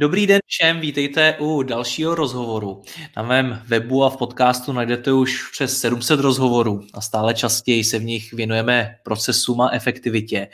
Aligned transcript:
Dobrý 0.00 0.26
den 0.26 0.40
všem, 0.46 0.80
vítejte 0.80 1.36
u 1.38 1.62
dalšího 1.62 2.14
rozhovoru. 2.14 2.82
Na 3.16 3.22
mém 3.22 3.62
webu 3.66 4.04
a 4.04 4.10
v 4.10 4.16
podcastu 4.16 4.72
najdete 4.72 5.12
už 5.12 5.50
přes 5.52 5.80
700 5.80 6.20
rozhovorů 6.20 6.86
a 6.94 7.00
stále 7.00 7.34
častěji 7.34 7.84
se 7.84 7.98
v 7.98 8.04
nich 8.04 8.32
věnujeme 8.32 8.96
procesům 9.02 9.60
a 9.60 9.70
efektivitě. 9.70 10.48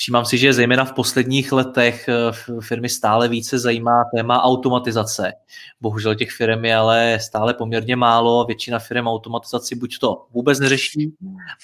Všímám 0.00 0.24
si, 0.24 0.38
že 0.38 0.52
zejména 0.52 0.84
v 0.84 0.92
posledních 0.92 1.52
letech 1.52 2.08
eh, 2.08 2.32
firmy 2.60 2.88
stále 2.88 3.28
více 3.28 3.58
zajímá 3.58 4.04
téma 4.16 4.42
automatizace. 4.42 5.32
Bohužel 5.80 6.14
těch 6.14 6.30
firm 6.30 6.64
je 6.64 6.76
ale 6.76 7.18
stále 7.20 7.54
poměrně 7.54 7.96
málo. 7.96 8.44
Většina 8.44 8.78
firm 8.78 9.06
automatizaci 9.08 9.74
buď 9.74 9.98
to 9.98 10.26
vůbec 10.30 10.60
neřeší, 10.60 11.14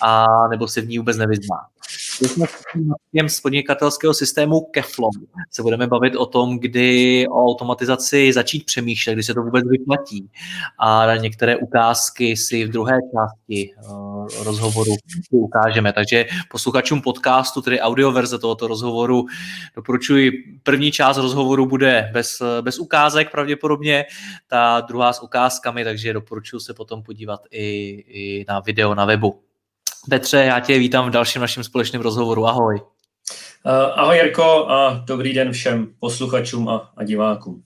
a 0.02 0.26
nebo 0.50 0.68
se 0.68 0.80
v 0.80 0.88
ní 0.88 0.98
vůbec 0.98 1.16
nevyzná. 1.16 1.56
Z 3.28 3.40
podnikatelského 3.40 4.14
systému 4.14 4.60
Keflon 4.60 5.10
se 5.50 5.62
budeme 5.62 5.86
bavit 5.86 6.16
o 6.16 6.26
tom, 6.26 6.58
kdy 6.58 7.26
o 7.28 7.44
automatizaci 7.44 8.32
začít 8.32 8.64
přemýšlet, 8.64 9.14
kdy 9.14 9.22
se 9.22 9.34
to 9.34 9.42
vůbec 9.42 9.64
vyplatí. 9.68 10.30
A 10.78 11.16
některé 11.16 11.56
ukázky 11.56 12.36
si 12.36 12.64
v 12.64 12.70
druhé 12.70 12.98
části 13.14 13.74
eh, 13.78 14.15
rozhovoru 14.44 14.92
ukážeme. 15.30 15.92
Takže 15.92 16.26
posluchačům 16.50 17.02
podcastu, 17.02 17.62
tedy 17.62 17.80
audio 17.80 18.12
verze 18.12 18.38
tohoto 18.38 18.66
rozhovoru, 18.66 19.26
doporučuji, 19.76 20.32
první 20.62 20.92
část 20.92 21.16
rozhovoru 21.16 21.66
bude 21.66 22.10
bez, 22.12 22.42
bez 22.60 22.78
ukázek 22.78 23.30
pravděpodobně, 23.30 24.04
ta 24.48 24.80
druhá 24.80 25.12
s 25.12 25.22
ukázkami, 25.22 25.84
takže 25.84 26.12
doporučuji 26.12 26.60
se 26.60 26.74
potom 26.74 27.02
podívat 27.02 27.40
i, 27.50 27.64
i 28.08 28.44
na 28.48 28.60
video 28.60 28.94
na 28.94 29.04
webu. 29.04 29.42
Petře, 30.10 30.36
já 30.36 30.60
tě 30.60 30.78
vítám 30.78 31.06
v 31.06 31.10
dalším 31.10 31.40
našem 31.40 31.64
společném 31.64 32.02
rozhovoru. 32.02 32.46
Ahoj. 32.46 32.80
Uh, 33.64 33.72
ahoj 33.72 34.16
Jirko 34.16 34.66
a 34.68 35.02
dobrý 35.06 35.32
den 35.34 35.52
všem 35.52 35.88
posluchačům 36.00 36.68
a, 36.68 36.92
a 36.96 37.04
divákům. 37.04 37.62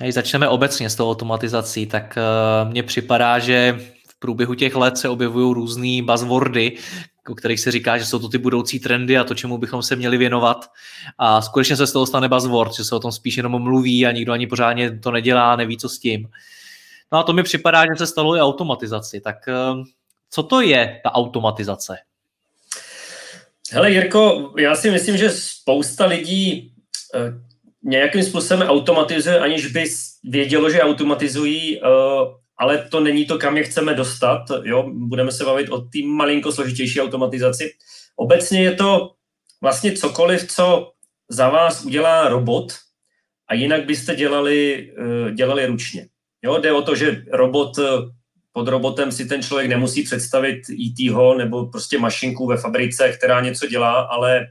Když 0.00 0.14
začneme 0.14 0.48
obecně 0.48 0.90
s 0.90 0.94
tou 0.94 1.10
automatizací, 1.10 1.86
tak 1.86 2.18
uh, 2.64 2.70
mně 2.70 2.82
připadá, 2.82 3.38
že 3.38 3.80
průběhu 4.20 4.54
těch 4.54 4.74
let 4.74 4.98
se 4.98 5.08
objevují 5.08 5.54
různé 5.54 6.02
buzzwordy, 6.02 6.76
o 7.28 7.34
kterých 7.34 7.60
se 7.60 7.70
říká, 7.70 7.98
že 7.98 8.06
jsou 8.06 8.18
to 8.18 8.28
ty 8.28 8.38
budoucí 8.38 8.80
trendy 8.80 9.18
a 9.18 9.24
to, 9.24 9.34
čemu 9.34 9.58
bychom 9.58 9.82
se 9.82 9.96
měli 9.96 10.18
věnovat. 10.18 10.70
A 11.18 11.42
skutečně 11.42 11.76
se 11.76 11.86
z 11.86 11.92
toho 11.92 12.06
stane 12.06 12.28
buzzword, 12.28 12.74
že 12.74 12.84
se 12.84 12.94
o 12.94 13.00
tom 13.00 13.12
spíš 13.12 13.36
jenom 13.36 13.62
mluví 13.62 14.06
a 14.06 14.12
nikdo 14.12 14.32
ani 14.32 14.46
pořádně 14.46 14.98
to 14.98 15.10
nedělá, 15.10 15.56
neví, 15.56 15.78
co 15.78 15.88
s 15.88 15.98
tím. 15.98 16.28
No 17.12 17.18
a 17.18 17.22
to 17.22 17.32
mi 17.32 17.42
připadá, 17.42 17.84
že 17.84 17.96
se 17.98 18.06
stalo 18.06 18.36
i 18.36 18.40
automatizaci. 18.40 19.20
Tak 19.20 19.36
uh, 19.48 19.84
co 20.30 20.42
to 20.42 20.60
je 20.60 21.00
ta 21.04 21.14
automatizace? 21.14 21.96
Hele 23.72 23.90
Jirko, 23.90 24.54
já 24.58 24.74
si 24.74 24.90
myslím, 24.90 25.16
že 25.16 25.30
spousta 25.30 26.06
lidí 26.06 26.72
uh, 27.14 27.20
nějakým 27.82 28.22
způsobem 28.22 28.68
automatizuje, 28.68 29.38
aniž 29.38 29.66
by 29.66 29.84
vědělo, 30.24 30.70
že 30.70 30.82
automatizují, 30.82 31.80
uh, 31.80 31.88
ale 32.60 32.78
to 32.78 33.00
není 33.00 33.26
to, 33.26 33.38
kam 33.38 33.56
je 33.56 33.64
chceme 33.64 33.94
dostat. 33.94 34.42
Jo? 34.62 34.90
Budeme 34.92 35.32
se 35.32 35.44
bavit 35.44 35.68
o 35.68 35.80
té 35.80 35.98
malinko 36.04 36.52
složitější 36.52 37.00
automatizaci. 37.00 37.72
Obecně 38.16 38.62
je 38.62 38.72
to 38.72 39.12
vlastně 39.60 39.92
cokoliv, 39.92 40.52
co 40.52 40.92
za 41.28 41.48
vás 41.48 41.84
udělá 41.84 42.28
robot 42.28 42.72
a 43.48 43.54
jinak 43.54 43.84
byste 43.84 44.14
dělali, 44.14 44.90
uh, 44.98 45.30
dělali 45.30 45.66
ručně. 45.66 46.06
Jo, 46.42 46.58
jde 46.58 46.72
o 46.72 46.82
to, 46.82 46.96
že 46.96 47.24
robot 47.32 47.78
pod 48.52 48.68
robotem 48.68 49.12
si 49.12 49.26
ten 49.26 49.42
člověk 49.42 49.68
nemusí 49.68 50.02
představit 50.02 50.60
IT 50.68 51.10
ho 51.10 51.38
nebo 51.38 51.66
prostě 51.66 51.98
mašinku 51.98 52.46
ve 52.46 52.56
fabrice, 52.56 53.12
která 53.12 53.40
něco 53.40 53.66
dělá, 53.66 54.00
ale, 54.00 54.46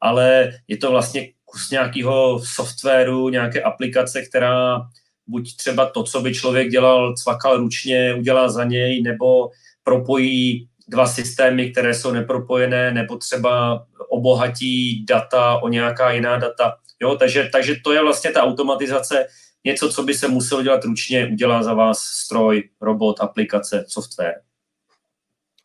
ale 0.00 0.52
je 0.68 0.76
to 0.76 0.90
vlastně 0.90 1.28
kus 1.44 1.70
nějakého 1.70 2.40
softwaru, 2.44 3.28
nějaké 3.28 3.62
aplikace, 3.62 4.22
která 4.22 4.80
buď 5.26 5.56
třeba 5.56 5.86
to, 5.86 6.02
co 6.02 6.20
by 6.20 6.34
člověk 6.34 6.68
dělal, 6.68 7.14
cvakal 7.14 7.56
ručně, 7.56 8.14
udělá 8.14 8.48
za 8.48 8.64
něj, 8.64 9.02
nebo 9.02 9.50
propojí 9.84 10.68
dva 10.88 11.06
systémy, 11.06 11.70
které 11.70 11.94
jsou 11.94 12.12
nepropojené, 12.12 12.92
nebo 12.92 13.16
třeba 13.16 13.84
obohatí 14.10 15.04
data 15.04 15.62
o 15.62 15.68
nějaká 15.68 16.10
jiná 16.10 16.36
data. 16.36 16.76
Jo, 17.02 17.16
takže, 17.16 17.48
takže 17.52 17.76
to 17.84 17.92
je 17.92 18.02
vlastně 18.02 18.30
ta 18.30 18.42
automatizace, 18.42 19.26
něco, 19.64 19.92
co 19.92 20.02
by 20.02 20.14
se 20.14 20.28
muselo 20.28 20.62
dělat 20.62 20.84
ručně, 20.84 21.28
udělá 21.32 21.62
za 21.62 21.74
vás 21.74 21.98
stroj, 21.98 22.68
robot, 22.80 23.20
aplikace, 23.20 23.84
software. 23.88 24.34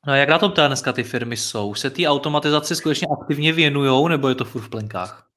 No 0.07 0.13
a 0.13 0.15
jak 0.15 0.29
na 0.29 0.39
tom 0.39 0.51
teda 0.51 0.67
dneska 0.67 0.93
ty 0.93 1.03
firmy 1.03 1.37
jsou? 1.37 1.75
Se 1.75 1.89
ty 1.89 2.07
automatizaci 2.07 2.75
skutečně 2.75 3.07
aktivně 3.21 3.53
věnují, 3.53 4.09
nebo 4.09 4.29
je 4.29 4.35
to 4.35 4.45
furt 4.45 4.61
v 4.61 4.69
plenkách? 4.69 5.27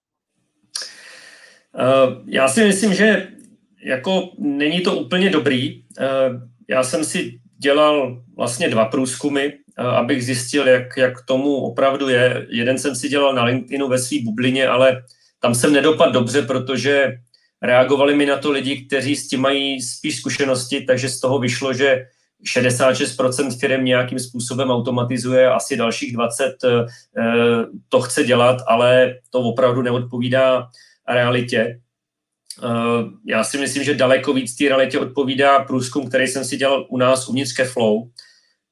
Uh, 1.74 2.14
já 2.26 2.48
si 2.48 2.64
myslím, 2.64 2.94
že 2.94 3.28
jako 3.84 4.30
není 4.38 4.80
to 4.80 4.96
úplně 4.96 5.30
dobrý. 5.30 5.82
Uh, 5.82 6.06
já 6.68 6.82
jsem 6.82 7.04
si 7.04 7.38
dělal 7.58 8.22
vlastně 8.36 8.68
dva 8.68 8.84
průzkumy, 8.84 9.46
uh, 9.46 9.86
abych 9.86 10.24
zjistil, 10.24 10.68
jak, 10.68 10.96
jak 10.96 11.24
tomu 11.26 11.56
opravdu 11.56 12.08
je. 12.08 12.46
Jeden 12.50 12.78
jsem 12.78 12.94
si 12.94 13.08
dělal 13.08 13.34
na 13.34 13.44
LinkedInu 13.44 13.88
ve 13.88 13.98
své 13.98 14.18
bublině, 14.24 14.68
ale 14.68 15.02
tam 15.40 15.54
jsem 15.54 15.72
nedopadl 15.72 16.12
dobře, 16.12 16.42
protože 16.42 17.18
Reagovali 17.62 18.16
mi 18.16 18.26
na 18.26 18.36
to 18.36 18.50
lidi, 18.50 18.86
kteří 18.86 19.16
s 19.16 19.28
tím 19.28 19.40
mají 19.40 19.82
spíš 19.82 20.16
zkušenosti, 20.16 20.80
takže 20.80 21.08
z 21.08 21.20
toho 21.20 21.38
vyšlo, 21.38 21.72
že 21.72 22.06
66% 22.56 23.58
firm 23.58 23.84
nějakým 23.84 24.18
způsobem 24.18 24.70
automatizuje, 24.70 25.50
asi 25.50 25.76
dalších 25.76 26.12
20 26.12 26.44
eh, 26.64 26.86
to 27.88 28.00
chce 28.00 28.24
dělat, 28.24 28.56
ale 28.66 29.14
to 29.30 29.40
opravdu 29.40 29.82
neodpovídá 29.82 30.68
realitě. 31.08 31.80
Eh, 32.64 33.04
já 33.26 33.44
si 33.44 33.58
myslím, 33.58 33.84
že 33.84 33.94
daleko 33.94 34.32
víc 34.32 34.56
té 34.56 34.64
realitě 34.64 34.98
odpovídá 34.98 35.64
průzkum, 35.64 36.08
který 36.08 36.26
jsem 36.26 36.44
si 36.44 36.56
dělal 36.56 36.86
u 36.88 36.98
nás 36.98 37.28
uvnitř 37.28 37.60
Flow, 37.72 38.08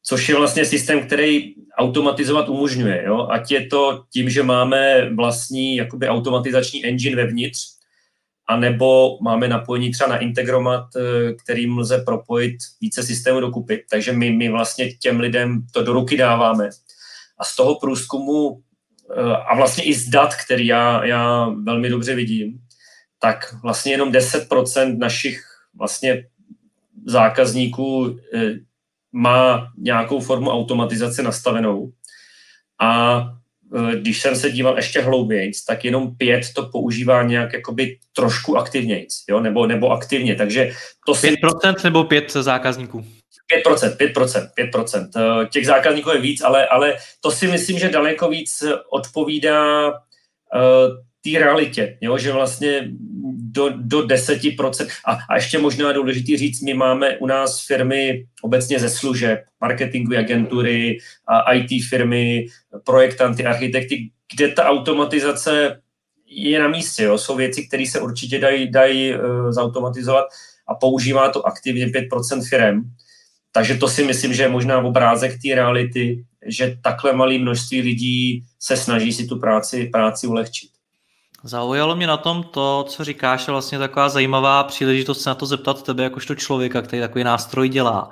což 0.03 0.29
je 0.29 0.37
vlastně 0.37 0.65
systém, 0.65 1.07
který 1.07 1.55
automatizovat 1.79 2.49
umožňuje. 2.49 3.03
Jo? 3.07 3.29
Ať 3.31 3.51
je 3.51 3.67
to 3.67 4.05
tím, 4.13 4.31
že 4.31 4.43
máme 4.43 5.11
vlastní 5.15 5.77
jakoby 5.77 6.09
automatizační 6.09 6.85
engine 6.85 7.17
vevnitř, 7.17 7.59
a 8.49 8.57
nebo 8.57 9.19
máme 9.23 9.49
napojení 9.49 9.91
třeba 9.91 10.11
na 10.11 10.19
Integromat, 10.19 10.85
eh, 10.97 11.33
kterým 11.33 11.79
lze 11.79 11.99
propojit 11.99 12.57
více 12.81 13.03
systémů 13.03 13.41
dokupy. 13.41 13.85
Takže 13.91 14.13
my, 14.13 14.31
my 14.31 14.49
vlastně 14.49 14.93
těm 14.93 15.21
lidem 15.21 15.67
to 15.73 15.83
do 15.83 15.93
ruky 15.93 16.17
dáváme. 16.17 16.71
A 17.39 17.45
z 17.45 17.57
toho 17.57 17.75
průzkumu 17.75 18.61
eh, 19.17 19.37
a 19.51 19.57
vlastně 19.57 19.85
i 19.85 19.95
z 19.95 20.09
dat, 20.09 20.35
který 20.35 20.67
já, 20.67 21.05
já 21.05 21.49
velmi 21.49 21.89
dobře 21.89 22.15
vidím, 22.15 22.61
tak 23.19 23.55
vlastně 23.63 23.93
jenom 23.93 24.13
10% 24.13 24.99
našich 24.99 25.43
vlastně 25.75 26.25
zákazníků 27.07 28.19
eh, 28.35 28.55
má 29.13 29.73
nějakou 29.79 30.21
formu 30.21 30.51
automatizace 30.51 31.23
nastavenou. 31.23 31.93
A 32.81 33.23
Eh, 33.77 33.97
když 33.97 34.21
jsem 34.21 34.37
se 34.37 34.51
díval 34.51 34.77
ještě 34.77 35.01
hlouběji, 35.01 35.53
tak 35.67 35.85
jenom 35.85 36.17
pět 36.17 36.43
to 36.55 36.63
používá 36.63 37.23
nějak 37.23 37.53
jakoby 37.53 37.99
trošku 38.13 38.57
aktivněji, 38.57 39.07
jo, 39.29 39.41
nebo, 39.41 39.67
nebo 39.67 39.91
aktivně, 39.91 40.35
takže 40.35 40.71
to 41.07 41.15
si... 41.15 41.31
5% 41.31 41.85
nebo 41.85 42.05
5 42.05 42.31
zákazníků? 42.31 43.05
5%, 43.67 43.97
5%, 43.97 44.49
5%. 44.59 45.49
Těch 45.49 45.67
zákazníků 45.67 46.11
je 46.11 46.21
víc, 46.21 46.41
ale, 46.41 46.67
ale 46.67 46.97
to 47.21 47.31
si 47.31 47.47
myslím, 47.47 47.79
že 47.79 47.89
daleko 47.89 48.29
víc 48.29 48.65
odpovídá 48.91 49.89
uh, 49.89 49.95
té 51.23 51.39
realitě, 51.39 51.99
jo? 52.01 52.19
že 52.19 52.33
vlastně 52.33 52.91
do, 53.37 53.71
do 53.77 54.07
10%. 54.07 54.89
A, 55.05 55.19
a 55.29 55.35
ještě 55.35 55.59
možná 55.59 55.93
důležitý 55.93 56.37
říct, 56.37 56.63
my 56.63 56.75
máme 56.75 57.17
u 57.17 57.27
nás 57.27 57.67
firmy 57.67 58.27
obecně 58.43 58.79
ze 58.79 58.91
služeb, 58.91 59.45
marketingové 59.61 60.19
agentury, 60.19 60.99
a 61.27 61.53
IT 61.53 61.85
firmy, 61.89 62.47
projektanty, 62.85 63.45
architekty, 63.47 64.11
kde 64.35 64.49
ta 64.49 64.65
automatizace 64.65 65.81
je 66.27 66.61
na 66.61 66.69
místě. 66.69 67.03
Jo. 67.03 67.19
Jsou 67.19 67.37
věci, 67.37 67.67
které 67.67 67.87
se 67.87 68.01
určitě 68.01 68.39
dají, 68.39 68.71
dají 68.71 69.15
uh, 69.15 69.53
zautomatizovat 69.53 70.25
a 70.69 70.75
používá 70.75 71.29
to 71.29 71.47
aktivně 71.47 71.87
5% 71.87 72.49
firm. 72.49 72.83
Takže 73.53 73.75
to 73.75 73.89
si 73.89 74.05
myslím, 74.05 74.35
že 74.35 74.43
je 74.43 74.49
možná 74.49 74.79
obrázek 74.79 75.33
té 75.43 75.55
reality, 75.55 76.25
že 76.47 76.79
takhle 76.83 77.13
malé 77.13 77.39
množství 77.39 77.81
lidí 77.81 78.45
se 78.59 78.77
snaží 78.77 79.13
si 79.13 79.27
tu 79.27 79.39
práci, 79.39 79.87
práci 79.87 80.27
ulehčit. 80.27 80.71
Zaujalo 81.45 81.97
mě 81.97 82.07
na 82.07 82.17
tom 82.17 82.43
to, 82.43 82.85
co 82.89 83.05
říkáš, 83.05 83.47
je 83.47 83.53
vlastně 83.53 83.79
taková 83.79 84.09
zajímavá 84.09 84.65
příležitost 84.65 85.21
se 85.21 85.31
na 85.31 85.35
to 85.35 85.47
zeptat 85.47 85.83
tebe 85.83 86.03
jakožto 86.03 86.35
člověka, 86.35 86.83
který 86.83 87.03
takový 87.03 87.25
nástroj 87.25 87.69
dělá. 87.69 88.11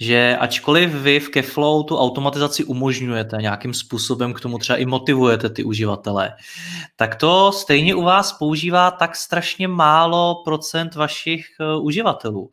Že 0.00 0.36
ačkoliv 0.40 0.90
vy 0.90 1.20
v 1.20 1.28
Keflow 1.28 1.84
tu 1.84 1.98
automatizaci 1.98 2.64
umožňujete 2.64 3.36
nějakým 3.40 3.74
způsobem, 3.74 4.32
k 4.32 4.40
tomu 4.40 4.58
třeba 4.58 4.76
i 4.76 4.86
motivujete 4.86 5.50
ty 5.50 5.64
uživatele, 5.64 6.34
tak 6.96 7.14
to 7.14 7.52
stejně 7.52 7.94
u 7.94 8.02
vás 8.02 8.32
používá 8.32 8.90
tak 8.90 9.16
strašně 9.16 9.68
málo 9.68 10.42
procent 10.44 10.94
vašich 10.94 11.46
uh, 11.60 11.86
uživatelů. 11.86 12.50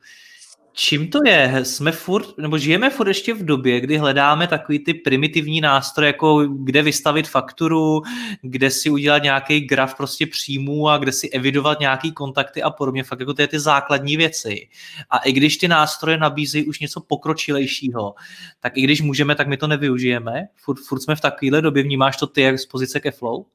Čím 0.82 1.10
to 1.10 1.20
je? 1.26 1.60
Jsme 1.64 1.92
furt, 1.92 2.38
nebo 2.38 2.58
žijeme 2.58 2.90
furt 2.90 3.08
ještě 3.08 3.34
v 3.34 3.46
době, 3.46 3.80
kdy 3.80 3.98
hledáme 3.98 4.48
takový 4.48 4.80
ty 4.80 4.94
primitivní 4.94 5.62
nástroje, 5.62 6.08
jako 6.08 6.48
kde 6.48 6.82
vystavit 6.82 7.28
fakturu, 7.28 8.02
kde 8.42 8.72
si 8.72 8.90
udělat 8.90 9.24
nějaký 9.24 9.60
graf 9.62 9.98
prostě 9.98 10.28
příjmů 10.28 10.90
a 10.90 10.98
kde 10.98 11.12
si 11.12 11.30
evidovat 11.30 11.80
nějaký 11.80 12.12
kontakty 12.12 12.62
a 12.64 12.70
podobně. 12.70 13.04
Fakt 13.04 13.20
jako 13.20 13.34
to 13.34 13.42
je 13.42 13.48
ty 13.48 13.60
základní 13.60 14.18
věci. 14.18 14.68
A 15.10 15.18
i 15.18 15.32
když 15.32 15.58
ty 15.58 15.68
nástroje 15.68 16.18
nabízejí 16.18 16.66
už 16.66 16.80
něco 16.80 17.02
pokročilejšího, 17.02 18.16
tak 18.60 18.78
i 18.78 18.82
když 18.82 19.02
můžeme, 19.02 19.36
tak 19.36 19.48
my 19.48 19.58
to 19.58 19.68
nevyužijeme. 19.68 20.48
Furt, 20.56 20.80
furt 20.88 21.02
jsme 21.02 21.16
v 21.16 21.22
takovéhle 21.22 21.62
době. 21.62 21.84
Vnímáš 21.84 22.18
to 22.18 22.28
ty 22.28 22.42
jak 22.42 22.60
z 22.60 22.66
pozice 22.66 23.00
ke 23.00 23.12
flow? 23.12 23.46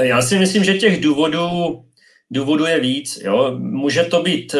Já 0.00 0.22
si 0.22 0.38
myslím, 0.38 0.64
že 0.64 0.74
těch 0.74 1.00
důvodů, 1.00 1.48
důvodů 2.30 2.64
je 2.64 2.80
víc. 2.80 3.18
Jo. 3.24 3.56
Může 3.58 4.04
to 4.04 4.22
být 4.22 4.54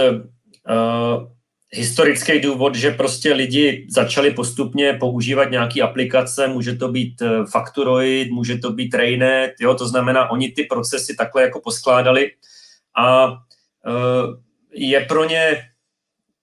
uh, 0.71 1.37
historický 1.71 2.41
důvod, 2.41 2.75
že 2.75 2.91
prostě 2.91 3.33
lidi 3.33 3.87
začali 3.91 4.31
postupně 4.31 4.93
používat 4.93 5.51
nějaké 5.51 5.83
aplikace, 5.83 6.49
může 6.49 6.77
to 6.77 6.89
být 6.89 7.23
eh, 7.23 7.47
Factoroid, 7.51 8.31
může 8.31 8.59
to 8.59 8.73
být 8.73 8.95
Rainet, 8.95 9.53
jo, 9.61 9.75
to 9.75 9.89
znamená, 9.89 10.31
oni 10.31 10.53
ty 10.53 10.65
procesy 10.65 11.17
takhle 11.17 11.43
jako 11.43 11.61
poskládali 11.61 12.31
a 12.99 13.27
uh, 13.27 13.35
je 14.73 15.01
pro 15.01 15.25
ně 15.25 15.63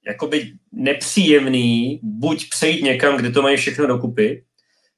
jakoby 0.08 0.52
nepříjemný 0.72 2.00
buď 2.04 2.50
přejít 2.50 2.84
někam, 2.84 3.18
kde 3.18 3.32
to 3.32 3.42
mají 3.42 3.58
všechno 3.58 3.88
dokupy, 3.88 4.44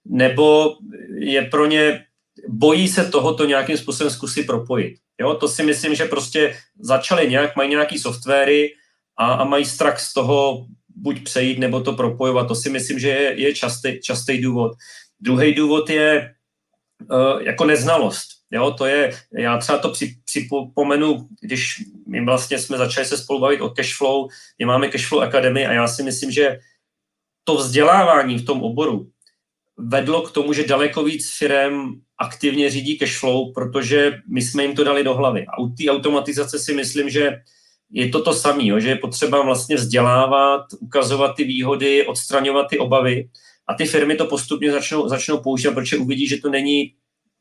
nebo 0.06 0.76
je 1.18 1.42
pro 1.42 1.66
ně, 1.66 2.06
bojí 2.48 2.88
se 2.88 3.06
tohoto 3.06 3.46
nějakým 3.46 3.78
způsobem 3.78 4.12
zkusit 4.14 4.46
propojit. 4.46 4.96
Jo, 5.20 5.34
to 5.34 5.48
si 5.48 5.64
myslím, 5.64 5.96
že 5.96 6.06
prostě 6.06 6.58
začali 6.80 7.30
nějak, 7.30 7.56
mají 7.56 7.70
nějaký 7.70 8.00
softwary, 8.00 8.74
a, 9.18 9.34
a 9.34 9.44
mají 9.44 9.66
strach 9.66 10.00
z 10.00 10.14
toho 10.14 10.66
buď 10.96 11.24
přejít 11.24 11.60
nebo 11.60 11.82
to 11.82 11.94
propojovat. 11.94 12.48
To 12.48 12.56
si 12.56 12.70
myslím, 12.70 13.00
že 13.00 13.10
je, 13.10 13.42
je 13.42 13.56
častý, 13.56 14.02
častý 14.02 14.42
důvod. 14.42 14.72
Druhý 15.20 15.54
důvod 15.54 15.90
je 15.90 16.36
uh, 17.12 17.42
jako 17.42 17.66
neznalost. 17.66 18.28
Jo, 18.52 18.72
to 18.72 18.86
je, 18.86 19.12
já 19.38 19.58
třeba 19.58 19.78
to 19.78 19.90
při, 19.90 20.16
připomenu, 20.26 21.28
když 21.42 21.84
my 22.08 22.26
vlastně 22.26 22.60
jsme 22.60 22.78
začali 22.78 23.06
se 23.06 23.18
spolu 23.18 23.40
bavit 23.40 23.62
o 23.62 23.70
cashflow, 23.70 24.28
my 24.60 24.66
máme 24.66 24.88
Cashflow 24.88 25.24
Academy 25.24 25.68
a 25.68 25.74
já 25.74 25.88
si 25.88 26.04
myslím, 26.04 26.32
že 26.32 26.60
to 27.44 27.56
vzdělávání 27.56 28.38
v 28.38 28.46
tom 28.46 28.64
oboru 28.64 29.10
vedlo 29.78 30.22
k 30.22 30.32
tomu, 30.32 30.54
že 30.54 30.68
daleko 30.68 31.04
víc 31.04 31.38
firm 31.38 31.92
aktivně 32.18 32.70
řídí 32.70 32.98
cashflow, 32.98 33.54
protože 33.54 34.22
my 34.28 34.42
jsme 34.42 34.64
jim 34.64 34.76
to 34.76 34.84
dali 34.84 35.04
do 35.04 35.14
hlavy. 35.14 35.46
A 35.46 35.60
u 35.60 35.70
té 35.70 35.90
automatizace 35.90 36.60
si 36.60 36.74
myslím, 36.74 37.10
že 37.10 37.32
je 37.92 38.10
to 38.10 38.22
to 38.22 38.34
samé, 38.34 38.82
že 38.82 38.90
je 38.90 38.96
potřeba 38.96 39.42
vlastně 39.42 39.76
vzdělávat, 39.76 40.66
ukazovat 40.80 41.36
ty 41.36 41.44
výhody, 41.44 42.06
odstraňovat 42.06 42.68
ty 42.70 42.80
obavy 42.80 43.30
a 43.68 43.74
ty 43.74 43.86
firmy 43.86 44.16
to 44.16 44.26
postupně 44.26 44.72
začnou, 44.72 45.10
začnou 45.10 45.38
používat, 45.38 45.74
protože 45.74 45.98
uvidí, 45.98 46.28
že 46.28 46.38
to 46.38 46.50
není 46.50 46.94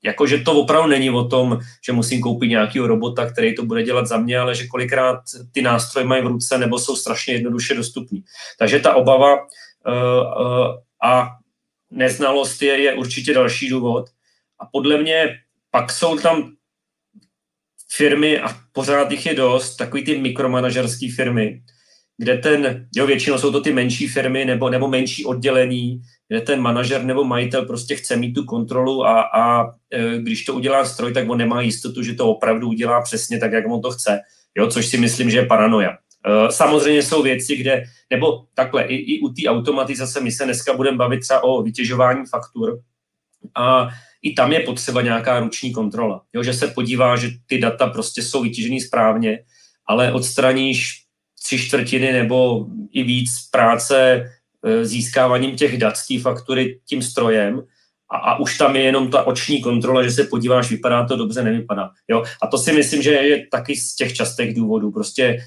jako, 0.04 0.26
že 0.26 0.38
to 0.38 0.52
opravdu 0.52 0.88
není 0.88 1.10
o 1.10 1.24
tom, 1.24 1.58
že 1.86 1.92
musím 1.92 2.20
koupit 2.20 2.48
nějakého 2.48 2.86
robota, 2.86 3.30
který 3.30 3.54
to 3.54 3.64
bude 3.64 3.82
dělat 3.82 4.06
za 4.06 4.16
mě, 4.16 4.38
ale 4.38 4.54
že 4.54 4.66
kolikrát 4.66 5.20
ty 5.52 5.62
nástroje 5.62 6.06
mají 6.06 6.22
v 6.22 6.26
ruce 6.26 6.58
nebo 6.58 6.78
jsou 6.78 6.96
strašně 6.96 7.34
jednoduše 7.34 7.74
dostupný. 7.74 8.24
Takže 8.58 8.80
ta 8.80 8.94
obava 8.94 9.34
uh, 9.34 9.42
uh, 9.92 10.76
a 11.04 11.28
neznalost 11.90 12.62
je, 12.62 12.80
je 12.80 12.94
určitě 12.94 13.34
další 13.34 13.68
důvod. 13.68 14.04
A 14.60 14.66
podle 14.72 14.98
mě 14.98 15.36
pak 15.70 15.92
jsou 15.92 16.18
tam 16.18 16.52
firmy, 17.96 18.40
a 18.40 18.48
pořád 18.72 19.10
jich 19.10 19.26
je 19.26 19.34
dost, 19.34 19.76
takový 19.76 20.04
ty 20.04 20.18
mikromanažerské 20.18 21.08
firmy, 21.16 21.60
kde 22.18 22.38
ten, 22.38 22.86
jo, 22.96 23.06
většinou 23.06 23.38
jsou 23.38 23.52
to 23.52 23.60
ty 23.60 23.72
menší 23.72 24.08
firmy 24.08 24.44
nebo, 24.44 24.70
nebo 24.70 24.88
menší 24.88 25.24
oddělení, 25.24 26.02
kde 26.28 26.40
ten 26.40 26.60
manažer 26.60 27.04
nebo 27.04 27.24
majitel 27.24 27.66
prostě 27.66 27.96
chce 27.96 28.16
mít 28.16 28.32
tu 28.32 28.44
kontrolu 28.44 29.04
a, 29.04 29.22
a 29.22 29.64
e, 29.90 30.18
když 30.18 30.44
to 30.44 30.54
udělá 30.54 30.84
stroj, 30.84 31.12
tak 31.12 31.30
on 31.30 31.38
nemá 31.38 31.60
jistotu, 31.60 32.02
že 32.02 32.14
to 32.14 32.30
opravdu 32.30 32.68
udělá 32.68 33.02
přesně 33.02 33.38
tak, 33.38 33.52
jak 33.52 33.64
on 33.66 33.82
to 33.82 33.90
chce, 33.90 34.20
jo, 34.54 34.66
což 34.66 34.86
si 34.86 34.98
myslím, 34.98 35.30
že 35.30 35.38
je 35.38 35.46
paranoja. 35.46 35.90
E, 35.90 36.52
samozřejmě 36.52 37.02
jsou 37.02 37.22
věci, 37.22 37.56
kde, 37.56 37.84
nebo 38.10 38.44
takhle, 38.54 38.84
i, 38.84 38.94
i 38.94 39.20
u 39.20 39.28
té 39.28 39.48
automatizace 39.48 40.20
my 40.20 40.32
se 40.32 40.44
dneska 40.44 40.76
budeme 40.76 40.96
bavit 40.96 41.20
třeba 41.20 41.44
o 41.44 41.62
vytěžování 41.62 42.26
faktur 42.30 42.80
a 43.54 43.88
i 44.24 44.32
tam 44.32 44.52
je 44.52 44.60
potřeba 44.60 45.02
nějaká 45.02 45.40
ruční 45.40 45.72
kontrola. 45.72 46.22
Jo, 46.32 46.42
že 46.42 46.52
se 46.52 46.66
podívá, 46.66 47.16
že 47.16 47.30
ty 47.46 47.58
data 47.58 47.86
prostě 47.86 48.22
jsou 48.22 48.42
vytížený 48.42 48.80
správně, 48.80 49.38
ale 49.86 50.12
odstraníš 50.12 51.04
tři 51.44 51.58
čtvrtiny 51.58 52.12
nebo 52.12 52.66
i 52.92 53.02
víc 53.02 53.30
práce 53.50 54.24
e, 54.64 54.84
získáváním 54.84 55.56
těch 55.56 55.78
dat 55.78 55.96
z 55.96 56.06
té 56.06 56.20
faktury 56.20 56.80
tím 56.88 57.02
strojem 57.02 57.62
a, 58.10 58.16
a 58.16 58.38
už 58.38 58.58
tam 58.58 58.76
je 58.76 58.82
jenom 58.82 59.10
ta 59.10 59.26
oční 59.26 59.62
kontrola, 59.62 60.02
že 60.02 60.10
se 60.10 60.24
podíváš, 60.24 60.70
vypadá 60.70 61.06
to 61.06 61.16
dobře, 61.16 61.42
nevypadá. 61.42 61.90
Jo? 62.08 62.24
A 62.42 62.46
to 62.46 62.58
si 62.58 62.72
myslím, 62.72 63.02
že 63.02 63.10
je 63.10 63.46
taky 63.46 63.76
z 63.76 63.94
těch 63.94 64.12
častých 64.12 64.54
důvodů. 64.54 64.90
Prostě 64.90 65.38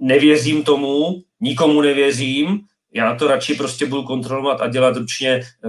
nevěřím 0.00 0.62
tomu, 0.62 1.22
nikomu 1.40 1.80
nevěřím, 1.80 2.60
já 2.94 3.14
to 3.14 3.26
radši 3.26 3.54
prostě 3.54 3.86
budu 3.86 4.02
kontrolovat 4.02 4.60
a 4.60 4.68
dělat 4.68 4.96
ručně, 4.96 5.30
eh, 5.30 5.68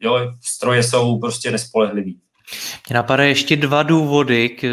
jo, 0.00 0.32
stroje 0.42 0.82
jsou 0.82 1.18
prostě 1.18 1.50
nespolehlivý. 1.50 2.18
Mě 2.88 2.94
napadají 2.94 3.30
ještě 3.30 3.56
dva 3.56 3.82
důvody, 3.82 4.48
k, 4.48 4.64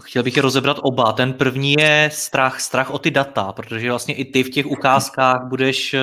chtěl 0.00 0.22
bych 0.22 0.36
je 0.36 0.42
rozebrat 0.42 0.76
oba. 0.82 1.12
Ten 1.12 1.32
první 1.32 1.72
je 1.72 2.10
strach, 2.12 2.60
strach 2.60 2.90
o 2.90 2.98
ty 2.98 3.10
data, 3.10 3.52
protože 3.52 3.90
vlastně 3.90 4.14
i 4.14 4.24
ty 4.24 4.42
v 4.42 4.50
těch 4.50 4.66
ukázkách 4.66 5.48
budeš 5.48 5.94
eh, 5.94 6.00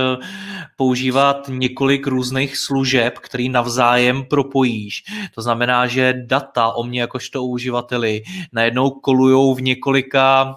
používat 0.76 1.50
několik 1.50 2.08
různých 2.08 2.58
služeb, 2.58 3.20
který 3.20 3.50
navzájem 3.50 4.26
propojíš. 4.26 5.04
To 5.36 5.42
znamená, 5.42 5.88
že 5.88 6.14
data 6.26 6.72
o 6.72 6.84
mě 6.84 7.02
jakožto 7.02 7.44
uživateli 7.44 8.24
najednou 8.54 8.90
kolujou 8.90 9.56
v 9.56 9.62
několika 9.62 10.56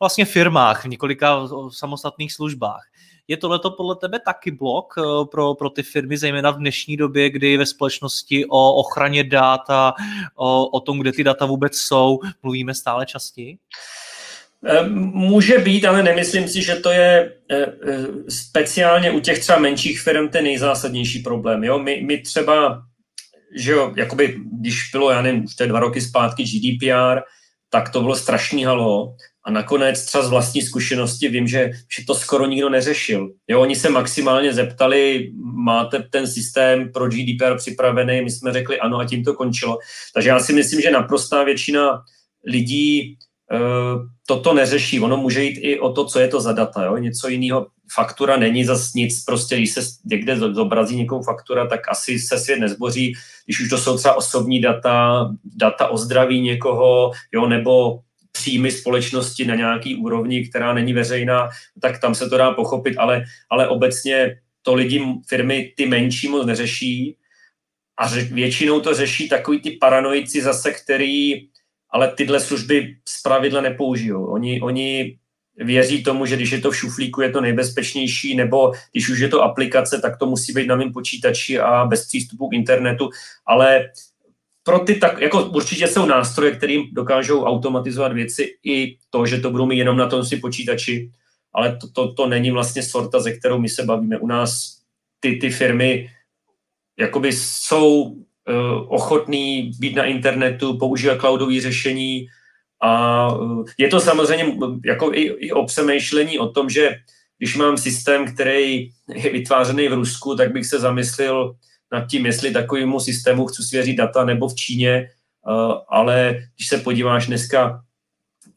vlastně 0.00 0.24
firmách, 0.24 0.84
v 0.84 0.88
několika 0.88 1.48
samostatných 1.70 2.32
službách. 2.32 2.82
Je 3.28 3.36
tohleto 3.36 3.70
podle 3.70 3.96
tebe 3.96 4.20
taky 4.20 4.50
blok 4.50 4.94
eh, 4.98 5.02
pro, 5.30 5.54
pro 5.54 5.70
ty 5.70 5.82
firmy, 5.82 6.16
zejména 6.16 6.50
v 6.50 6.58
dnešní 6.58 6.96
době, 6.96 7.30
kdy 7.30 7.56
ve 7.56 7.66
společnosti 7.66 8.46
o 8.46 8.74
ochraně 8.74 9.24
dat 9.24 9.70
a 9.70 9.94
o, 10.36 10.66
o 10.66 10.80
tom, 10.80 10.98
kde 10.98 11.12
ty 11.12 11.24
data 11.24 11.46
vůbec 11.46 11.76
jsou, 11.76 12.18
mluvíme 12.42 12.74
stále 12.74 13.06
častěji? 13.06 13.58
Eh, 14.66 14.88
může 15.14 15.58
být, 15.58 15.84
ale 15.84 16.02
nemyslím 16.02 16.48
si, 16.48 16.62
že 16.62 16.76
to 16.76 16.90
je 16.90 17.32
eh, 17.50 17.66
speciálně 18.28 19.10
u 19.10 19.20
těch 19.20 19.38
třeba 19.38 19.58
menších 19.58 20.00
firm 20.00 20.28
ten 20.28 20.44
nejzásadnější 20.44 21.18
problém. 21.18 21.64
Jo? 21.64 21.78
My, 21.78 22.02
my 22.06 22.18
třeba, 22.18 22.82
že 23.56 23.72
jo, 23.72 23.92
jakoby, 23.96 24.38
když 24.60 24.90
bylo, 24.92 25.10
já 25.10 25.22
nevím, 25.22 25.44
už 25.44 25.54
to 25.54 25.62
je 25.62 25.68
dva 25.68 25.80
roky 25.80 26.00
zpátky 26.00 26.44
GDPR, 26.44 27.20
tak 27.70 27.90
to 27.90 28.00
bylo 28.00 28.16
strašný 28.16 28.64
halo 28.64 29.16
a 29.44 29.50
nakonec 29.50 30.04
třeba 30.04 30.24
z 30.24 30.28
vlastní 30.28 30.62
zkušenosti 30.62 31.28
vím, 31.28 31.48
že, 31.48 31.70
že 31.96 32.06
to 32.06 32.14
skoro 32.14 32.46
nikdo 32.46 32.68
neřešil. 32.68 33.30
Jo, 33.48 33.60
oni 33.60 33.76
se 33.76 33.88
maximálně 33.88 34.52
zeptali, 34.52 35.32
máte 35.42 35.98
ten 35.98 36.26
systém 36.26 36.92
pro 36.92 37.08
GDPR 37.08 37.56
připravený, 37.56 38.22
my 38.22 38.30
jsme 38.30 38.52
řekli 38.52 38.80
ano 38.80 38.98
a 38.98 39.04
tím 39.04 39.24
to 39.24 39.34
končilo. 39.34 39.78
Takže 40.14 40.28
já 40.28 40.40
si 40.40 40.52
myslím, 40.52 40.80
že 40.80 40.90
naprostá 40.90 41.44
většina 41.44 42.02
lidí 42.46 43.16
uh, 43.52 44.06
toto 44.26 44.54
neřeší. 44.54 45.00
Ono 45.00 45.16
může 45.16 45.44
jít 45.44 45.58
i 45.60 45.80
o 45.80 45.92
to, 45.92 46.04
co 46.04 46.20
je 46.20 46.28
to 46.28 46.40
za 46.40 46.52
data. 46.52 46.84
Jo? 46.84 46.96
Něco 46.96 47.28
jiného. 47.28 47.66
Faktura 47.94 48.36
není 48.36 48.64
zas 48.64 48.94
nic, 48.94 49.24
prostě 49.24 49.56
když 49.56 49.70
se 49.70 49.80
někde 50.04 50.38
zobrazí 50.38 50.96
někoho 50.96 51.22
faktura, 51.22 51.66
tak 51.66 51.80
asi 51.88 52.18
se 52.18 52.38
svět 52.38 52.58
nezboří. 52.58 53.12
Když 53.44 53.60
už 53.60 53.68
to 53.68 53.78
jsou 53.78 53.98
třeba 53.98 54.14
osobní 54.14 54.60
data, 54.60 55.28
data 55.44 55.88
o 55.88 55.96
zdraví 55.96 56.40
někoho, 56.40 57.10
jo, 57.32 57.48
nebo 57.48 58.00
příjmy 58.32 58.70
společnosti 58.70 59.44
na 59.44 59.54
nějaký 59.54 59.96
úrovni, 59.96 60.48
která 60.48 60.74
není 60.74 60.92
veřejná, 60.92 61.48
tak 61.80 62.00
tam 62.00 62.14
se 62.14 62.28
to 62.28 62.38
dá 62.38 62.50
pochopit, 62.50 62.96
ale, 62.98 63.24
ale 63.50 63.68
obecně 63.68 64.38
to 64.62 64.74
lidi, 64.74 65.04
firmy 65.28 65.72
ty 65.76 65.86
menší 65.86 66.28
moc 66.28 66.46
neřeší 66.46 67.16
a 67.96 68.08
většinou 68.08 68.80
to 68.80 68.94
řeší 68.94 69.28
takový 69.28 69.60
ty 69.60 69.70
paranoici 69.70 70.42
zase, 70.42 70.72
který 70.72 71.48
ale 71.92 72.12
tyhle 72.14 72.40
služby 72.40 72.96
zpravidla 73.08 73.60
nepoužijou. 73.60 74.26
Oni, 74.26 74.60
oni 74.60 75.18
věří 75.56 76.02
tomu, 76.02 76.26
že 76.26 76.36
když 76.36 76.50
je 76.50 76.60
to 76.60 76.70
v 76.70 76.76
šuflíku, 76.76 77.20
je 77.20 77.30
to 77.30 77.40
nejbezpečnější, 77.40 78.36
nebo 78.36 78.72
když 78.92 79.08
už 79.08 79.18
je 79.18 79.28
to 79.28 79.42
aplikace, 79.42 80.00
tak 80.00 80.16
to 80.16 80.26
musí 80.26 80.52
být 80.52 80.66
na 80.66 80.76
mém 80.76 80.92
počítači 80.92 81.58
a 81.58 81.84
bez 81.84 82.06
přístupu 82.06 82.48
k 82.48 82.52
internetu, 82.52 83.10
ale 83.46 83.90
pro 84.62 84.78
ty 84.78 84.94
tak, 84.94 85.20
jako 85.20 85.44
určitě 85.44 85.88
jsou 85.88 86.06
nástroje, 86.06 86.56
kterým 86.56 86.88
dokážou 86.92 87.44
automatizovat 87.44 88.12
věci 88.12 88.48
i 88.64 88.96
to, 89.10 89.26
že 89.26 89.38
to 89.38 89.50
budou 89.50 89.66
mít 89.66 89.78
jenom 89.78 89.96
na 89.96 90.08
tom 90.08 90.24
si 90.24 90.36
počítači, 90.36 91.10
ale 91.54 91.76
to, 91.76 91.90
to, 91.90 92.12
to 92.12 92.26
není 92.26 92.50
vlastně 92.50 92.82
sorta, 92.82 93.20
ze 93.20 93.32
kterou 93.32 93.58
my 93.58 93.68
se 93.68 93.84
bavíme. 93.84 94.18
U 94.18 94.26
nás 94.26 94.78
ty, 95.20 95.36
ty 95.36 95.50
firmy 95.50 96.10
jakoby 96.98 97.32
jsou 97.32 98.02
uh, 98.02 98.16
ochotný 98.88 99.70
být 99.78 99.96
na 99.96 100.04
internetu, 100.04 100.78
používat 100.78 101.20
cloudové 101.20 101.60
řešení 101.60 102.26
a 102.82 103.32
uh, 103.34 103.64
je 103.78 103.88
to 103.88 104.00
samozřejmě 104.00 104.56
jako 104.84 105.12
i, 105.14 105.20
i 105.20 105.52
o 105.52 105.66
přemýšlení 105.66 106.38
o 106.38 106.48
tom, 106.48 106.70
že 106.70 106.96
když 107.38 107.56
mám 107.56 107.78
systém, 107.78 108.34
který 108.34 108.90
je 109.14 109.30
vytvářený 109.30 109.88
v 109.88 109.92
Rusku, 109.92 110.36
tak 110.36 110.52
bych 110.52 110.66
se 110.66 110.78
zamyslel 110.80 111.54
nad 111.92 112.06
tím, 112.06 112.26
jestli 112.26 112.50
takovému 112.50 113.00
systému 113.00 113.46
chci 113.46 113.62
svěřit 113.62 113.96
data 113.96 114.24
nebo 114.24 114.48
v 114.48 114.54
Číně, 114.54 115.08
uh, 115.48 115.74
ale 115.88 116.38
když 116.56 116.68
se 116.68 116.78
podíváš 116.78 117.26
dneska 117.26 117.80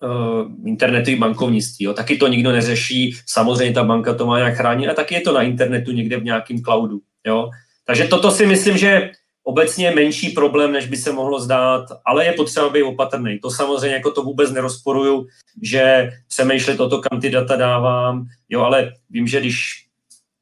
uh, 0.04 0.68
internetový 0.68 1.16
bankovnictví. 1.16 1.86
Jo. 1.86 1.94
Taky 1.94 2.18
to 2.18 2.28
nikdo 2.28 2.52
neřeší, 2.52 3.18
samozřejmě 3.26 3.74
ta 3.74 3.84
banka 3.84 4.14
to 4.14 4.26
má 4.26 4.38
nějak 4.38 4.56
chránit, 4.56 4.88
a 4.88 4.94
taky 4.94 5.16
je 5.16 5.22
to 5.22 5.34
na 5.34 5.42
internetu 5.42 5.92
někde 5.92 6.18
v 6.18 6.24
nějakém 6.24 6.62
cloudu. 6.62 7.00
Jo. 7.28 7.50
Takže 7.86 8.08
toto 8.08 8.32
si 8.32 8.46
myslím, 8.46 8.78
že 8.78 9.12
obecně 9.44 9.86
je 9.86 9.96
menší 9.96 10.30
problém, 10.30 10.72
než 10.72 10.88
by 10.88 10.98
se 10.98 11.12
mohlo 11.12 11.40
zdát, 11.40 11.86
ale 12.06 12.26
je 12.26 12.34
potřeba 12.34 12.70
být 12.70 12.84
opatrný. 12.84 13.40
To 13.40 13.52
samozřejmě 13.52 13.96
jako 13.96 14.12
to 14.12 14.24
vůbec 14.24 14.52
nerozporuju, 14.52 15.28
že 15.62 16.10
přemýšlet 16.28 16.80
o 16.80 16.90
to, 16.90 17.02
kam 17.02 17.22
ty 17.22 17.30
data 17.30 17.56
dávám, 17.56 18.26
jo, 18.50 18.62
ale 18.62 18.94
vím, 19.10 19.28
že 19.28 19.40
když 19.40 19.85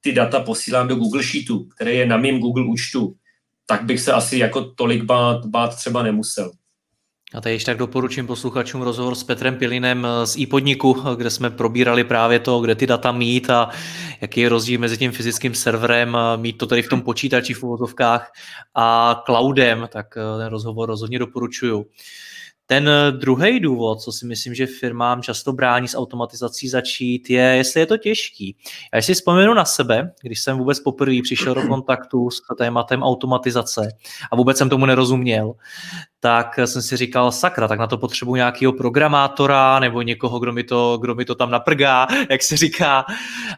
ty 0.04 0.12
data 0.12 0.40
posílám 0.40 0.88
do 0.88 0.96
Google 0.96 1.24
Sheetu, 1.24 1.64
který 1.64 1.98
je 1.98 2.06
na 2.06 2.18
mém 2.18 2.40
Google 2.40 2.66
účtu, 2.66 3.16
tak 3.66 3.84
bych 3.84 4.00
se 4.00 4.14
asi 4.14 4.38
jako 4.38 4.62
tolik 4.62 5.04
bát, 5.04 5.46
bát 5.46 5.76
třeba 5.76 6.04
nemusel. 6.04 6.52
A 7.34 7.42
tady 7.42 7.56
ještě 7.56 7.66
tak 7.66 7.78
doporučím 7.78 8.28
posluchačům 8.28 8.82
rozhovor 8.82 9.16
s 9.16 9.24
Petrem 9.24 9.56
Pilinem 9.56 10.08
z 10.24 10.38
iPodniku, 10.38 10.94
kde 11.16 11.30
jsme 11.30 11.50
probírali 11.50 12.04
právě 12.04 12.40
to, 12.40 12.60
kde 12.60 12.76
ty 12.76 12.88
data 12.88 13.12
mít 13.12 13.50
a 13.50 13.70
jaký 14.22 14.42
je 14.42 14.50
rozdíl 14.50 14.80
mezi 14.80 14.98
tím 14.98 15.12
fyzickým 15.12 15.56
serverem, 15.56 16.18
mít 16.36 16.58
to 16.58 16.68
tady 16.68 16.82
v 16.82 16.90
tom 16.90 17.02
počítači 17.02 17.54
v 17.54 17.64
uvozovkách 17.64 18.32
a 18.76 19.16
cloudem, 19.26 19.90
tak 19.92 20.08
eh, 20.18 20.38
ten 20.38 20.48
rozhovor 20.48 20.90
rozhodně 20.90 21.20
doporučuju. 21.20 21.86
Ten 22.66 22.90
eh, 22.90 23.12
druhý 23.12 23.60
důvod, 23.60 24.02
co 24.02 24.12
si 24.12 24.26
myslím, 24.26 24.56
že 24.56 24.68
firmám 24.68 25.22
často 25.22 25.54
brání 25.54 25.88
s 25.88 25.98
automatizací 25.98 26.70
začít, 26.70 27.30
je, 27.30 27.42
jestli 27.42 27.80
je 27.80 27.86
to 27.86 27.98
těžký. 27.98 28.58
Já 28.94 29.02
si 29.02 29.14
vzpomenu 29.14 29.54
na 29.54 29.66
sebe, 29.66 30.12
když 30.22 30.40
jsem 30.40 30.58
vůbec 30.58 30.80
poprvé 30.80 31.16
přišel 31.24 31.54
do 31.54 31.62
kontaktu 31.62 32.30
s 32.30 32.42
tématem 32.58 33.04
automatizace 33.04 33.90
a 34.32 34.36
vůbec 34.36 34.58
jsem 34.58 34.70
tomu 34.70 34.86
nerozuměl, 34.86 35.54
tak 36.20 36.60
jsem 36.66 36.82
si 36.82 36.98
říkal, 36.98 37.32
sakra, 37.32 37.68
tak 37.68 37.80
na 37.80 37.88
to 37.88 37.98
potřebuji 37.98 38.36
nějakého 38.36 38.74
programátora 38.74 39.80
nebo 39.80 40.02
někoho, 40.02 40.40
kdo 40.40 40.54
mi 40.54 40.64
to, 40.64 40.98
kdo 41.02 41.16
mi 41.16 41.26
to 41.26 41.36
tam 41.36 41.52
naprgá, 41.52 42.08
jak 42.30 42.44
se 42.44 42.58
říká. 42.58 43.06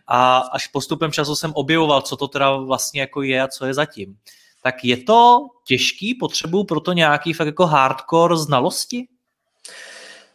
A 0.08 0.38
až 0.38 0.68
postupem 0.68 1.12
času 1.12 1.36
jsem 1.36 1.52
objevoval, 1.54 2.02
co 2.02 2.18
to 2.18 2.28
teda 2.28 2.56
vlastně 2.56 3.02
jako 3.02 3.22
je 3.22 3.42
a 3.42 3.48
co 3.48 3.66
je 3.66 3.74
zatím 3.74 4.18
tak 4.66 4.84
je 4.84 4.98
to 4.98 5.40
těžký, 5.68 6.14
potřebuju 6.14 6.64
proto 6.64 6.94
nějaký 6.94 7.34
fakt 7.34 7.48
jako 7.48 7.66
hardcore 7.66 8.38
znalosti? 8.38 9.08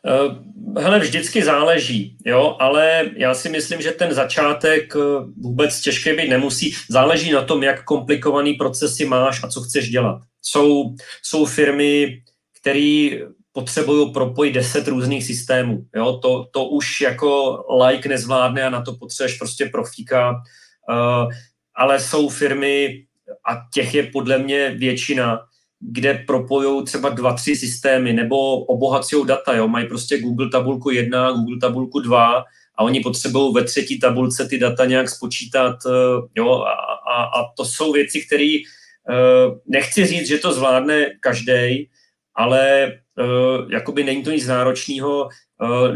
Eh, 0.06 0.80
hele, 0.80 0.98
vždycky 0.98 1.44
záleží, 1.44 2.16
jo, 2.26 2.56
ale 2.60 3.10
já 3.16 3.34
si 3.34 3.48
myslím, 3.48 3.82
že 3.82 3.90
ten 3.90 4.14
začátek 4.14 4.96
eh, 4.96 5.00
vůbec 5.36 5.80
těžké 5.80 6.14
být 6.14 6.28
nemusí. 6.28 6.74
Záleží 6.90 7.32
na 7.32 7.42
tom, 7.42 7.62
jak 7.62 7.84
komplikovaný 7.84 8.54
procesy 8.54 9.04
máš 9.04 9.42
a 9.44 9.48
co 9.48 9.60
chceš 9.60 9.90
dělat. 9.90 10.22
Jsou, 10.42 10.94
jsou 11.22 11.44
firmy, 11.44 12.22
které 12.60 13.10
potřebují 13.52 14.12
propojit 14.12 14.54
deset 14.54 14.88
různých 14.88 15.24
systémů. 15.24 15.86
Jo? 15.96 16.18
To, 16.22 16.46
to 16.52 16.64
už 16.64 17.00
jako 17.00 17.58
like 17.84 18.08
nezvládne 18.08 18.62
a 18.62 18.70
na 18.70 18.82
to 18.82 18.94
potřebuješ 18.94 19.38
prostě 19.38 19.66
profíka. 19.66 20.30
Uh, 20.90 21.32
ale 21.74 22.00
jsou 22.00 22.28
firmy, 22.28 23.04
a 23.48 23.60
těch 23.74 23.94
je 23.94 24.02
podle 24.02 24.38
mě 24.38 24.70
většina, 24.70 25.40
kde 25.80 26.14
propojují 26.26 26.84
třeba 26.84 27.08
dva, 27.08 27.32
tři 27.32 27.56
systémy 27.56 28.12
nebo 28.12 28.64
obohacují 28.64 29.26
data. 29.26 29.54
Jo? 29.54 29.68
Mají 29.68 29.88
prostě 29.88 30.18
Google 30.18 30.48
tabulku 30.50 30.90
1, 30.90 31.32
Google 31.32 31.58
tabulku 31.60 32.00
2 32.00 32.44
a 32.74 32.82
oni 32.82 33.00
potřebují 33.00 33.54
ve 33.54 33.64
třetí 33.64 34.00
tabulce 34.00 34.48
ty 34.48 34.58
data 34.58 34.84
nějak 34.84 35.08
spočítat. 35.08 35.76
Eh, 35.86 36.28
jo? 36.36 36.52
A, 36.52 36.72
a, 37.14 37.22
a 37.24 37.52
to 37.56 37.64
jsou 37.64 37.92
věci, 37.92 38.22
které 38.26 38.58
eh, 39.10 39.50
nechci 39.66 40.06
říct, 40.06 40.28
že 40.28 40.38
to 40.38 40.52
zvládne 40.52 41.06
každý, 41.20 41.88
ale 42.34 42.92
uh, 43.18 43.72
jakoby 43.72 44.04
není 44.04 44.22
to 44.22 44.30
nic 44.30 44.46
náročného, 44.46 45.28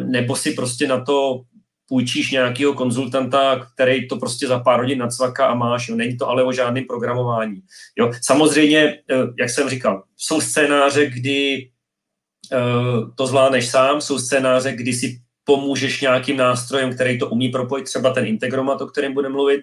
nebo 0.04 0.36
si 0.36 0.50
prostě 0.52 0.88
na 0.88 1.04
to 1.04 1.40
půjčíš 1.88 2.30
nějakého 2.30 2.72
konzultanta, 2.72 3.66
který 3.74 4.08
to 4.08 4.16
prostě 4.16 4.46
za 4.46 4.58
pár 4.58 4.80
hodin 4.80 4.98
nacvaká 4.98 5.46
a 5.46 5.54
máš. 5.54 5.88
Jo. 5.88 5.96
Není 5.96 6.16
to 6.16 6.28
ale 6.28 6.44
o 6.44 6.52
žádném 6.52 6.84
programování. 6.84 7.60
Jo. 7.98 8.12
Samozřejmě, 8.22 8.98
eh, 9.10 9.16
jak 9.38 9.50
jsem 9.50 9.68
říkal, 9.68 10.02
jsou 10.16 10.40
scénáře, 10.40 11.06
kdy 11.06 11.70
uh, 12.52 13.14
to 13.14 13.26
zvládneš 13.26 13.68
sám, 13.68 14.00
jsou 14.00 14.18
scénáře, 14.18 14.72
kdy 14.72 14.92
si 14.92 15.18
pomůžeš 15.44 16.00
nějakým 16.00 16.36
nástrojem, 16.36 16.94
který 16.94 17.18
to 17.18 17.28
umí 17.28 17.48
propojit, 17.48 17.86
třeba 17.86 18.12
ten 18.12 18.26
integromat, 18.26 18.80
o 18.80 18.86
kterém 18.86 19.14
budeme 19.14 19.32
mluvit, 19.32 19.60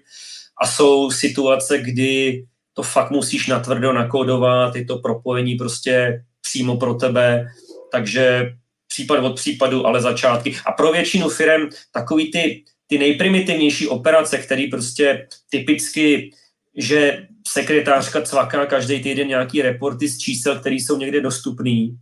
a 0.61 0.67
jsou 0.67 1.11
situace, 1.11 1.77
kdy 1.77 2.43
to 2.73 2.83
fakt 2.83 3.11
musíš 3.11 3.47
natvrdo 3.47 3.93
nakodovat, 3.93 4.75
je 4.75 4.85
to 4.85 4.97
propojení 4.97 5.55
prostě 5.55 6.23
přímo 6.41 6.77
pro 6.77 6.93
tebe, 6.93 7.47
takže 7.91 8.53
případ 8.91 9.19
od 9.19 9.35
případu, 9.35 9.87
ale 9.87 10.01
začátky. 10.01 10.55
A 10.65 10.71
pro 10.71 10.91
většinu 10.91 11.29
firm 11.29 11.69
takový 11.91 12.31
ty, 12.31 12.63
ty 12.87 12.97
nejprimitivnější 12.97 13.87
operace, 13.87 14.37
které 14.37 14.67
prostě 14.71 15.27
typicky, 15.49 16.31
že 16.77 17.27
sekretářka 17.47 18.21
cvaká 18.21 18.65
každý 18.65 19.03
týden 19.03 19.27
nějaký 19.27 19.61
reporty 19.61 20.07
z 20.07 20.17
čísel, 20.17 20.59
které 20.59 20.75
jsou 20.75 20.97
někde 20.97 21.21
dostupný, 21.21 21.97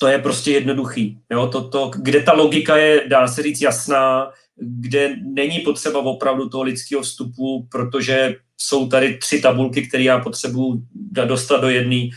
to 0.00 0.06
je 0.06 0.18
prostě 0.18 0.50
jednoduchý. 0.52 1.18
Jo? 1.30 1.46
To, 1.46 1.90
kde 1.96 2.22
ta 2.22 2.32
logika 2.32 2.76
je, 2.76 3.08
dá 3.08 3.28
se 3.28 3.42
říct, 3.42 3.60
jasná, 3.60 4.32
kde 4.56 5.16
není 5.22 5.58
potřeba 5.58 6.00
opravdu 6.00 6.48
toho 6.48 6.62
lidského 6.62 7.02
vstupu, 7.02 7.68
protože 7.70 8.36
jsou 8.56 8.88
tady 8.88 9.18
tři 9.18 9.40
tabulky, 9.40 9.86
které 9.86 10.02
já 10.02 10.18
potřebuji 10.18 10.82
dostat 11.24 11.60
do 11.60 11.68
jedné 11.68 12.08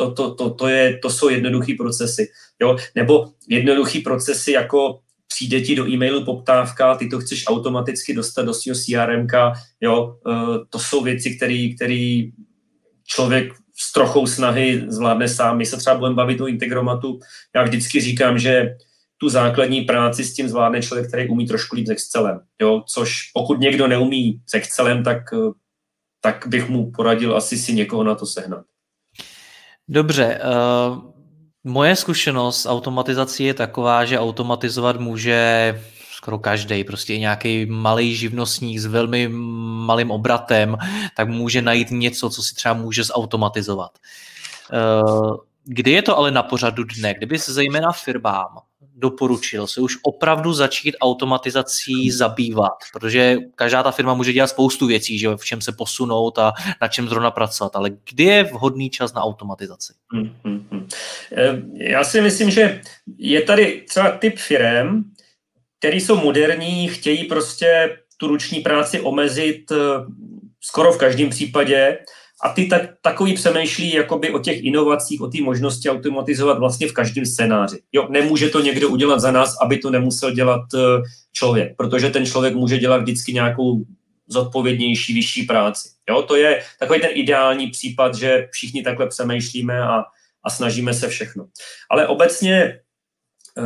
to, 0.00 0.12
to, 0.12 0.34
to, 0.34 0.50
to, 0.50 0.68
je, 0.68 0.98
to 1.02 1.10
jsou 1.10 1.28
jednoduché 1.28 1.74
procesy. 1.78 2.28
Jo? 2.62 2.76
Nebo 2.94 3.28
jednoduché 3.48 4.00
procesy 4.04 4.52
jako 4.52 5.00
přijde 5.34 5.60
ti 5.60 5.76
do 5.76 5.88
e-mailu 5.88 6.24
poptávka, 6.24 6.94
ty 6.94 7.08
to 7.08 7.18
chceš 7.18 7.46
automaticky 7.46 8.14
dostat 8.14 8.42
do 8.42 8.54
svého 8.54 8.76
CRM, 8.76 9.26
jo, 9.80 10.16
e, 10.26 10.32
to 10.70 10.78
jsou 10.78 11.02
věci, 11.02 11.36
které 11.76 12.22
člověk 13.04 13.52
s 13.76 13.92
trochou 13.92 14.26
snahy 14.26 14.84
zvládne 14.88 15.28
sám. 15.28 15.58
My 15.58 15.66
se 15.66 15.76
třeba 15.76 15.96
budeme 15.96 16.16
bavit 16.16 16.40
o 16.40 16.46
integromatu. 16.46 17.20
Já 17.54 17.62
vždycky 17.62 18.00
říkám, 18.00 18.38
že 18.38 18.76
tu 19.18 19.28
základní 19.28 19.80
práci 19.80 20.24
s 20.24 20.34
tím 20.34 20.48
zvládne 20.48 20.82
člověk, 20.82 21.08
který 21.08 21.28
umí 21.28 21.46
trošku 21.46 21.76
líp 21.76 21.86
s 21.86 21.90
Excelem. 21.90 22.40
Jo? 22.60 22.82
Což 22.86 23.30
pokud 23.34 23.60
někdo 23.60 23.88
neumí 23.88 24.40
s 24.46 24.54
Excelem, 24.54 25.04
tak, 25.04 25.32
e, 25.32 25.36
tak 26.20 26.44
bych 26.46 26.68
mu 26.68 26.90
poradil 26.90 27.36
asi 27.36 27.58
si 27.58 27.72
někoho 27.72 28.04
na 28.04 28.14
to 28.14 28.26
sehnat. 28.26 28.64
Dobře, 29.88 30.40
uh, 30.44 31.10
moje 31.64 31.96
zkušenost 31.96 32.62
s 32.62 32.68
automatizací 32.68 33.44
je 33.44 33.54
taková, 33.54 34.04
že 34.04 34.18
automatizovat 34.18 35.00
může 35.00 35.74
skoro 36.12 36.38
každý, 36.38 36.84
prostě 36.84 37.18
nějaký 37.18 37.66
malý 37.66 38.14
živnostník 38.14 38.78
s 38.78 38.86
velmi 38.86 39.28
malým 39.88 40.10
obratem, 40.10 40.76
tak 41.16 41.28
může 41.28 41.62
najít 41.62 41.90
něco, 41.90 42.30
co 42.30 42.42
si 42.42 42.54
třeba 42.54 42.74
může 42.74 43.04
zautomatizovat. 43.04 43.90
Uh, 44.72 45.36
kdy 45.64 45.90
je 45.90 46.02
to 46.02 46.18
ale 46.18 46.30
na 46.30 46.42
pořadu 46.42 46.84
dne? 46.84 47.14
Kdyby 47.14 47.38
se 47.38 47.52
zejména 47.52 47.92
firmám 47.92 48.48
doporučil 49.00 49.66
se 49.66 49.80
už 49.80 49.98
opravdu 50.02 50.52
začít 50.52 50.96
automatizací 51.00 52.10
zabývat, 52.10 52.76
protože 52.92 53.36
každá 53.54 53.82
ta 53.82 53.90
firma 53.90 54.14
může 54.14 54.32
dělat 54.32 54.46
spoustu 54.46 54.86
věcí, 54.86 55.18
že 55.18 55.28
v 55.36 55.44
čem 55.44 55.60
se 55.60 55.72
posunout 55.72 56.38
a 56.38 56.52
na 56.80 56.88
čem 56.88 57.08
zrovna 57.08 57.30
pracovat, 57.30 57.76
ale 57.76 57.90
kdy 58.10 58.24
je 58.24 58.44
vhodný 58.44 58.90
čas 58.90 59.14
na 59.14 59.22
automatizaci? 59.22 59.92
Hmm, 60.12 60.36
hmm, 60.44 60.68
hmm. 60.70 60.88
Já 61.74 62.04
si 62.04 62.20
myslím, 62.20 62.50
že 62.50 62.80
je 63.18 63.42
tady 63.42 63.84
třeba 63.88 64.10
typ 64.10 64.38
firm, 64.38 65.02
který 65.78 66.00
jsou 66.00 66.16
moderní, 66.16 66.88
chtějí 66.88 67.24
prostě 67.24 67.98
tu 68.16 68.26
ruční 68.26 68.60
práci 68.60 69.00
omezit 69.00 69.72
eh, 69.72 69.76
skoro 70.60 70.92
v 70.92 70.98
každém 70.98 71.30
případě 71.30 71.98
a 72.42 72.48
ty 72.48 72.66
tak, 72.66 72.82
takový 73.02 73.34
přemýšlí 73.34 73.94
jakoby 73.94 74.30
o 74.30 74.38
těch 74.38 74.64
inovacích, 74.64 75.20
o 75.20 75.28
té 75.28 75.42
možnosti 75.42 75.90
automatizovat 75.90 76.58
vlastně 76.58 76.88
v 76.88 76.92
každém 76.92 77.26
scénáři. 77.26 77.78
Jo, 77.92 78.06
nemůže 78.10 78.48
to 78.48 78.60
někdo 78.60 78.88
udělat 78.88 79.20
za 79.20 79.30
nás, 79.30 79.56
aby 79.62 79.78
to 79.78 79.90
nemusel 79.90 80.30
dělat 80.30 80.60
eh, 80.74 81.02
člověk, 81.32 81.76
protože 81.76 82.10
ten 82.10 82.26
člověk 82.26 82.54
může 82.54 82.78
dělat 82.78 83.02
vždycky 83.02 83.32
nějakou 83.32 83.84
zodpovědnější, 84.26 85.14
vyšší 85.14 85.42
práci. 85.42 85.88
Jo, 86.08 86.22
to 86.22 86.36
je 86.36 86.62
takový 86.78 87.00
ten 87.00 87.10
ideální 87.12 87.70
případ, 87.70 88.14
že 88.14 88.48
všichni 88.50 88.82
takhle 88.82 89.06
přemýšlíme 89.06 89.80
a, 89.80 90.04
a 90.44 90.50
snažíme 90.50 90.94
se 90.94 91.08
všechno. 91.08 91.46
Ale 91.90 92.06
obecně 92.06 92.80
eh, 93.58 93.62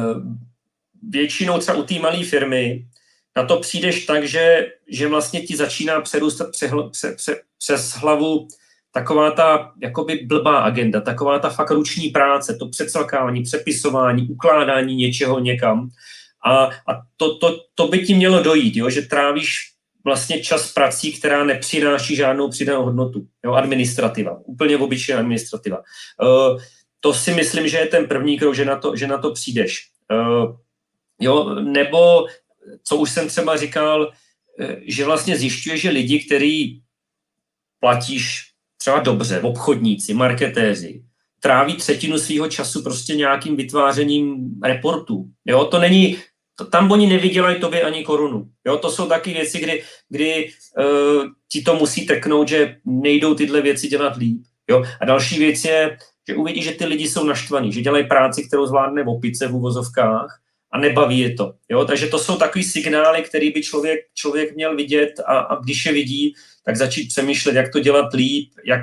většinou 1.08 1.58
třeba 1.58 1.78
u 1.78 1.82
té 1.82 1.98
malé 1.98 2.24
firmy 2.24 2.86
na 3.36 3.44
to 3.44 3.60
přijdeš 3.60 4.06
tak, 4.06 4.28
že, 4.28 4.66
že 4.88 5.08
vlastně 5.08 5.40
ti 5.40 5.56
začíná 5.56 6.00
přerůstat 6.00 6.50
přehl, 6.50 6.90
pře, 6.90 7.12
pře, 7.12 7.40
přes 7.58 7.90
hlavu 7.92 8.48
taková 8.94 9.30
ta 9.30 9.72
jakoby 9.82 10.20
blbá 10.26 10.58
agenda, 10.58 11.00
taková 11.00 11.38
ta 11.38 11.50
fakt 11.50 11.70
ruční 11.70 12.08
práce, 12.08 12.54
to 12.54 12.68
přecelkávání, 12.68 13.42
přepisování, 13.42 14.28
ukládání 14.28 14.94
něčeho 14.94 15.38
někam. 15.38 15.88
A, 16.46 16.64
a 16.64 17.02
to, 17.16 17.38
to, 17.38 17.60
to 17.74 17.88
by 17.88 17.98
ti 17.98 18.14
mělo 18.14 18.42
dojít, 18.42 18.76
jo? 18.76 18.90
že 18.90 19.02
trávíš 19.02 19.56
vlastně 20.04 20.42
čas 20.42 20.72
prací, 20.72 21.12
která 21.12 21.44
nepřináší 21.44 22.16
žádnou 22.16 22.50
přidanou 22.50 22.84
hodnotu. 22.84 23.26
Jo? 23.44 23.52
Administrativa, 23.52 24.40
úplně 24.44 24.76
obyčejná 24.76 25.20
administrativa. 25.20 25.82
Uh, 26.22 26.60
to 27.00 27.14
si 27.14 27.34
myslím, 27.34 27.68
že 27.68 27.78
je 27.78 27.86
ten 27.86 28.06
první 28.06 28.38
krok, 28.38 28.54
že 28.54 28.64
na 28.64 28.76
to, 28.76 28.96
že 28.96 29.06
na 29.06 29.18
to 29.18 29.30
přijdeš. 29.30 29.88
Uh, 30.12 30.56
jo? 31.20 31.54
Nebo, 31.54 32.26
co 32.84 32.96
už 32.96 33.10
jsem 33.10 33.28
třeba 33.28 33.56
říkal, 33.56 34.12
eh, 34.60 34.76
že 34.86 35.04
vlastně 35.04 35.36
zjišťuje, 35.36 35.76
že 35.76 35.90
lidi, 35.90 36.24
který 36.24 36.80
platíš 37.80 38.53
třeba 38.84 39.00
dobře, 39.00 39.40
obchodníci, 39.40 40.14
marketéři, 40.14 41.02
tráví 41.40 41.76
třetinu 41.76 42.18
svého 42.18 42.48
času 42.48 42.82
prostě 42.82 43.14
nějakým 43.14 43.56
vytvářením 43.56 44.50
reportů. 44.64 45.24
Jo, 45.44 45.64
to 45.64 45.78
není, 45.78 46.18
to, 46.54 46.64
tam 46.64 46.90
oni 46.90 47.06
nevydělají 47.06 47.60
tobě 47.60 47.82
ani 47.82 48.04
korunu. 48.04 48.48
Jo, 48.66 48.76
to 48.76 48.90
jsou 48.90 49.08
taky 49.08 49.32
věci, 49.32 49.58
kdy, 49.58 49.82
kdy 50.08 50.48
uh, 50.78 51.24
ti 51.48 51.62
to 51.62 51.74
musí 51.74 52.06
trknout, 52.06 52.48
že 52.48 52.76
nejdou 52.84 53.34
tyhle 53.34 53.62
věci 53.62 53.88
dělat 53.88 54.16
líp. 54.16 54.42
Jo? 54.70 54.84
A 55.00 55.04
další 55.04 55.38
věc 55.38 55.64
je, 55.64 55.98
že 56.28 56.36
uvidí, 56.36 56.62
že 56.62 56.72
ty 56.72 56.84
lidi 56.84 57.08
jsou 57.08 57.24
naštvaní, 57.24 57.72
že 57.72 57.80
dělají 57.80 58.04
práci, 58.08 58.44
kterou 58.44 58.66
zvládne 58.66 59.04
v 59.04 59.08
opice 59.08 59.48
v 59.48 59.54
uvozovkách 59.54 60.40
a 60.74 60.78
nebaví 60.78 61.18
je 61.18 61.34
to. 61.34 61.54
Jo? 61.70 61.84
Takže 61.84 62.06
to 62.06 62.18
jsou 62.18 62.36
takový 62.36 62.64
signály, 62.64 63.22
který 63.22 63.50
by 63.50 63.62
člověk, 63.62 64.00
člověk 64.14 64.54
měl 64.54 64.76
vidět 64.76 65.12
a, 65.26 65.38
a 65.38 65.62
když 65.62 65.86
je 65.86 65.92
vidí, 65.92 66.34
tak 66.64 66.76
začít 66.76 67.08
přemýšlet, 67.08 67.54
jak 67.54 67.72
to 67.72 67.80
dělat 67.80 68.14
líp, 68.14 68.50
jak 68.64 68.80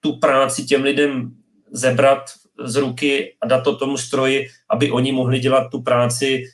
tu 0.00 0.18
práci 0.18 0.64
těm 0.64 0.82
lidem 0.82 1.30
zebrat 1.72 2.22
z 2.64 2.76
ruky 2.76 3.34
a 3.40 3.46
dát 3.46 3.60
to 3.60 3.76
tomu 3.76 3.96
stroji, 3.96 4.48
aby 4.70 4.90
oni 4.90 5.12
mohli 5.12 5.38
dělat 5.38 5.68
tu 5.70 5.82
práci, 5.82 6.44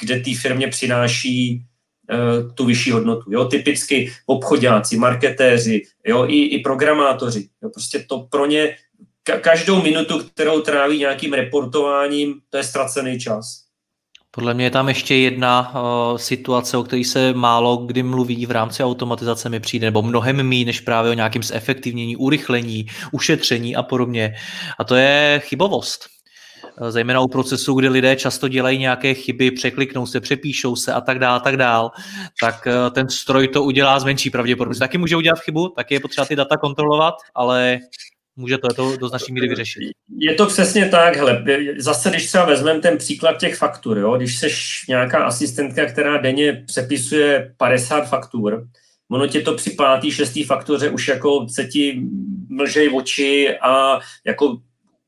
kde 0.00 0.20
té 0.20 0.30
firmě 0.40 0.68
přináší 0.68 1.64
uh, 2.12 2.54
tu 2.54 2.64
vyšší 2.64 2.90
hodnotu. 2.90 3.32
Jo? 3.32 3.44
Typicky 3.44 4.12
obchodáci, 4.26 4.96
marketéři, 4.96 5.82
jo? 6.06 6.26
I, 6.28 6.44
i 6.44 6.58
programátoři. 6.60 7.48
Jo? 7.62 7.70
Prostě 7.70 8.04
to 8.08 8.18
pro 8.30 8.46
ně 8.46 8.76
ka- 9.28 9.40
každou 9.40 9.82
minutu, 9.82 10.18
kterou 10.18 10.60
tráví 10.60 10.98
nějakým 10.98 11.32
reportováním, 11.32 12.40
to 12.50 12.56
je 12.56 12.64
ztracený 12.64 13.20
čas. 13.20 13.61
Podle 14.34 14.54
mě 14.54 14.64
je 14.64 14.70
tam 14.70 14.88
ještě 14.88 15.14
jedna 15.14 15.74
uh, 15.74 16.16
situace, 16.16 16.76
o 16.76 16.82
které 16.82 17.04
se 17.04 17.32
málo 17.32 17.76
kdy 17.76 18.02
mluví 18.02 18.46
v 18.46 18.50
rámci 18.50 18.84
automatizace 18.84 19.48
mi 19.48 19.60
přijde, 19.60 19.86
nebo 19.86 20.02
mnohem 20.02 20.42
méně 20.42 20.64
než 20.64 20.80
právě 20.80 21.10
o 21.10 21.14
nějakém 21.14 21.42
zefektivnění, 21.42 22.16
urychlení, 22.16 22.86
ušetření 23.12 23.76
a 23.76 23.82
podobně. 23.82 24.34
A 24.78 24.84
to 24.84 24.94
je 24.94 25.42
chybovost. 25.44 26.08
Eh, 26.80 26.90
zejména 26.90 27.20
u 27.20 27.28
procesu, 27.28 27.74
kdy 27.74 27.88
lidé 27.88 28.16
často 28.16 28.48
dělají 28.48 28.78
nějaké 28.78 29.14
chyby, 29.14 29.50
překliknou 29.50 30.06
se, 30.06 30.20
přepíšou 30.20 30.76
se 30.76 30.92
a 30.92 31.00
tak 31.00 31.18
dál, 31.18 31.40
tak 31.40 31.56
dál, 31.56 31.90
tak 32.40 32.66
eh, 32.66 32.90
ten 32.90 33.08
stroj 33.08 33.48
to 33.48 33.62
udělá 33.62 34.00
z 34.00 34.04
menší 34.04 34.30
pravděpodobností. 34.30 34.80
Taky 34.80 34.98
může 34.98 35.16
udělat 35.16 35.40
chybu, 35.40 35.68
taky 35.68 35.94
je 35.94 36.00
potřeba 36.00 36.24
ty 36.24 36.36
data 36.36 36.56
kontrolovat, 36.56 37.14
ale 37.34 37.78
může 38.36 38.58
to, 38.58 38.68
to 38.68 38.96
do 38.96 39.08
značné 39.08 39.32
míry 39.34 39.48
vyřešit. 39.48 39.90
Je 40.18 40.34
to 40.34 40.46
přesně 40.46 40.88
tak, 40.88 41.16
hele, 41.16 41.44
zase 41.76 42.10
když 42.10 42.26
třeba 42.26 42.44
vezmeme 42.44 42.80
ten 42.80 42.98
příklad 42.98 43.40
těch 43.40 43.56
faktur, 43.56 43.98
jo, 43.98 44.16
když 44.16 44.38
seš 44.38 44.84
nějaká 44.88 45.24
asistentka, 45.24 45.86
která 45.86 46.16
denně 46.16 46.64
přepisuje 46.66 47.54
50 47.56 48.08
faktur, 48.08 48.66
ono 49.10 49.26
tě 49.26 49.40
to 49.40 49.54
při 49.54 49.70
pátý, 49.70 50.10
šestý 50.10 50.44
faktoře 50.44 50.90
už 50.90 51.08
jako 51.08 51.46
se 51.48 51.64
ti 51.64 52.02
mlžej 52.48 52.90
oči 52.94 53.58
a 53.58 54.00
jako 54.26 54.56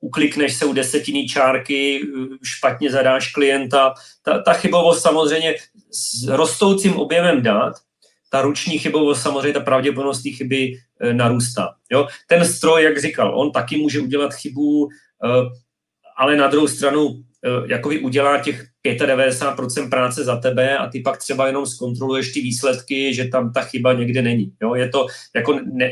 uklikneš 0.01 0.55
se 0.55 0.65
u 0.65 0.73
desetiny 0.73 1.27
čárky, 1.27 2.01
špatně 2.43 2.91
zadáš 2.91 3.33
klienta. 3.33 3.95
Ta, 4.23 4.39
ta 4.39 4.53
chybovost 4.53 5.03
samozřejmě 5.03 5.55
s 5.91 6.29
rostoucím 6.29 6.97
objemem 6.97 7.43
dat 7.43 7.75
ta 8.35 8.43
ruční 8.43 8.79
chybovost, 8.79 9.23
samozřejmě 9.23 9.53
ta 9.53 9.61
pravděpodobnost 9.61 10.23
té 10.23 10.31
chyby 10.31 10.73
e, 11.01 11.15
narůstá. 11.15 11.75
Jo? 11.93 12.07
Ten 12.27 12.45
stroj, 12.45 12.85
jak 12.85 13.01
říkal, 13.01 13.39
on 13.39 13.53
taky 13.53 13.77
může 13.77 14.01
udělat 14.01 14.35
chybu, 14.35 14.89
e, 14.89 15.29
ale 16.17 16.37
na 16.37 16.49
druhou 16.49 16.69
stranu 16.69 17.09
e, 17.11 17.73
jakoby 17.73 17.99
udělá 17.99 18.39
těch 18.39 18.65
95% 18.87 19.91
práce 19.91 20.25
za 20.25 20.37
tebe 20.37 20.79
a 20.79 20.89
ty 20.89 21.01
pak 21.01 21.19
třeba 21.19 21.47
jenom 21.47 21.67
zkontroluješ 21.67 22.33
ty 22.33 22.41
výsledky, 22.41 23.15
že 23.15 23.25
tam 23.25 23.53
ta 23.53 23.61
chyba 23.61 23.93
někde 23.93 24.23
není. 24.23 24.53
Jo? 24.63 24.75
Je 24.75 24.89
to 24.89 25.07
jako 25.35 25.61
ne, 25.73 25.91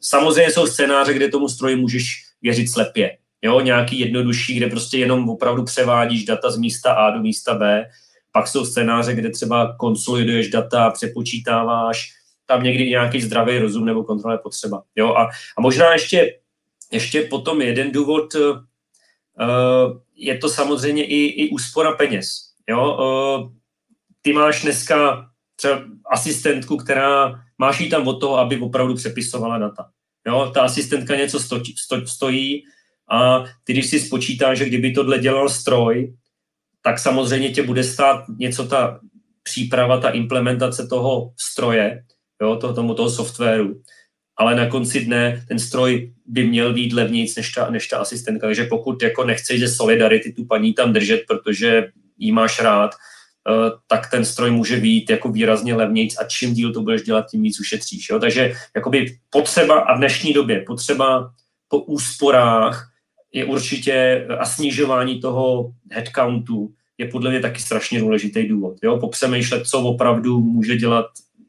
samozřejmě 0.00 0.52
jsou 0.52 0.66
scénáře, 0.66 1.14
kde 1.14 1.28
tomu 1.28 1.48
stroji 1.48 1.76
můžeš 1.76 2.22
věřit 2.42 2.68
slepě. 2.68 3.16
Jo? 3.42 3.60
Nějaký 3.60 4.00
jednodušší, 4.00 4.54
kde 4.54 4.66
prostě 4.66 4.98
jenom 4.98 5.28
opravdu 5.28 5.64
převádíš 5.64 6.24
data 6.24 6.50
z 6.50 6.56
místa 6.56 6.92
A 6.92 7.10
do 7.10 7.20
místa 7.20 7.54
B, 7.54 7.84
pak 8.32 8.48
jsou 8.48 8.66
scénáře, 8.66 9.14
kde 9.14 9.30
třeba 9.30 9.76
konsoliduješ 9.76 10.48
data, 10.48 10.90
přepočítáváš, 10.90 12.12
tam 12.46 12.62
někdy 12.62 12.90
nějaký 12.90 13.20
zdravý 13.20 13.58
rozum 13.58 13.84
nebo 13.84 14.04
kontrola 14.04 14.34
je 14.34 14.38
potřeba. 14.38 14.82
Jo? 14.96 15.14
A, 15.14 15.28
a 15.58 15.60
možná 15.60 15.92
ještě, 15.92 16.38
ještě 16.92 17.22
potom 17.22 17.62
jeden 17.62 17.92
důvod, 17.92 18.34
uh, 18.34 18.58
je 20.14 20.38
to 20.38 20.48
samozřejmě 20.48 21.04
i, 21.04 21.16
i 21.16 21.50
úspora 21.50 21.92
peněz. 21.92 22.26
Jo? 22.68 22.96
Uh, 22.96 23.52
ty 24.22 24.32
máš 24.32 24.62
dneska 24.62 25.28
třeba 25.56 25.82
asistentku, 26.10 26.76
která 26.76 27.40
máš 27.58 27.80
jí 27.80 27.90
tam 27.90 28.08
od 28.08 28.20
toho, 28.20 28.38
aby 28.38 28.60
opravdu 28.60 28.94
přepisovala 28.94 29.58
data. 29.58 29.90
Jo? 30.26 30.50
Ta 30.54 30.62
asistentka 30.62 31.16
něco 31.16 31.40
sto, 31.40 31.62
sto, 31.78 32.06
stojí 32.06 32.64
a 33.10 33.44
ty, 33.64 33.72
když 33.72 33.86
si 33.86 34.00
spočítáš, 34.00 34.58
že 34.58 34.64
kdyby 34.64 34.92
tohle 34.92 35.18
dělal 35.18 35.48
stroj, 35.48 36.14
tak 36.84 36.98
samozřejmě 36.98 37.50
tě 37.50 37.62
bude 37.62 37.84
stát 37.84 38.24
něco 38.38 38.66
ta 38.66 39.00
příprava, 39.42 40.00
ta 40.00 40.10
implementace 40.10 40.86
toho 40.86 41.32
stroje, 41.50 42.04
jo, 42.42 42.56
toho, 42.56 42.74
tomu 42.74 42.94
toho 42.94 43.10
softwaru, 43.10 43.82
ale 44.36 44.54
na 44.54 44.66
konci 44.66 45.04
dne 45.04 45.44
ten 45.48 45.58
stroj 45.58 46.12
by 46.26 46.46
měl 46.46 46.72
být 46.72 46.92
levnějc 46.92 47.36
než 47.36 47.52
ta, 47.52 47.70
než 47.70 47.88
ta 47.88 47.98
asistentka. 47.98 48.46
Takže 48.46 48.64
pokud 48.64 49.02
jako 49.02 49.24
nechceš 49.24 49.60
ze 49.60 49.68
Solidarity 49.68 50.32
tu 50.32 50.44
paní 50.44 50.74
tam 50.74 50.92
držet, 50.92 51.22
protože 51.28 51.88
jí 52.18 52.32
máš 52.32 52.60
rád, 52.60 52.90
eh, 52.94 53.70
tak 53.86 54.10
ten 54.10 54.24
stroj 54.24 54.50
může 54.50 54.76
být 54.76 55.10
jako 55.10 55.28
výrazně 55.28 55.74
levnějc 55.74 56.18
a 56.18 56.24
čím 56.24 56.54
díl 56.54 56.72
to 56.72 56.80
budeš 56.80 57.02
dělat, 57.02 57.26
tím 57.30 57.42
víc 57.42 57.60
ušetříš. 57.60 58.10
Jo? 58.10 58.18
Takže 58.18 58.54
jakoby 58.76 59.18
potřeba 59.30 59.80
a 59.80 59.94
v 59.94 59.98
dnešní 59.98 60.32
době 60.32 60.64
potřeba 60.66 61.30
po 61.68 61.78
úsporách 61.78 62.91
je 63.32 63.44
určitě 63.44 64.26
a 64.38 64.44
snižování 64.44 65.20
toho 65.20 65.72
headcountu 65.90 66.72
je 66.98 67.08
podle 67.08 67.30
mě 67.30 67.40
taky 67.40 67.60
strašně 67.60 68.00
důležitý 68.00 68.48
důvod. 68.48 68.76
Jo? 68.82 68.98
Popřemýšlet, 68.98 69.66
co 69.66 69.80
opravdu 69.80 70.40
může 70.40 70.76
dělat 70.76 71.06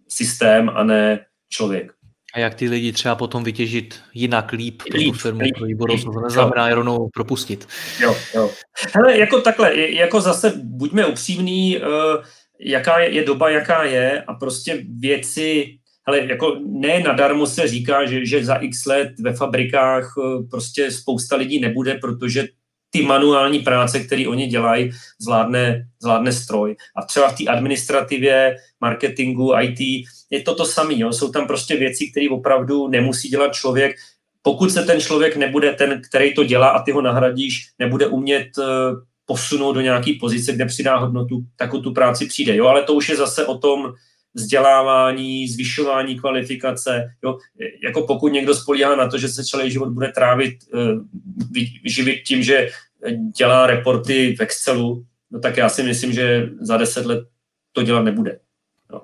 systém 0.10 0.70
a 0.70 0.84
ne 0.84 1.26
člověk. 1.50 1.94
A 2.34 2.40
jak 2.40 2.56
ty 2.56 2.70
lidi 2.70 2.92
třeba 2.92 3.16
potom 3.16 3.44
vytěžit 3.44 4.02
jinak 4.14 4.52
líp 4.52 4.84
pro 4.90 5.04
tu 5.04 5.12
firmu, 5.12 5.40
líp, 5.40 5.56
pro 5.58 5.68
budoucnost, 5.78 6.16
to 6.16 6.22
neznamená 6.22 6.70
je 6.70 6.76
rovnou 6.76 7.10
propustit. 7.14 7.68
Jo, 8.00 8.16
jo. 8.36 8.52
Hele, 8.96 9.18
jako 9.18 9.42
takhle, 9.42 9.80
jako 9.80 10.22
zase 10.22 10.54
buďme 10.64 11.06
upřímní, 11.06 11.78
uh, 11.78 12.24
jaká 12.60 13.00
je, 13.00 13.14
je 13.14 13.26
doba, 13.26 13.50
jaká 13.50 13.84
je 13.84 14.22
a 14.22 14.34
prostě 14.34 14.84
věci 15.00 15.78
hele, 16.08 16.20
jako 16.20 16.60
ne 16.66 17.00
nadarmo 17.00 17.48
se 17.48 17.68
říká, 17.68 18.06
že, 18.06 18.26
že 18.26 18.46
za 18.46 18.56
x 18.56 18.86
let 18.86 19.10
ve 19.20 19.34
fabrikách 19.34 20.14
eh, 20.18 20.44
prostě 20.52 20.92
spousta 20.92 21.36
lidí 21.36 21.60
nebude, 21.60 21.94
protože 21.94 22.48
ty 22.94 23.02
manuální 23.02 23.60
práce, 23.60 24.00
které 24.00 24.28
oni 24.28 24.48
dělají, 24.48 24.92
zvládne, 25.22 25.88
zvládne 26.02 26.32
stroj. 26.32 26.76
A 26.96 27.06
třeba 27.06 27.30
v 27.30 27.38
té 27.38 27.46
administrativě, 27.46 28.56
marketingu, 28.82 29.54
IT 29.62 30.06
je 30.30 30.42
to 30.42 30.56
to 30.56 30.66
samé. 30.66 30.94
Jsou 30.94 31.32
tam 31.32 31.48
prostě 31.48 31.78
věci, 31.78 32.12
které 32.12 32.30
opravdu 32.30 32.88
nemusí 32.88 33.30
dělat 33.30 33.54
člověk. 33.54 33.96
Pokud 34.42 34.72
se 34.72 34.84
ten 34.84 35.02
člověk 35.02 35.36
nebude 35.36 35.74
ten, 35.74 36.02
který 36.10 36.34
to 36.34 36.44
dělá 36.44 36.70
a 36.70 36.84
ty 36.84 36.92
ho 36.92 37.02
nahradíš, 37.02 37.70
nebude 37.80 38.08
umět 38.08 38.48
eh, 38.60 38.64
posunout 39.26 39.74
do 39.74 39.82
nějaké 39.82 40.14
pozice, 40.20 40.54
kde 40.54 40.66
přidá 40.66 40.98
hodnotu, 40.98 41.42
tak 41.56 41.74
o 41.74 41.80
tu 41.80 41.94
práci 41.94 42.26
přijde. 42.26 42.56
Jo, 42.56 42.68
ale 42.68 42.84
to 42.84 42.94
už 42.94 43.10
je 43.10 43.16
zase 43.16 43.46
o 43.46 43.58
tom, 43.58 43.94
vzdělávání, 44.34 45.48
zvyšování 45.48 46.20
kvalifikace. 46.20 47.16
Jo? 47.24 47.38
Jako 47.84 48.08
pokud 48.08 48.28
někdo 48.28 48.56
spolíhá 48.56 48.96
na 48.96 49.08
to, 49.08 49.18
že 49.18 49.28
se 49.28 49.44
celý 49.44 49.72
život 49.72 49.90
bude 49.90 50.12
trávit, 50.12 50.56
eh, 50.74 51.60
živit 51.86 52.22
tím, 52.22 52.44
že 52.44 52.70
dělá 53.38 53.68
reporty 53.68 54.36
v 54.36 54.42
Excelu, 54.42 55.06
no 55.32 55.40
tak 55.40 55.58
já 55.58 55.70
si 55.70 55.84
myslím, 55.84 56.14
že 56.14 56.50
za 56.62 56.78
deset 56.78 57.06
let 57.06 57.28
to 57.72 57.84
dělat 57.84 58.02
nebude. 58.02 58.40
No. 58.92 59.02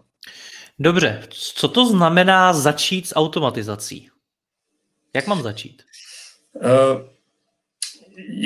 Dobře, 0.80 1.24
co 1.30 1.68
to 1.68 1.86
znamená 1.86 2.54
začít 2.54 3.08
s 3.08 3.16
automatizací? 3.16 4.10
Jak 5.16 5.28
mám 5.28 5.44
začít? 5.44 5.84
Uh, 6.54 7.02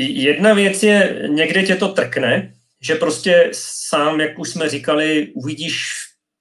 jedna 0.05 0.53
věc 0.53 0.83
je, 0.83 1.25
někde 1.27 1.63
tě 1.63 1.75
to 1.75 1.87
trkne, 1.87 2.53
že 2.81 2.95
prostě 2.95 3.49
sám, 3.53 4.21
jak 4.21 4.39
už 4.39 4.49
jsme 4.49 4.69
říkali, 4.69 5.31
uvidíš 5.35 5.91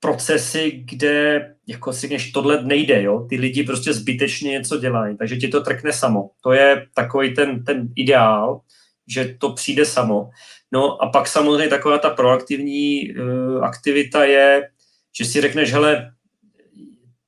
procesy, 0.03 0.85
kde 0.85 1.47
jako 1.67 1.93
si 1.93 2.01
řekneš, 2.01 2.33
tohle 2.33 2.65
nejde, 2.65 3.03
jo? 3.03 3.27
ty 3.29 3.37
lidi 3.37 3.63
prostě 3.63 3.93
zbytečně 3.93 4.51
něco 4.51 4.79
dělají, 4.79 5.17
takže 5.17 5.37
ti 5.37 5.49
to 5.49 5.61
trkne 5.61 5.93
samo. 5.93 6.31
To 6.43 6.53
je 6.53 6.87
takový 6.95 7.35
ten, 7.35 7.65
ten 7.65 7.89
ideál, 7.97 8.61
že 9.09 9.37
to 9.39 9.53
přijde 9.53 9.85
samo. 9.85 10.31
No 10.73 11.03
a 11.03 11.09
pak 11.09 11.29
samozřejmě 11.29 11.69
taková 11.69 11.99
ta 11.99 12.11
proaktivní 12.11 13.15
uh, 13.15 13.65
aktivita 13.65 14.25
je, 14.25 14.69
že 15.19 15.25
si 15.25 15.41
řekneš, 15.41 15.73
hele, 15.73 16.13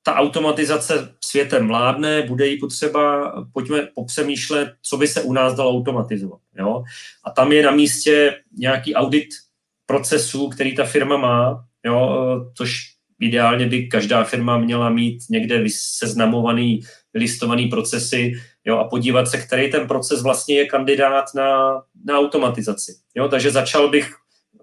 ta 0.02 0.14
automatizace 0.14 1.14
světem 1.24 1.66
mládne, 1.66 2.22
bude 2.22 2.46
jí 2.46 2.58
potřeba, 2.58 3.32
pojďme 3.52 3.88
popřemýšlet, 3.94 4.74
co 4.82 4.96
by 4.96 5.08
se 5.08 5.22
u 5.22 5.32
nás 5.32 5.54
dalo 5.54 5.70
automatizovat. 5.70 6.40
Jo? 6.58 6.84
A 7.24 7.30
tam 7.30 7.52
je 7.52 7.62
na 7.62 7.70
místě 7.70 8.42
nějaký 8.56 8.94
audit 8.94 9.28
procesů, 9.86 10.48
který 10.48 10.74
ta 10.74 10.84
firma 10.84 11.16
má, 11.16 11.64
jo? 11.84 12.10
což 12.56 12.94
ideálně 13.20 13.66
by 13.66 13.86
každá 13.86 14.24
firma 14.24 14.58
měla 14.58 14.90
mít 14.90 15.18
někde 15.30 15.64
seznamovaný, 15.68 16.80
listovaný 17.14 17.66
procesy 17.66 18.32
jo? 18.64 18.78
a 18.78 18.88
podívat 18.88 19.28
se, 19.28 19.38
který 19.38 19.70
ten 19.70 19.86
proces 19.86 20.22
vlastně 20.22 20.54
je 20.54 20.66
kandidát 20.66 21.24
na, 21.34 21.82
na 22.04 22.18
automatizaci. 22.18 22.92
Jo? 23.14 23.28
Takže 23.28 23.50
začal 23.50 23.90
bych 23.90 24.14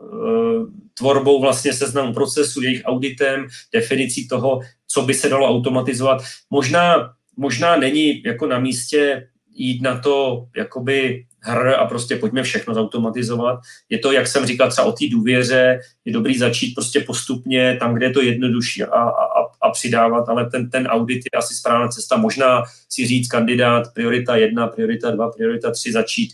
uh, 0.01 0.65
tvorbou 0.93 1.41
vlastně 1.41 1.73
seznamu 1.73 2.13
procesu, 2.13 2.61
jejich 2.61 2.81
auditem, 2.85 3.47
definicí 3.73 4.27
toho, 4.27 4.59
co 4.87 5.01
by 5.01 5.13
se 5.13 5.29
dalo 5.29 5.47
automatizovat. 5.47 6.21
Možná, 6.49 7.13
možná 7.37 7.75
není 7.75 8.23
jako 8.23 8.47
na 8.47 8.59
místě 8.59 9.27
jít 9.53 9.81
na 9.81 9.99
to 9.99 10.45
jakoby 10.55 11.25
hr 11.41 11.67
a 11.67 11.85
prostě 11.85 12.15
pojďme 12.15 12.43
všechno 12.43 12.73
zautomatizovat. 12.73 13.59
Je 13.89 13.99
to, 13.99 14.11
jak 14.11 14.27
jsem 14.27 14.45
říkal, 14.45 14.69
třeba 14.69 14.87
o 14.87 14.91
té 14.91 15.05
důvěře, 15.11 15.79
je 16.05 16.13
dobrý 16.13 16.37
začít 16.37 16.73
prostě 16.75 16.99
postupně 16.99 17.77
tam, 17.79 17.93
kde 17.93 18.05
je 18.05 18.11
to 18.11 18.21
jednodušší 18.21 18.83
a, 18.83 19.01
a, 19.01 19.25
a 19.61 19.69
přidávat, 19.71 20.29
ale 20.29 20.49
ten, 20.49 20.69
ten 20.69 20.87
audit 20.87 21.21
je 21.33 21.37
asi 21.37 21.55
správná 21.55 21.87
cesta. 21.87 22.17
Možná 22.17 22.63
si 22.89 23.07
říct 23.07 23.27
kandidát 23.27 23.93
priorita 23.93 24.35
jedna, 24.35 24.67
priorita 24.67 25.11
dva, 25.11 25.31
priorita 25.31 25.71
tři, 25.71 25.91
začít 25.91 26.31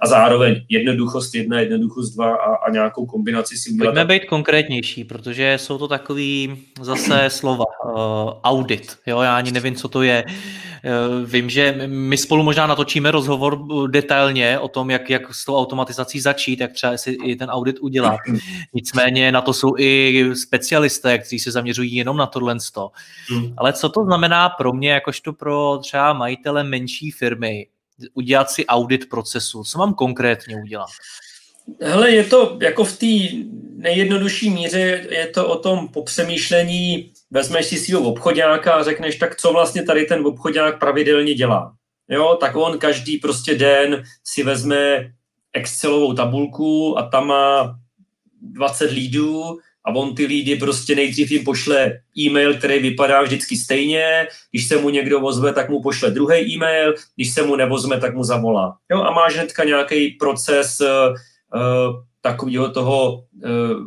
a 0.00 0.06
zároveň 0.06 0.64
jednoduchost 0.68 1.34
jedna, 1.34 1.60
jednoduchost 1.60 2.14
dva 2.14 2.34
a, 2.34 2.54
a 2.54 2.70
nějakou 2.70 3.06
kombinaci 3.06 3.56
si 3.56 3.70
udělat. 3.70 3.94
Pojďme 3.94 4.04
být 4.04 4.24
konkrétnější, 4.24 5.04
protože 5.04 5.58
jsou 5.58 5.78
to 5.78 5.88
takový 5.88 6.56
zase 6.80 7.24
slova. 7.28 7.64
Uh, 7.84 7.94
audit, 8.42 8.96
jo, 9.06 9.20
já 9.20 9.36
ani 9.36 9.52
nevím, 9.52 9.74
co 9.74 9.88
to 9.88 10.02
je. 10.02 10.24
Uh, 10.84 11.30
vím, 11.30 11.50
že 11.50 11.82
my 11.86 12.16
spolu 12.16 12.42
možná 12.42 12.66
natočíme 12.66 13.10
rozhovor 13.10 13.58
detailně 13.90 14.58
o 14.58 14.68
tom, 14.68 14.90
jak, 14.90 15.10
jak 15.10 15.34
s 15.34 15.44
tou 15.44 15.56
automatizací 15.56 16.20
začít, 16.20 16.60
jak 16.60 16.72
třeba 16.72 16.96
si 16.96 17.10
i 17.10 17.36
ten 17.36 17.50
audit 17.50 17.78
udělat. 17.78 18.20
Nicméně 18.74 19.32
na 19.32 19.40
to 19.40 19.52
jsou 19.52 19.74
i 19.78 20.24
specialisté, 20.34 21.18
kteří 21.18 21.38
se 21.38 21.50
zaměřují 21.50 21.94
jenom 21.94 22.16
na 22.16 22.26
tohle. 22.26 22.50
Hmm. 23.28 23.54
Ale 23.56 23.72
co 23.72 23.88
to 23.88 24.04
znamená 24.04 24.48
pro 24.48 24.72
mě, 24.72 24.90
jakožto 24.90 25.32
pro 25.32 25.78
třeba 25.82 26.12
majitele 26.12 26.64
menší 26.64 27.10
firmy, 27.10 27.66
udělat 28.14 28.50
si 28.50 28.66
audit 28.66 29.08
procesu? 29.08 29.64
Co 29.64 29.78
mám 29.78 29.94
konkrétně 29.94 30.56
udělat? 30.62 30.88
Hele, 31.82 32.10
je 32.10 32.24
to 32.24 32.58
jako 32.62 32.84
v 32.84 32.98
té 32.98 33.36
nejjednodušší 33.76 34.50
míře, 34.50 35.06
je 35.10 35.26
to 35.26 35.48
o 35.48 35.58
tom 35.58 35.88
popřemýšlení, 35.88 37.12
vezmeš 37.30 37.66
si 37.66 37.78
svého 37.78 38.02
obchodňáka 38.02 38.72
a 38.72 38.82
řekneš, 38.82 39.16
tak 39.16 39.36
co 39.36 39.52
vlastně 39.52 39.82
tady 39.82 40.04
ten 40.04 40.26
obchodňák 40.26 40.78
pravidelně 40.78 41.34
dělá. 41.34 41.74
Jo, 42.08 42.36
tak 42.40 42.56
on 42.56 42.78
každý 42.78 43.16
prostě 43.16 43.54
den 43.54 44.02
si 44.24 44.42
vezme 44.42 45.12
Excelovou 45.52 46.12
tabulku 46.14 46.98
a 46.98 47.02
tam 47.02 47.26
má 47.26 47.78
20 48.42 48.90
lídů 48.90 49.58
a 49.86 49.94
on 49.94 50.14
ty 50.14 50.26
lidi 50.26 50.56
prostě 50.56 50.94
nejdřív 50.94 51.30
jim 51.30 51.44
pošle 51.44 51.92
e-mail, 52.18 52.54
který 52.54 52.78
vypadá 52.78 53.22
vždycky 53.22 53.56
stejně, 53.56 54.26
když 54.50 54.66
se 54.66 54.76
mu 54.76 54.90
někdo 54.90 55.20
vozve, 55.20 55.52
tak 55.52 55.70
mu 55.70 55.82
pošle 55.82 56.10
druhý 56.10 56.54
e-mail, 56.54 56.94
když 57.16 57.30
se 57.30 57.42
mu 57.42 57.56
nevozme, 57.56 58.00
tak 58.00 58.14
mu 58.14 58.24
zavolá. 58.24 58.76
Jo, 58.90 59.02
a 59.02 59.10
máš 59.10 59.34
hnedka 59.34 59.64
nějaký 59.64 60.10
proces 60.10 60.80
uh, 60.80 61.16
takového 62.20 62.70
toho 62.70 63.12
uh, 63.12 63.20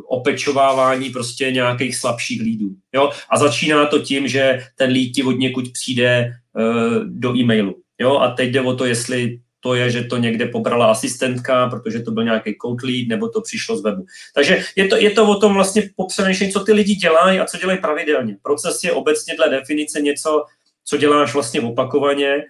opečovávání 0.08 1.10
prostě 1.10 1.52
nějakých 1.52 1.96
slabších 1.96 2.42
lídů. 2.42 2.70
Jo? 2.94 3.10
A 3.30 3.38
začíná 3.38 3.86
to 3.86 4.00
tím, 4.00 4.28
že 4.28 4.60
ten 4.78 4.90
líd 4.90 5.12
ti 5.12 5.24
od 5.24 5.32
někud 5.32 5.72
přijde 5.74 6.32
uh, 6.56 7.04
do 7.06 7.38
e-mailu. 7.38 7.76
Jo? 8.00 8.18
A 8.18 8.32
teď 8.32 8.50
jde 8.50 8.62
o 8.62 8.76
to, 8.76 8.86
jestli 8.86 9.40
to 9.64 9.76
je, 9.76 9.90
že 9.90 10.04
to 10.04 10.18
někde 10.18 10.46
pobrala 10.46 10.92
asistentka, 10.92 11.70
protože 11.70 12.00
to 12.00 12.12
byl 12.12 12.24
nějaký 12.24 12.56
code 12.62 12.88
lead, 12.88 13.08
nebo 13.08 13.30
to 13.30 13.42
přišlo 13.42 13.78
z 13.78 13.84
webu. 13.84 14.06
Takže 14.36 14.64
je 14.76 14.88
to, 14.88 14.96
je 14.98 15.12
to 15.12 15.30
o 15.30 15.36
tom 15.40 15.54
vlastně 15.54 15.90
popřemýšlení, 15.96 16.52
co 16.52 16.60
ty 16.60 16.74
lidi 16.74 16.96
dělají 16.96 17.40
a 17.40 17.46
co 17.46 17.58
dělají 17.58 17.80
pravidelně. 17.80 18.38
Proces 18.42 18.84
je 18.84 18.92
obecně 18.92 19.36
dle 19.36 19.50
definice 19.50 20.02
něco, 20.02 20.46
co 20.86 20.98
děláš 20.98 21.34
vlastně 21.34 21.62
opakovaně 21.62 22.44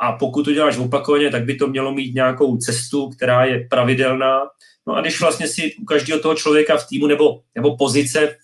a 0.00 0.12
pokud 0.12 0.42
to 0.42 0.52
děláš 0.52 0.78
opakovaně, 0.78 1.30
tak 1.30 1.44
by 1.44 1.54
to 1.54 1.66
mělo 1.66 1.92
mít 1.92 2.14
nějakou 2.14 2.56
cestu, 2.56 3.08
která 3.08 3.44
je 3.44 3.66
pravidelná. 3.70 4.40
No 4.86 4.94
a 4.94 5.00
když 5.00 5.20
vlastně 5.20 5.48
si 5.48 5.74
u 5.74 5.84
každého 5.84 6.20
toho 6.20 6.34
člověka 6.34 6.76
v 6.76 6.86
týmu 6.86 7.06
nebo, 7.06 7.40
nebo 7.54 7.76
pozice 7.76 8.36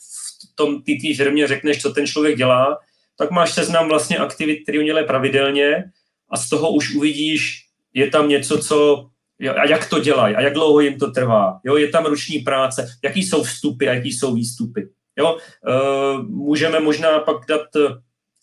v 0.53 0.55
tom 0.55 0.83
té 0.83 0.93
firmě 1.17 1.47
řekneš, 1.47 1.83
co 1.83 1.91
ten 1.91 2.07
člověk 2.07 2.37
dělá, 2.37 2.79
tak 3.19 3.31
máš 3.31 3.53
seznam 3.53 3.89
vlastně 3.89 4.17
aktivit, 4.17 4.63
které 4.63 4.79
udělají 4.79 5.07
pravidelně 5.07 5.85
a 6.31 6.37
z 6.37 6.49
toho 6.49 6.73
už 6.73 6.95
uvidíš, 6.95 7.70
je 7.95 8.11
tam 8.11 8.29
něco, 8.29 8.59
co 8.59 9.07
a 9.49 9.67
jak 9.69 9.89
to 9.89 9.99
dělají 9.99 10.35
a 10.37 10.41
jak 10.41 10.55
dlouho 10.55 10.81
jim 10.81 10.99
to 10.99 11.11
trvá. 11.11 11.61
Jo, 11.65 11.77
je 11.77 11.89
tam 11.89 12.07
ruční 12.07 12.39
práce, 12.39 12.89
jaký 13.05 13.23
jsou 13.23 13.43
vstupy 13.43 13.89
a 13.89 13.95
jaký 13.95 14.13
jsou 14.13 14.35
výstupy. 14.35 14.89
Jo, 15.19 15.37
e, 15.39 16.23
můžeme 16.23 16.81
možná 16.81 17.19
pak 17.19 17.37
dát, 17.49 17.67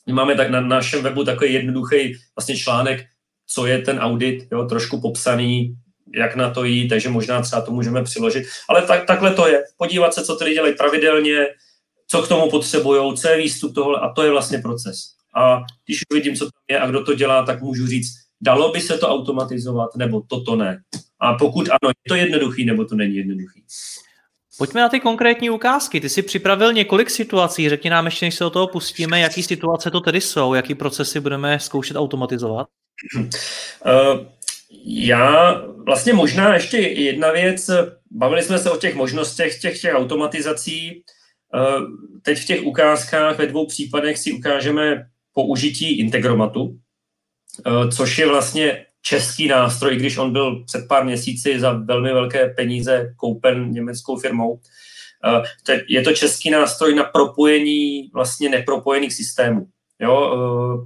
my 0.07 0.13
máme 0.13 0.35
tak 0.35 0.49
na 0.49 0.61
našem 0.61 1.03
webu 1.03 1.23
takový 1.23 1.53
jednoduchý 1.53 2.15
vlastně 2.35 2.57
článek, 2.57 3.05
co 3.47 3.65
je 3.65 3.79
ten 3.79 3.99
audit, 3.99 4.47
jo, 4.51 4.65
trošku 4.65 5.01
popsaný, 5.01 5.75
jak 6.15 6.35
na 6.35 6.49
to 6.49 6.63
jít, 6.63 6.87
takže 6.87 7.09
možná 7.09 7.41
třeba 7.41 7.61
to 7.61 7.71
můžeme 7.71 8.03
přiložit. 8.03 8.43
Ale 8.69 8.81
tak, 8.81 9.05
takhle 9.05 9.33
to 9.33 9.47
je. 9.47 9.63
Podívat 9.77 10.13
se, 10.13 10.23
co 10.23 10.35
ty 10.35 10.53
dělají 10.53 10.75
pravidelně, 10.75 11.45
co 12.07 12.21
k 12.21 12.27
tomu 12.27 12.49
potřebují, 12.49 13.17
co 13.17 13.27
je 13.29 13.37
výstup 13.37 13.75
tohle 13.75 13.99
a 13.99 14.13
to 14.13 14.23
je 14.23 14.31
vlastně 14.31 14.57
proces. 14.57 14.97
A 15.35 15.61
když 15.85 15.99
uvidím, 16.11 16.35
co 16.35 16.45
tam 16.45 16.61
je 16.69 16.79
a 16.79 16.87
kdo 16.87 17.03
to 17.03 17.13
dělá, 17.13 17.45
tak 17.45 17.61
můžu 17.61 17.87
říct, 17.87 18.26
Dalo 18.41 18.71
by 18.71 18.81
se 18.81 18.97
to 18.97 19.09
automatizovat, 19.09 19.95
nebo 19.95 20.21
toto 20.21 20.55
ne? 20.55 20.79
A 21.19 21.33
pokud 21.33 21.69
ano, 21.69 21.89
je 21.89 22.09
to 22.09 22.15
jednoduchý, 22.15 22.65
nebo 22.65 22.85
to 22.85 22.95
není 22.95 23.15
jednoduchý? 23.15 23.63
Pojďme 24.57 24.81
na 24.81 24.89
ty 24.89 24.99
konkrétní 24.99 25.49
ukázky. 25.49 26.01
Ty 26.01 26.09
jsi 26.09 26.21
připravil 26.21 26.73
několik 26.73 27.09
situací. 27.09 27.69
Řekni 27.69 27.89
nám 27.89 28.05
ještě, 28.05 28.25
než 28.25 28.35
se 28.35 28.43
do 28.43 28.49
toho 28.49 28.67
pustíme, 28.67 29.19
jaký 29.19 29.43
situace 29.43 29.91
to 29.91 30.01
tedy 30.01 30.21
jsou, 30.21 30.53
jaký 30.53 30.75
procesy 30.75 31.19
budeme 31.19 31.59
zkoušet 31.59 31.97
automatizovat. 31.97 32.67
Uh, 33.15 34.25
já 34.85 35.61
vlastně 35.85 36.13
možná 36.13 36.53
ještě 36.53 36.77
jedna 36.77 37.31
věc. 37.31 37.69
Bavili 38.11 38.43
jsme 38.43 38.59
se 38.59 38.71
o 38.71 38.77
těch 38.77 38.95
možnostech 38.95 39.61
těch, 39.61 39.81
těch 39.81 39.93
automatizací. 39.93 41.03
Uh, 41.53 41.83
teď 42.21 42.39
v 42.39 42.45
těch 42.45 42.63
ukázkách 42.63 43.37
ve 43.37 43.47
dvou 43.47 43.67
případech 43.67 44.17
si 44.17 44.31
ukážeme 44.31 45.07
použití 45.33 45.99
integromatu, 45.99 46.77
což 47.91 48.17
je 48.17 48.27
vlastně 48.27 48.85
český 49.01 49.47
nástroj, 49.47 49.95
když 49.95 50.17
on 50.17 50.31
byl 50.31 50.63
před 50.63 50.87
pár 50.87 51.05
měsíci 51.05 51.59
za 51.59 51.71
velmi 51.71 52.13
velké 52.13 52.49
peníze 52.49 53.13
koupen 53.17 53.71
německou 53.71 54.17
firmou. 54.17 54.59
Eh, 55.69 55.81
je 55.87 56.01
to 56.01 56.13
český 56.13 56.49
nástroj 56.49 56.95
na 56.95 57.03
propojení 57.03 58.09
vlastně 58.13 58.49
nepropojených 58.49 59.13
systémů. 59.13 59.67
Jo, 59.99 60.33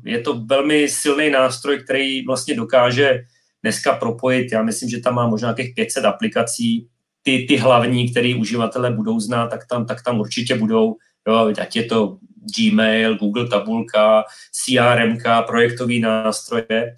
eh, 0.06 0.10
je 0.10 0.20
to 0.20 0.42
velmi 0.46 0.90
silný 0.90 1.30
nástroj, 1.30 1.84
který 1.84 2.26
vlastně 2.26 2.56
dokáže 2.56 3.24
dneska 3.64 3.94
propojit, 3.94 4.52
já 4.52 4.64
myslím, 4.64 4.90
že 4.90 5.00
tam 5.00 5.16
má 5.16 5.28
možná 5.28 5.48
nějakých 5.48 5.76
500 5.76 6.06
aplikací, 6.06 6.88
ty, 7.24 7.46
ty 7.48 7.58
hlavní, 7.58 8.12
které 8.12 8.34
uživatelé 8.40 8.92
budou 8.92 9.20
znát, 9.20 9.48
tak 9.48 9.68
tam, 9.68 9.86
tak 9.86 10.04
tam 10.04 10.20
určitě 10.20 10.56
budou, 10.56 10.96
jo, 11.28 11.54
ať 11.62 11.76
je 11.76 11.84
to 11.84 12.18
Gmail, 12.58 13.18
Google 13.18 13.48
tabulka, 13.48 14.24
CRM, 14.52 15.18
projektový 15.48 16.00
nástroje. 16.00 16.96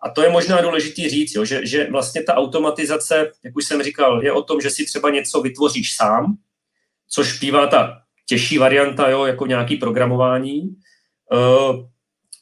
A 0.00 0.10
to 0.14 0.22
je 0.22 0.30
možná 0.30 0.60
důležitý 0.60 1.08
říct, 1.08 1.34
jo, 1.34 1.44
že, 1.44 1.66
že 1.66 1.90
vlastně 1.90 2.22
ta 2.22 2.34
automatizace, 2.34 3.32
jak 3.44 3.56
už 3.56 3.64
jsem 3.64 3.82
říkal, 3.82 4.24
je 4.24 4.32
o 4.32 4.42
tom, 4.42 4.60
že 4.60 4.70
si 4.70 4.84
třeba 4.84 5.10
něco 5.10 5.40
vytvoříš 5.40 5.96
sám, 5.96 6.36
což 7.08 7.38
bývá 7.40 7.66
ta 7.66 7.98
těžší 8.26 8.58
varianta, 8.58 9.08
jo, 9.08 9.24
jako 9.24 9.46
nějaký 9.46 9.76
programování, 9.76 10.76
uh, 11.32 11.86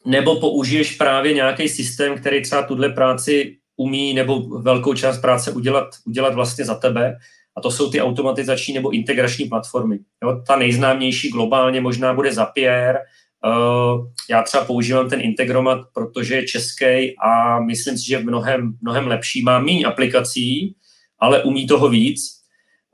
nebo 0.06 0.40
použiješ 0.40 0.96
právě 0.96 1.32
nějaký 1.32 1.68
systém, 1.68 2.18
který 2.18 2.42
třeba 2.42 2.62
tuhle 2.62 2.88
práci 2.88 3.56
umí 3.76 4.14
nebo 4.14 4.40
velkou 4.40 4.94
část 4.94 5.18
práce 5.18 5.52
udělat, 5.52 5.88
udělat 6.06 6.34
vlastně 6.34 6.64
za 6.64 6.74
tebe. 6.74 7.16
A 7.56 7.60
to 7.60 7.70
jsou 7.70 7.90
ty 7.90 8.00
automatizační 8.00 8.74
nebo 8.74 8.90
integrační 8.90 9.44
platformy. 9.44 9.98
Jo, 10.22 10.42
ta 10.46 10.56
nejznámější 10.56 11.30
globálně 11.30 11.80
možná 11.80 12.14
bude 12.14 12.32
Zapier. 12.32 12.98
Uh, 13.46 14.06
já 14.30 14.42
třeba 14.42 14.64
používám 14.64 15.08
ten 15.08 15.20
Integromat, 15.20 15.80
protože 15.94 16.34
je 16.34 16.46
český 16.46 17.14
a 17.24 17.60
myslím 17.60 17.98
si, 17.98 18.06
že 18.06 18.18
mnohem, 18.18 18.72
mnohem 18.82 19.06
lepší. 19.06 19.42
Má 19.42 19.58
méně 19.58 19.86
aplikací, 19.86 20.76
ale 21.18 21.42
umí 21.42 21.66
toho 21.66 21.88
víc. 21.88 22.20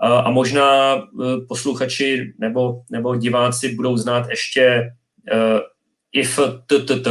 Uh, 0.04 0.12
a 0.12 0.30
možná 0.30 0.94
uh, 0.94 1.02
posluchači 1.48 2.32
nebo, 2.38 2.82
nebo 2.90 3.16
diváci 3.16 3.74
budou 3.74 3.96
znát 3.96 4.28
ještě 4.30 4.92
if 6.12 6.38
ttt, 6.66 7.06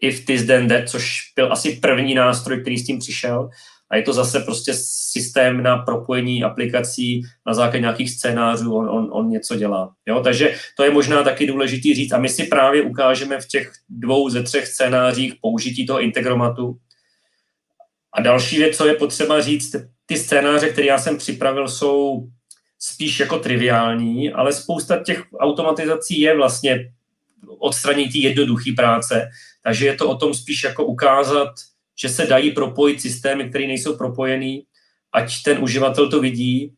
if 0.00 0.24
this 0.26 0.46
then 0.46 0.68
that, 0.68 0.88
což 0.88 1.18
byl 1.36 1.52
asi 1.52 1.78
první 1.82 2.14
nástroj, 2.14 2.60
který 2.60 2.78
s 2.78 2.86
tím 2.86 2.98
přišel. 2.98 3.48
A 3.90 3.96
je 3.96 4.02
to 4.02 4.12
zase 4.12 4.40
prostě 4.40 4.72
systém 4.76 5.62
na 5.62 5.76
propojení 5.78 6.44
aplikací 6.44 7.22
na 7.46 7.54
základě 7.54 7.80
nějakých 7.80 8.10
scénářů, 8.10 8.74
on, 8.74 8.88
on, 8.88 9.08
on 9.12 9.28
něco 9.28 9.56
dělá. 9.56 9.94
Jo? 10.06 10.20
Takže 10.20 10.54
to 10.76 10.84
je 10.84 10.90
možná 10.90 11.22
taky 11.22 11.46
důležitý 11.46 11.94
říct. 11.94 12.12
A 12.12 12.18
my 12.18 12.28
si 12.28 12.44
právě 12.44 12.82
ukážeme 12.82 13.40
v 13.40 13.46
těch 13.46 13.72
dvou 13.88 14.28
ze 14.30 14.42
třech 14.42 14.66
scénářích 14.66 15.34
použití 15.40 15.86
toho 15.86 16.00
integromatu. 16.00 16.76
A 18.12 18.20
další 18.20 18.56
věc, 18.56 18.76
co 18.76 18.86
je 18.86 18.94
potřeba 18.94 19.40
říct, 19.40 19.76
ty 20.06 20.16
scénáře, 20.16 20.68
které 20.68 20.86
já 20.86 20.98
jsem 20.98 21.18
připravil, 21.18 21.68
jsou 21.68 22.28
spíš 22.78 23.20
jako 23.20 23.38
triviální, 23.38 24.32
ale 24.32 24.52
spousta 24.52 25.02
těch 25.02 25.22
automatizací 25.38 26.20
je 26.20 26.36
vlastně 26.36 26.92
odstranění 27.58 28.22
jednoduché 28.22 28.72
práce. 28.76 29.28
Takže 29.62 29.86
je 29.86 29.94
to 29.94 30.10
o 30.10 30.16
tom 30.16 30.34
spíš 30.34 30.64
jako 30.64 30.84
ukázat, 30.84 31.50
že 31.96 32.08
se 32.08 32.26
dají 32.26 32.50
propojit 32.50 33.00
systémy, 33.00 33.48
které 33.48 33.66
nejsou 33.66 33.96
propojený, 33.96 34.64
ať 35.12 35.42
ten 35.42 35.58
uživatel 35.62 36.10
to 36.10 36.20
vidí 36.20 36.74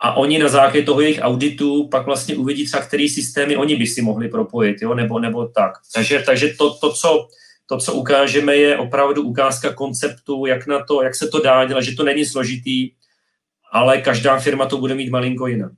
a 0.00 0.16
oni 0.16 0.38
na 0.38 0.48
základě 0.48 0.82
toho 0.82 1.00
jejich 1.00 1.18
auditu 1.22 1.88
pak 1.88 2.06
vlastně 2.06 2.36
uvidí 2.36 2.66
třeba, 2.66 2.82
který 2.82 3.08
systémy 3.08 3.56
oni 3.56 3.76
by 3.76 3.86
si 3.86 4.02
mohli 4.02 4.28
propojit, 4.28 4.82
jo? 4.82 4.94
Nebo, 4.94 5.18
nebo 5.18 5.48
tak. 5.48 5.72
Takže, 5.94 6.22
takže 6.26 6.54
to, 6.58 6.74
to, 6.74 6.92
co, 6.92 7.28
to, 7.66 7.78
co 7.78 7.92
ukážeme, 7.92 8.56
je 8.56 8.78
opravdu 8.78 9.22
ukázka 9.22 9.72
konceptu, 9.72 10.46
jak 10.46 10.66
na 10.66 10.84
to, 10.84 11.02
jak 11.02 11.14
se 11.14 11.28
to 11.28 11.40
dá 11.40 11.64
dělat, 11.64 11.80
že 11.80 11.96
to 11.96 12.04
není 12.04 12.24
složitý, 12.24 12.90
ale 13.72 14.00
každá 14.00 14.38
firma 14.38 14.66
to 14.66 14.78
bude 14.78 14.94
mít 14.94 15.10
malinko 15.10 15.46
jinak. 15.46 15.72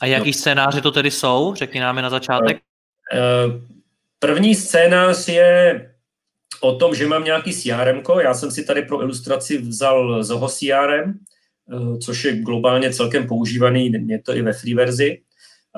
A 0.00 0.06
jaký 0.06 0.30
no. 0.30 0.32
scénáře 0.32 0.80
to 0.80 0.92
tedy 0.92 1.10
jsou? 1.10 1.54
Řekni 1.56 1.80
nám 1.80 1.96
je 1.96 2.02
na 2.02 2.10
začátek. 2.10 2.58
Eh, 3.12 3.18
první 4.18 4.54
scénář 4.54 5.28
je 5.28 5.90
o 6.60 6.76
tom, 6.76 6.94
že 6.94 7.06
mám 7.06 7.24
nějaký 7.24 7.52
CRM. 7.52 8.02
Já 8.20 8.34
jsem 8.34 8.50
si 8.50 8.64
tady 8.64 8.82
pro 8.82 9.02
ilustraci 9.02 9.58
vzal 9.58 10.24
Zoho 10.24 10.48
CRM, 10.48 11.10
eh, 11.12 11.98
což 11.98 12.24
je 12.24 12.42
globálně 12.42 12.92
celkem 12.92 13.26
používaný, 13.26 13.92
je 14.06 14.22
to 14.22 14.36
i 14.36 14.42
ve 14.42 14.52
free 14.52 14.74
verzi. 14.74 15.20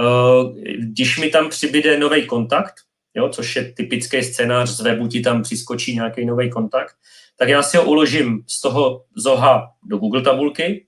Eh, 0.00 0.70
když 0.78 1.18
mi 1.18 1.30
tam 1.30 1.48
přibyde 1.48 1.98
nový 1.98 2.26
kontakt, 2.26 2.74
jo, 3.14 3.28
což 3.28 3.56
je 3.56 3.72
typický 3.72 4.22
scénář 4.22 4.70
z 4.70 4.80
webu, 4.80 5.08
ti 5.08 5.20
tam 5.20 5.42
přiskočí 5.42 5.94
nějaký 5.94 6.24
nový 6.26 6.50
kontakt, 6.50 6.94
tak 7.36 7.48
já 7.48 7.62
si 7.62 7.76
ho 7.76 7.84
uložím 7.84 8.42
z 8.46 8.60
toho 8.60 9.04
Zoha 9.16 9.72
do 9.82 9.98
Google 9.98 10.22
tabulky 10.22 10.86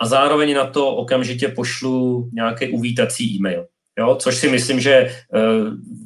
a 0.00 0.06
zároveň 0.06 0.54
na 0.54 0.66
to 0.66 0.96
okamžitě 0.96 1.48
pošlu 1.48 2.30
nějaký 2.32 2.68
uvítací 2.68 3.36
e-mail. 3.36 3.66
Jo, 3.98 4.16
což 4.20 4.36
si 4.36 4.48
myslím, 4.48 4.80
že 4.80 4.92
eh, 4.92 5.10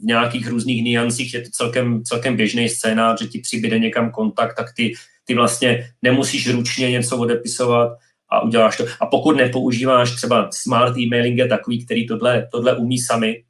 v 0.01 0.03
nějakých 0.03 0.49
různých 0.49 0.85
niancích 0.85 1.35
je 1.35 1.43
to 1.43 1.51
celkem, 1.51 2.05
celkem 2.05 2.37
běžný 2.37 2.69
scénář, 2.69 3.21
že 3.21 3.27
ti 3.27 3.39
přibyde 3.39 3.79
někam 3.79 4.11
kontakt, 4.11 4.57
tak 4.57 4.67
ty, 4.77 4.93
ty 5.25 5.35
vlastně 5.35 5.89
nemusíš 6.03 6.51
ručně 6.51 6.91
něco 6.91 7.19
odepisovat 7.19 7.99
a 8.29 8.43
uděláš 8.43 8.77
to. 8.77 8.85
A 9.01 9.07
pokud 9.07 9.37
nepoužíváš 9.37 10.11
třeba 10.11 10.49
smart 10.53 10.97
emailing 11.07 11.39
je 11.39 11.49
takový, 11.49 11.85
který 11.85 12.07
tohle, 12.07 12.49
tohle 12.53 12.77
umí 12.77 12.99
sami, 12.99 13.45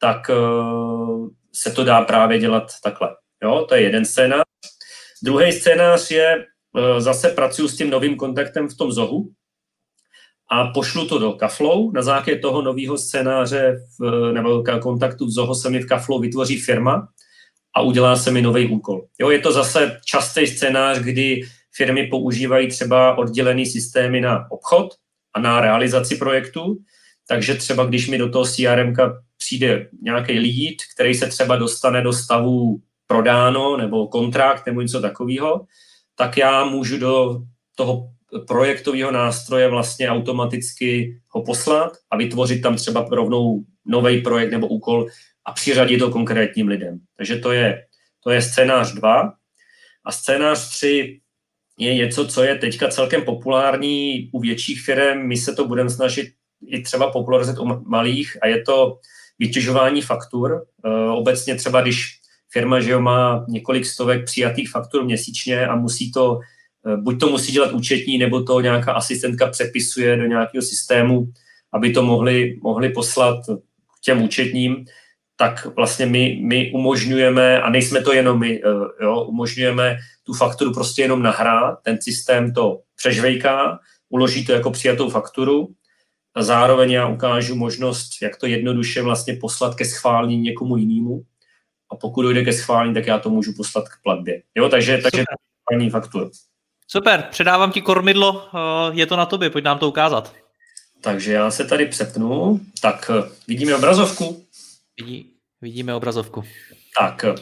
tak 0.00 0.30
uh, 0.30 1.28
se 1.54 1.70
to 1.70 1.84
dá 1.84 2.02
právě 2.02 2.38
dělat 2.38 2.72
takhle. 2.84 3.08
Jo, 3.42 3.66
to 3.68 3.74
je 3.74 3.82
jeden 3.82 4.04
scénář. 4.04 4.44
Druhý 5.22 5.52
scénář 5.52 6.10
je, 6.10 6.44
uh, 6.72 7.00
zase 7.00 7.28
pracuji 7.28 7.68
s 7.68 7.76
tím 7.76 7.90
novým 7.90 8.16
kontaktem 8.16 8.68
v 8.68 8.76
tom 8.76 8.92
zohu, 8.92 9.28
a 10.50 10.66
pošlu 10.66 11.08
to 11.08 11.18
do 11.18 11.32
Kaflow. 11.32 11.92
Na 11.92 12.02
základě 12.02 12.38
toho 12.38 12.62
nového 12.62 12.98
scénáře 12.98 13.76
v, 13.98 14.32
nebo 14.32 14.64
kontaktu 14.80 15.26
v 15.26 15.30
Zoho 15.30 15.54
se 15.54 15.70
mi 15.70 15.80
v 15.80 15.86
Kaflow 15.86 16.20
vytvoří 16.20 16.58
firma 16.60 17.08
a 17.76 17.80
udělá 17.80 18.16
se 18.16 18.30
mi 18.30 18.42
nový 18.42 18.66
úkol. 18.66 19.04
Jo, 19.18 19.30
je 19.30 19.38
to 19.38 19.52
zase 19.52 20.00
častý 20.04 20.46
scénář, 20.46 20.98
kdy 20.98 21.40
firmy 21.76 22.06
používají 22.06 22.68
třeba 22.68 23.18
oddělený 23.18 23.66
systémy 23.66 24.20
na 24.20 24.50
obchod 24.50 24.94
a 25.34 25.40
na 25.40 25.60
realizaci 25.60 26.16
projektu. 26.16 26.78
Takže 27.28 27.54
třeba 27.54 27.84
když 27.84 28.08
mi 28.08 28.18
do 28.18 28.30
toho 28.30 28.44
CRM 28.44 28.94
přijde 29.38 29.88
nějaký 30.02 30.32
lead, 30.32 30.76
který 30.94 31.14
se 31.14 31.26
třeba 31.26 31.56
dostane 31.56 32.02
do 32.02 32.12
stavu 32.12 32.80
prodáno 33.06 33.76
nebo 33.76 34.08
kontrakt 34.08 34.66
nebo 34.66 34.80
něco 34.80 35.00
takového, 35.00 35.66
tak 36.16 36.36
já 36.36 36.64
můžu 36.64 36.98
do 36.98 37.40
toho 37.74 38.10
projektového 38.46 39.10
nástroje 39.10 39.68
vlastně 39.68 40.10
automaticky 40.10 41.20
ho 41.28 41.42
poslat 41.42 41.92
a 42.10 42.16
vytvořit 42.16 42.62
tam 42.62 42.76
třeba 42.76 43.06
rovnou 43.10 43.64
nový 43.86 44.22
projekt 44.22 44.50
nebo 44.50 44.66
úkol 44.66 45.06
a 45.44 45.52
přiřadit 45.52 45.98
to 45.98 46.10
konkrétním 46.10 46.68
lidem. 46.68 46.98
Takže 47.16 47.36
to 47.36 47.52
je, 47.52 47.84
to 48.24 48.30
je 48.30 48.42
scénář 48.42 48.92
2. 48.92 49.32
A 50.04 50.12
scénář 50.12 50.70
3 50.70 51.20
je 51.78 51.94
něco, 51.94 52.26
co 52.26 52.42
je 52.42 52.54
teďka 52.54 52.88
celkem 52.88 53.22
populární 53.22 54.30
u 54.32 54.40
větších 54.40 54.82
firm. 54.82 55.26
My 55.26 55.36
se 55.36 55.54
to 55.54 55.68
budeme 55.68 55.90
snažit 55.90 56.28
i 56.66 56.82
třeba 56.82 57.10
popularizovat 57.10 57.58
u 57.60 57.82
malých 57.90 58.36
a 58.42 58.46
je 58.46 58.62
to 58.62 58.98
vytěžování 59.38 60.02
faktur. 60.02 60.66
E, 60.84 61.10
obecně 61.10 61.54
třeba, 61.54 61.80
když 61.82 62.18
firma 62.50 62.80
že 62.80 62.90
jo, 62.90 63.00
má 63.00 63.44
několik 63.48 63.86
stovek 63.86 64.24
přijatých 64.24 64.70
faktur 64.70 65.04
měsíčně 65.04 65.66
a 65.66 65.76
musí 65.76 66.12
to 66.12 66.40
buď 66.96 67.20
to 67.20 67.28
musí 67.28 67.52
dělat 67.52 67.72
účetní, 67.72 68.18
nebo 68.18 68.42
to 68.42 68.60
nějaká 68.60 68.92
asistentka 68.92 69.46
přepisuje 69.46 70.16
do 70.16 70.26
nějakého 70.26 70.62
systému, 70.62 71.32
aby 71.72 71.90
to 71.90 72.02
mohli, 72.02 72.58
mohli 72.62 72.88
poslat 72.88 73.46
k 73.96 74.00
těm 74.04 74.22
účetním, 74.22 74.84
tak 75.36 75.76
vlastně 75.76 76.06
my, 76.06 76.40
my 76.42 76.72
umožňujeme, 76.74 77.62
a 77.62 77.70
nejsme 77.70 78.02
to 78.02 78.12
jenom 78.12 78.40
my, 78.40 78.60
eh, 78.64 79.04
jo, 79.04 79.24
umožňujeme 79.24 79.96
tu 80.24 80.34
fakturu 80.34 80.72
prostě 80.72 81.02
jenom 81.02 81.22
nahrát, 81.22 81.78
ten 81.82 81.98
systém 82.02 82.52
to 82.54 82.80
přežvejká, 82.96 83.78
uloží 84.08 84.46
to 84.46 84.52
jako 84.52 84.70
přijatou 84.70 85.10
fakturu 85.10 85.68
a 86.34 86.42
zároveň 86.42 86.90
já 86.90 87.08
ukážu 87.08 87.54
možnost, 87.54 88.22
jak 88.22 88.36
to 88.36 88.46
jednoduše 88.46 89.02
vlastně 89.02 89.34
poslat 89.40 89.74
ke 89.74 89.84
schválení 89.84 90.36
někomu 90.36 90.76
jinému 90.76 91.22
a 91.90 91.96
pokud 91.96 92.22
dojde 92.22 92.44
ke 92.44 92.52
schválení, 92.52 92.94
tak 92.94 93.06
já 93.06 93.18
to 93.18 93.30
můžu 93.30 93.52
poslat 93.56 93.88
k 93.88 94.02
platbě. 94.02 94.42
Jo, 94.54 94.68
takže, 94.68 94.98
takže 94.98 95.24
fakturu. 95.90 96.30
Super, 96.90 97.26
předávám 97.30 97.72
ti 97.72 97.80
kormidlo, 97.80 98.48
eh, 98.54 98.58
je 98.94 99.06
to 99.06 99.16
na 99.16 99.26
tobě, 99.26 99.50
pojď 99.50 99.64
nám 99.64 99.78
to 99.78 99.88
ukázat. 99.88 100.34
Takže 101.00 101.32
já 101.32 101.50
se 101.50 101.64
tady 101.64 101.86
přepnu. 101.86 102.60
Tak 102.82 103.10
eh, 103.14 103.28
vidíme 103.48 103.74
obrazovku? 103.74 104.44
Vidí, 105.00 105.32
vidíme 105.62 105.94
obrazovku. 105.94 106.44
Tak, 107.00 107.24
eh, 107.24 107.34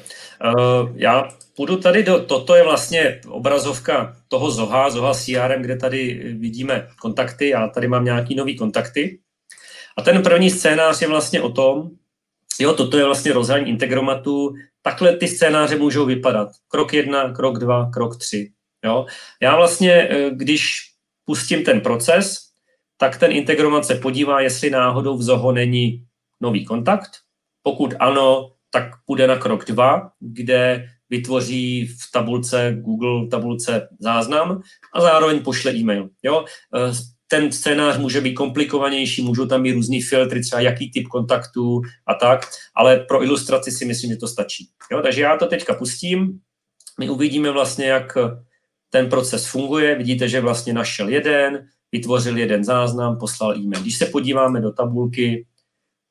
já 0.95 1.29
půjdu 1.57 1.77
tady 1.77 2.03
do, 2.03 2.25
toto 2.25 2.55
je 2.55 2.65
vlastně 2.65 3.21
obrazovka 3.29 4.17
toho 4.29 4.51
Zoha, 4.51 4.91
Zoha 4.91 5.15
CRM, 5.15 5.63
kde 5.63 5.77
tady 5.77 6.15
vidíme 6.39 6.89
kontakty, 7.01 7.49
já 7.49 7.69
tady 7.69 7.89
mám 7.89 8.05
nějaký 8.05 8.35
nový 8.35 8.57
kontakty. 8.57 9.19
A 9.97 10.03
ten 10.03 10.23
první 10.23 10.51
scénář 10.51 11.03
je 11.03 11.09
vlastně 11.09 11.43
o 11.43 11.49
tom, 11.49 11.91
jo, 12.61 12.73
toto 12.73 12.99
je 12.99 13.05
vlastně 13.05 13.33
rozhraní 13.33 13.69
integromatu, 13.69 14.55
takhle 14.83 15.17
ty 15.17 15.29
scénáře 15.29 15.77
můžou 15.77 16.07
vypadat. 16.07 16.49
Krok 16.69 16.95
jedna, 16.95 17.33
krok 17.33 17.59
dva, 17.59 17.91
krok 17.91 18.19
tři. 18.19 18.56
Jo? 18.87 19.07
Já 19.43 19.57
vlastně, 19.57 19.93
eh, 19.93 20.31
když 20.31 20.93
pustím 21.25 21.65
ten 21.65 21.81
proces, 21.81 22.39
tak 22.97 23.19
ten 23.19 23.33
integromat 23.33 23.85
se 23.85 23.95
podívá, 23.95 24.41
jestli 24.41 24.71
náhodou 24.71 25.17
v 25.17 25.23
Zoho 25.23 25.53
není 25.53 26.05
nový 26.41 26.65
kontakt. 26.65 27.11
Pokud 27.63 27.95
ano, 27.99 28.53
tak 28.71 28.91
půjde 29.07 29.27
na 29.27 29.37
krok 29.37 29.65
dva, 29.65 30.11
kde 30.21 30.89
vytvoří 31.11 31.87
v 31.87 32.13
tabulce 32.13 32.77
Google 32.81 33.29
tabulce 33.29 33.89
záznam 33.99 34.63
a 34.95 35.01
zároveň 35.01 35.41
pošle 35.41 35.73
e-mail. 35.73 36.09
Jo? 36.23 36.45
Eh, 36.77 36.93
ten 37.29 37.53
scénář 37.53 37.99
může 37.99 38.21
být 38.21 38.35
komplikovanější, 38.35 39.23
můžou 39.23 39.47
tam 39.47 39.63
být 39.63 39.73
různý 39.73 40.03
filtry, 40.03 40.41
třeba 40.41 40.61
jaký 40.61 40.91
typ 40.91 41.07
kontaktů 41.07 41.83
a 42.07 42.15
tak, 42.15 42.47
ale 42.77 42.97
pro 42.97 43.25
ilustraci 43.25 43.71
si 43.71 43.85
myslím, 43.85 44.11
že 44.11 44.17
to 44.17 44.29
stačí. 44.29 44.69
Jo? 44.93 45.03
Takže 45.03 45.23
já 45.23 45.37
to 45.37 45.47
teďka 45.47 45.75
pustím, 45.75 46.39
my 46.99 47.11
uvidíme 47.11 47.51
vlastně, 47.51 47.87
jak 47.87 48.19
ten 48.97 49.09
proces 49.09 49.47
funguje, 49.47 49.95
vidíte, 49.95 50.29
že 50.29 50.41
vlastně 50.41 50.73
našel 50.73 51.09
jeden, 51.09 51.69
vytvořil 51.93 52.39
jeden 52.39 52.65
záznam, 52.65 53.19
poslal 53.19 53.57
e-mail. 53.57 53.83
Když 53.83 53.99
se 53.99 54.07
podíváme 54.07 54.61
do 54.61 54.73
tabulky 54.73 55.47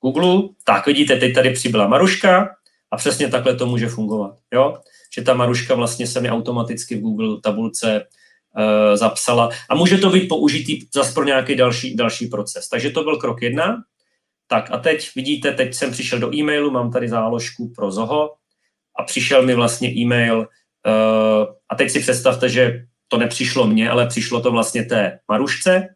Google, 0.02 0.50
tak 0.64 0.86
vidíte, 0.86 1.16
teď 1.16 1.34
tady 1.34 1.50
přibyla 1.50 1.88
Maruška 1.88 2.50
a 2.92 2.98
přesně 2.98 3.28
takhle 3.28 3.56
to 3.56 3.66
může 3.66 3.88
fungovat. 3.88 4.38
Jo? 4.54 4.78
Že 5.16 5.22
ta 5.22 5.34
Maruška 5.34 5.76
vlastně 5.76 6.08
se 6.08 6.22
mi 6.22 6.30
automaticky 6.30 6.96
v 6.96 7.02
Google 7.02 7.42
tabulce 7.42 8.06
uh, 8.06 8.96
zapsala 8.96 9.50
a 9.70 9.76
může 9.76 9.98
to 9.98 10.10
být 10.10 10.28
použitý 10.28 10.86
zase 10.94 11.14
pro 11.14 11.24
nějaký 11.24 11.56
další, 11.56 11.96
další 11.96 12.28
proces. 12.28 12.70
Takže 12.70 12.90
to 12.90 13.04
byl 13.04 13.18
krok 13.18 13.42
jedna. 13.42 13.78
Tak 14.48 14.72
a 14.72 14.78
teď 14.78 15.10
vidíte, 15.16 15.52
teď 15.52 15.74
jsem 15.74 15.92
přišel 15.92 16.20
do 16.20 16.36
e-mailu, 16.36 16.72
mám 16.72 16.92
tady 16.92 17.10
záložku 17.10 17.74
pro 17.76 17.92
Zoho 17.92 18.34
a 19.00 19.04
přišel 19.04 19.42
mi 19.42 19.56
vlastně 19.56 19.90
e-mail 19.90 20.38
uh, 20.38 21.55
a 21.70 21.76
teď 21.76 21.92
si 21.92 22.00
představte, 22.00 22.50
že 22.50 22.86
to 23.08 23.18
nepřišlo 23.18 23.68
mně, 23.68 23.90
ale 23.90 24.08
přišlo 24.08 24.42
to 24.42 24.52
vlastně 24.52 24.84
té 24.86 25.20
Marušce, 25.28 25.88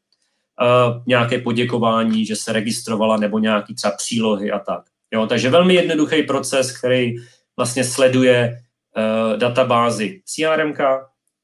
uh, 0.61 1.03
nějaké 1.07 1.39
poděkování, 1.39 2.25
že 2.25 2.35
se 2.35 2.53
registrovala 2.53 3.17
nebo 3.17 3.39
nějaký 3.39 3.75
třeba 3.75 3.93
přílohy 3.97 4.51
a 4.51 4.59
tak. 4.59 4.83
Jo, 5.13 5.27
takže 5.27 5.49
velmi 5.49 5.73
jednoduchý 5.73 6.23
proces, 6.23 6.77
který 6.77 7.15
vlastně 7.57 7.83
sleduje 7.83 8.61
uh, 8.97 9.37
databázi 9.37 10.21
CRM 10.25 10.73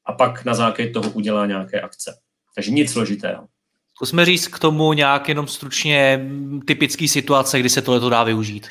a 0.05 0.13
pak 0.13 0.45
na 0.45 0.53
základě 0.53 0.91
toho 0.91 1.09
udělá 1.09 1.45
nějaké 1.45 1.81
akce. 1.81 2.17
Takže 2.55 2.71
nic 2.71 2.91
složitého. 2.91 3.47
Zkusme 3.95 4.25
říct 4.25 4.47
k 4.47 4.59
tomu 4.59 4.93
nějak 4.93 5.29
jenom 5.29 5.47
stručně 5.47 6.29
typický 6.67 7.07
situace, 7.07 7.59
kdy 7.59 7.69
se 7.69 7.81
tohle 7.81 8.09
dá 8.09 8.23
využít. 8.23 8.67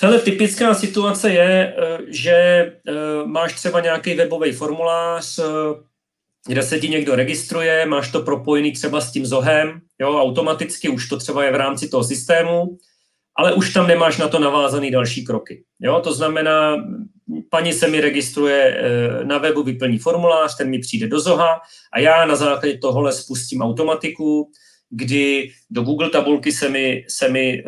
Hele, 0.00 0.18
typická 0.18 0.74
situace 0.74 1.30
je, 1.30 1.74
eh, 1.78 1.98
že 2.08 2.72
máš 3.24 3.54
třeba 3.54 3.80
nějaký 3.80 4.14
webový 4.14 4.52
formulář, 4.52 5.40
kde 6.48 6.62
se 6.62 6.78
ti 6.78 6.88
někdo 6.88 7.14
registruje, 7.14 7.86
máš 7.86 8.10
to 8.12 8.22
propojený 8.22 8.72
třeba 8.72 9.00
s 9.00 9.12
tím 9.12 9.26
zohem, 9.26 9.80
jo, 9.98 10.18
automaticky, 10.20 10.88
už 10.88 11.08
to 11.08 11.16
třeba 11.16 11.44
je 11.44 11.52
v 11.52 11.56
rámci 11.56 11.88
toho 11.88 12.04
systému, 12.04 12.78
ale 13.36 13.52
už 13.52 13.72
tam 13.72 13.86
nemáš 13.86 14.18
na 14.18 14.28
to 14.28 14.38
navázaný 14.38 14.90
další 14.90 15.24
kroky. 15.24 15.64
Jo, 15.80 16.00
to 16.04 16.12
znamená, 16.12 16.76
paní 17.50 17.72
se 17.72 17.88
mi 17.88 18.00
registruje 18.00 18.76
eh, 18.76 19.24
na 19.24 19.38
webu, 19.38 19.62
vyplní 19.62 19.98
formulář, 19.98 20.56
ten 20.56 20.70
mi 20.70 20.78
přijde 20.78 21.06
do 21.06 21.20
Zoha 21.20 21.60
a 21.92 22.00
já 22.00 22.26
na 22.26 22.36
základě 22.36 22.78
tohohle 22.78 23.12
spustím 23.12 23.62
automatiku, 23.62 24.50
kdy 24.90 25.50
do 25.70 25.82
Google 25.82 26.10
tabulky 26.10 26.52
se 26.52 26.68
mi, 26.68 27.04
se 27.08 27.28
mi 27.28 27.64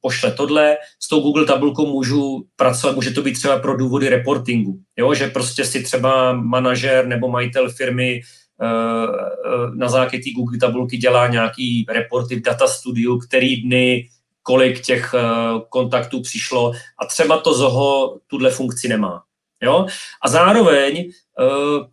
pošle 0.00 0.32
tohle. 0.32 0.76
S 1.00 1.08
tou 1.08 1.20
Google 1.20 1.44
tabulkou 1.44 1.86
můžu 1.86 2.44
pracovat, 2.56 2.96
může 2.96 3.10
to 3.10 3.22
být 3.22 3.32
třeba 3.32 3.58
pro 3.58 3.76
důvody 3.76 4.08
reportingu, 4.08 4.78
jo? 4.96 5.14
že 5.14 5.28
prostě 5.28 5.64
si 5.64 5.82
třeba 5.82 6.32
manažer 6.32 7.06
nebo 7.06 7.28
majitel 7.28 7.70
firmy 7.70 8.20
uh, 8.62 9.76
na 9.76 9.88
základě 9.88 10.24
té 10.24 10.30
Google 10.30 10.58
tabulky 10.58 10.96
dělá 10.96 11.26
nějaký 11.26 11.86
reporty 11.88 12.36
v 12.36 12.42
data 12.42 12.66
studiu, 12.66 13.18
který 13.18 13.62
dny, 13.62 14.08
kolik 14.42 14.80
těch 14.80 15.14
uh, 15.14 15.60
kontaktů 15.68 16.22
přišlo 16.22 16.72
a 16.98 17.06
třeba 17.06 17.38
to 17.38 17.54
Zoho 17.54 18.18
tuhle 18.26 18.50
funkci 18.50 18.88
nemá. 18.88 19.22
Jo? 19.62 19.86
A 20.22 20.28
zároveň 20.28 21.12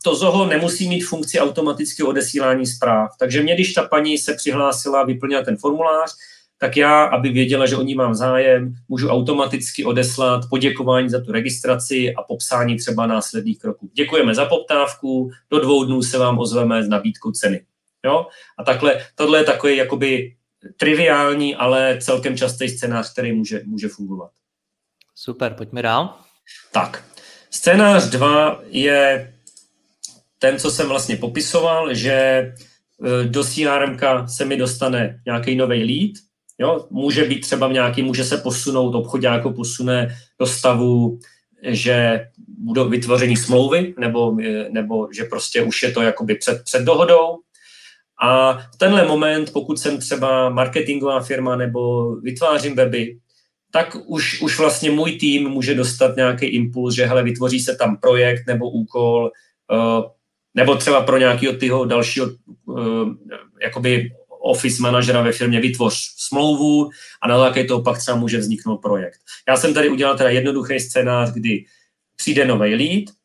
to 0.04 0.16
ZOHO 0.16 0.46
nemusí 0.46 0.90
mít 0.90 1.02
funkci 1.02 1.40
automaticky 1.40 2.04
odesílání 2.04 2.66
zpráv. 2.66 3.10
Takže 3.20 3.44
mě, 3.44 3.56
když 3.56 3.74
ta 3.74 3.84
paní 3.84 4.18
se 4.18 4.34
přihlásila, 4.34 5.04
vyplnila 5.04 5.44
ten 5.44 5.58
formulář, 5.58 6.12
tak 6.62 6.78
já, 6.78 7.04
aby 7.04 7.30
věděla, 7.30 7.66
že 7.66 7.76
o 7.76 7.82
ní 7.82 7.96
mám 7.96 8.16
zájem, 8.16 8.76
můžu 8.88 9.10
automaticky 9.10 9.86
odeslat 9.86 10.42
poděkování 10.50 11.10
za 11.10 11.22
tu 11.22 11.32
registraci 11.32 12.14
a 12.14 12.24
popsání 12.24 12.78
třeba 12.78 13.08
následných 13.08 13.60
kroků. 13.60 13.90
Děkujeme 13.94 14.36
za 14.36 14.46
poptávku, 14.46 15.32
do 15.52 15.60
dvou 15.60 15.84
dnů 15.84 16.02
se 16.02 16.18
vám 16.18 16.40
ozveme 16.40 16.84
s 16.84 16.88
nabídkou 16.88 17.32
ceny. 17.32 17.66
Jo? 18.06 18.28
A 18.58 18.64
takhle, 18.64 19.06
tohle 19.16 19.40
je 19.40 19.44
takový 19.44 19.78
jakoby 19.78 20.36
triviální, 20.78 21.56
ale 21.56 21.98
celkem 22.02 22.38
častý 22.38 22.70
scénář, 22.70 23.14
který 23.14 23.32
může, 23.32 23.62
může 23.66 23.88
fungovat. 23.88 24.32
Super, 25.16 25.54
pojďme 25.54 25.82
dál. 25.82 26.18
Tak, 26.72 27.04
Scénář 27.50 28.10
2 28.10 28.62
je 28.68 29.34
ten, 30.40 30.60
co 30.60 30.72
jsem 30.72 30.88
vlastně 30.88 31.18
popisoval, 31.18 31.94
že 31.94 32.12
e, 32.12 32.54
do 33.24 33.44
CRM 33.44 33.98
se 34.28 34.46
mi 34.46 34.58
dostane 34.58 35.22
nějaký 35.26 35.56
nový 35.56 35.84
lead, 35.84 36.29
jo? 36.60 36.88
může 36.90 37.24
být 37.24 37.40
třeba 37.40 37.72
nějaký, 37.72 38.04
může 38.04 38.24
se 38.24 38.38
posunout, 38.38 38.96
obchod 38.96 39.24
jako 39.24 39.52
posune 39.52 40.16
do 40.40 40.46
stavu, 40.46 41.20
že 41.64 42.28
budou 42.58 42.90
vytvoření 42.90 43.38
smlouvy, 43.38 43.94
nebo, 44.00 44.38
e, 44.42 44.70
nebo 44.70 45.08
že 45.16 45.24
prostě 45.24 45.64
už 45.64 45.84
je 45.84 45.92
to 45.92 46.02
jakoby 46.02 46.36
před, 46.36 46.64
před 46.64 46.84
dohodou. 46.84 47.38
A 48.22 48.54
v 48.54 48.78
tenhle 48.78 49.08
moment, 49.08 49.54
pokud 49.54 49.80
jsem 49.80 49.98
třeba 49.98 50.50
marketingová 50.50 51.20
firma 51.20 51.56
nebo 51.56 52.16
vytvářím 52.16 52.76
weby, 52.76 53.18
tak 53.72 53.98
už, 54.06 54.42
už 54.42 54.60
vlastně 54.60 54.92
můj 54.92 55.12
tým 55.12 55.50
může 55.50 55.76
dostat 55.76 56.16
nějaký 56.16 56.46
impuls, 56.46 56.96
že 56.96 57.06
hele, 57.06 57.24
vytvoří 57.24 57.60
se 57.60 57.76
tam 57.76 57.98
projekt 57.98 58.48
nebo 58.48 58.70
úkol, 58.70 59.32
uh, 59.72 60.04
nebo 60.56 60.76
třeba 60.76 61.02
pro 61.02 61.18
nějakého 61.18 61.54
tyho 61.54 61.86
dalšího 61.86 62.28
uh, 62.66 63.14
jakoby 63.62 64.12
office 64.40 64.82
manažera 64.82 65.22
ve 65.22 65.32
firmě 65.32 65.60
vytvoř 65.60 66.14
smlouvu 66.18 66.90
a 67.22 67.28
na 67.28 67.40
základě 67.40 67.68
toho 67.68 67.82
pak 67.82 67.98
třeba 67.98 68.18
může 68.18 68.38
vzniknout 68.38 68.78
projekt. 68.78 69.20
Já 69.48 69.58
jsem 69.58 69.74
tady 69.74 69.90
udělal 69.90 70.18
teda 70.18 70.30
jednoduchý 70.30 70.80
scénář, 70.80 71.32
kdy 71.32 71.66
přijde 72.16 72.46
nový 72.46 72.76
lead, 72.76 73.16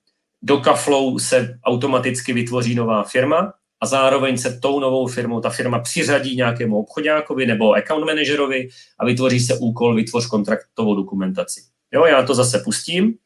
do 0.43 0.59
Kaflow 0.59 1.19
se 1.19 1.59
automaticky 1.65 2.33
vytvoří 2.33 2.75
nová 2.75 3.03
firma, 3.03 3.53
a 3.85 3.87
zároveň 3.87 4.39
se 4.39 4.59
tou 4.61 4.81
novou 4.81 5.07
firmou 5.07 5.41
ta 5.41 5.51
firma 5.51 5.79
přiřadí 5.79 6.37
nějakému 6.37 6.79
obchodňákovi 6.79 7.47
nebo 7.47 7.75
account 7.75 8.07
managerovi 8.07 8.69
a 8.99 9.05
vytvoří 9.05 9.41
se 9.41 9.59
úkol 9.59 9.95
vytvoř 9.95 10.27
kontraktovou 10.27 10.95
dokumentaci. 10.95 11.63
Jo, 11.93 12.05
já 12.05 12.23
to 12.23 12.35
zase 12.35 12.59
pustím. 12.59 13.19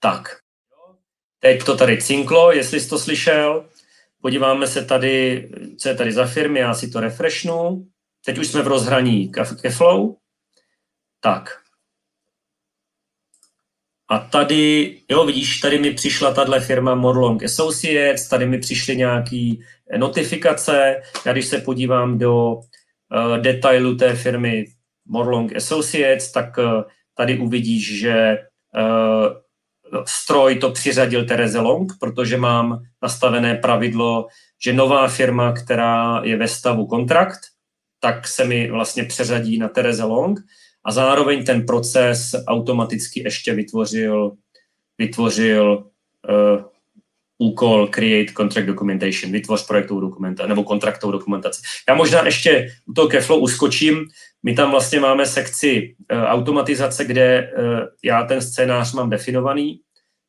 Tak. 0.00 0.38
Teď 1.40 1.64
to 1.64 1.76
tady 1.76 2.02
cinklo, 2.02 2.52
jestli 2.52 2.80
jsi 2.80 2.88
to 2.88 2.98
slyšel. 2.98 3.64
Podíváme 4.22 4.66
se 4.66 4.84
tady, 4.84 5.48
co 5.78 5.88
je 5.88 5.94
tady 5.94 6.12
za 6.12 6.26
firmy, 6.26 6.60
já 6.60 6.74
si 6.74 6.90
to 6.90 7.00
refreshnu. 7.00 7.86
Teď 8.24 8.38
už 8.38 8.46
jsme 8.48 8.62
v 8.62 8.66
rozhraní 8.66 9.32
Keflow. 9.62 10.14
Tak, 11.20 11.50
a 14.10 14.18
tady, 14.18 14.96
jo, 15.10 15.26
vidíš, 15.26 15.60
tady 15.60 15.78
mi 15.78 15.94
přišla 15.94 16.34
tahle 16.34 16.60
firma 16.60 16.94
Morlong 16.94 17.44
Associates, 17.44 18.28
tady 18.28 18.46
mi 18.46 18.58
přišly 18.58 18.96
nějaké 18.96 19.52
notifikace. 19.96 21.02
Já 21.26 21.32
když 21.32 21.46
se 21.46 21.58
podívám 21.58 22.18
do 22.18 22.54
uh, 22.54 22.62
detailu 23.38 23.96
té 23.96 24.14
firmy 24.14 24.64
Morlong 25.06 25.56
Associates, 25.56 26.32
tak 26.32 26.58
uh, 26.58 26.82
tady 27.14 27.38
uvidíš, 27.38 27.98
že 27.98 28.38
uh, 28.76 29.26
stroj 30.04 30.54
to 30.54 30.70
přiřadil 30.70 31.24
Tereze 31.24 31.60
Long, 31.60 31.92
protože 32.00 32.36
mám 32.36 32.82
nastavené 33.02 33.54
pravidlo, 33.54 34.26
že 34.64 34.72
nová 34.72 35.08
firma, 35.08 35.52
která 35.52 36.20
je 36.24 36.36
ve 36.36 36.48
stavu 36.48 36.86
kontrakt, 36.86 37.38
tak 38.00 38.28
se 38.28 38.44
mi 38.44 38.70
vlastně 38.70 39.04
přeřadí 39.04 39.58
na 39.58 39.68
Tereze 39.68 40.04
Long 40.04 40.40
a 40.84 40.92
zároveň 40.92 41.44
ten 41.44 41.66
proces 41.66 42.34
automaticky 42.46 43.22
ještě 43.24 43.54
vytvořil, 43.54 44.32
vytvořil 44.98 45.84
uh, 46.28 46.64
úkol 47.38 47.88
create 47.88 48.32
contract 48.32 48.66
documentation, 48.66 49.32
vytvoř 49.32 49.66
projektovou 49.66 50.00
dokumentaci 50.00 50.48
nebo 50.48 50.64
kontraktovou 50.64 51.12
dokumentaci. 51.12 51.62
Já 51.88 51.94
možná 51.94 52.24
ještě 52.24 52.68
u 52.86 52.92
toho 52.92 53.08
Keflow 53.08 53.42
uskočím. 53.42 54.06
My 54.42 54.54
tam 54.54 54.70
vlastně 54.70 55.00
máme 55.00 55.26
sekci 55.26 55.94
uh, 56.12 56.22
automatizace, 56.22 57.04
kde 57.04 57.52
uh, 57.58 57.64
já 58.04 58.22
ten 58.22 58.42
scénář 58.42 58.92
mám 58.92 59.10
definovaný, 59.10 59.80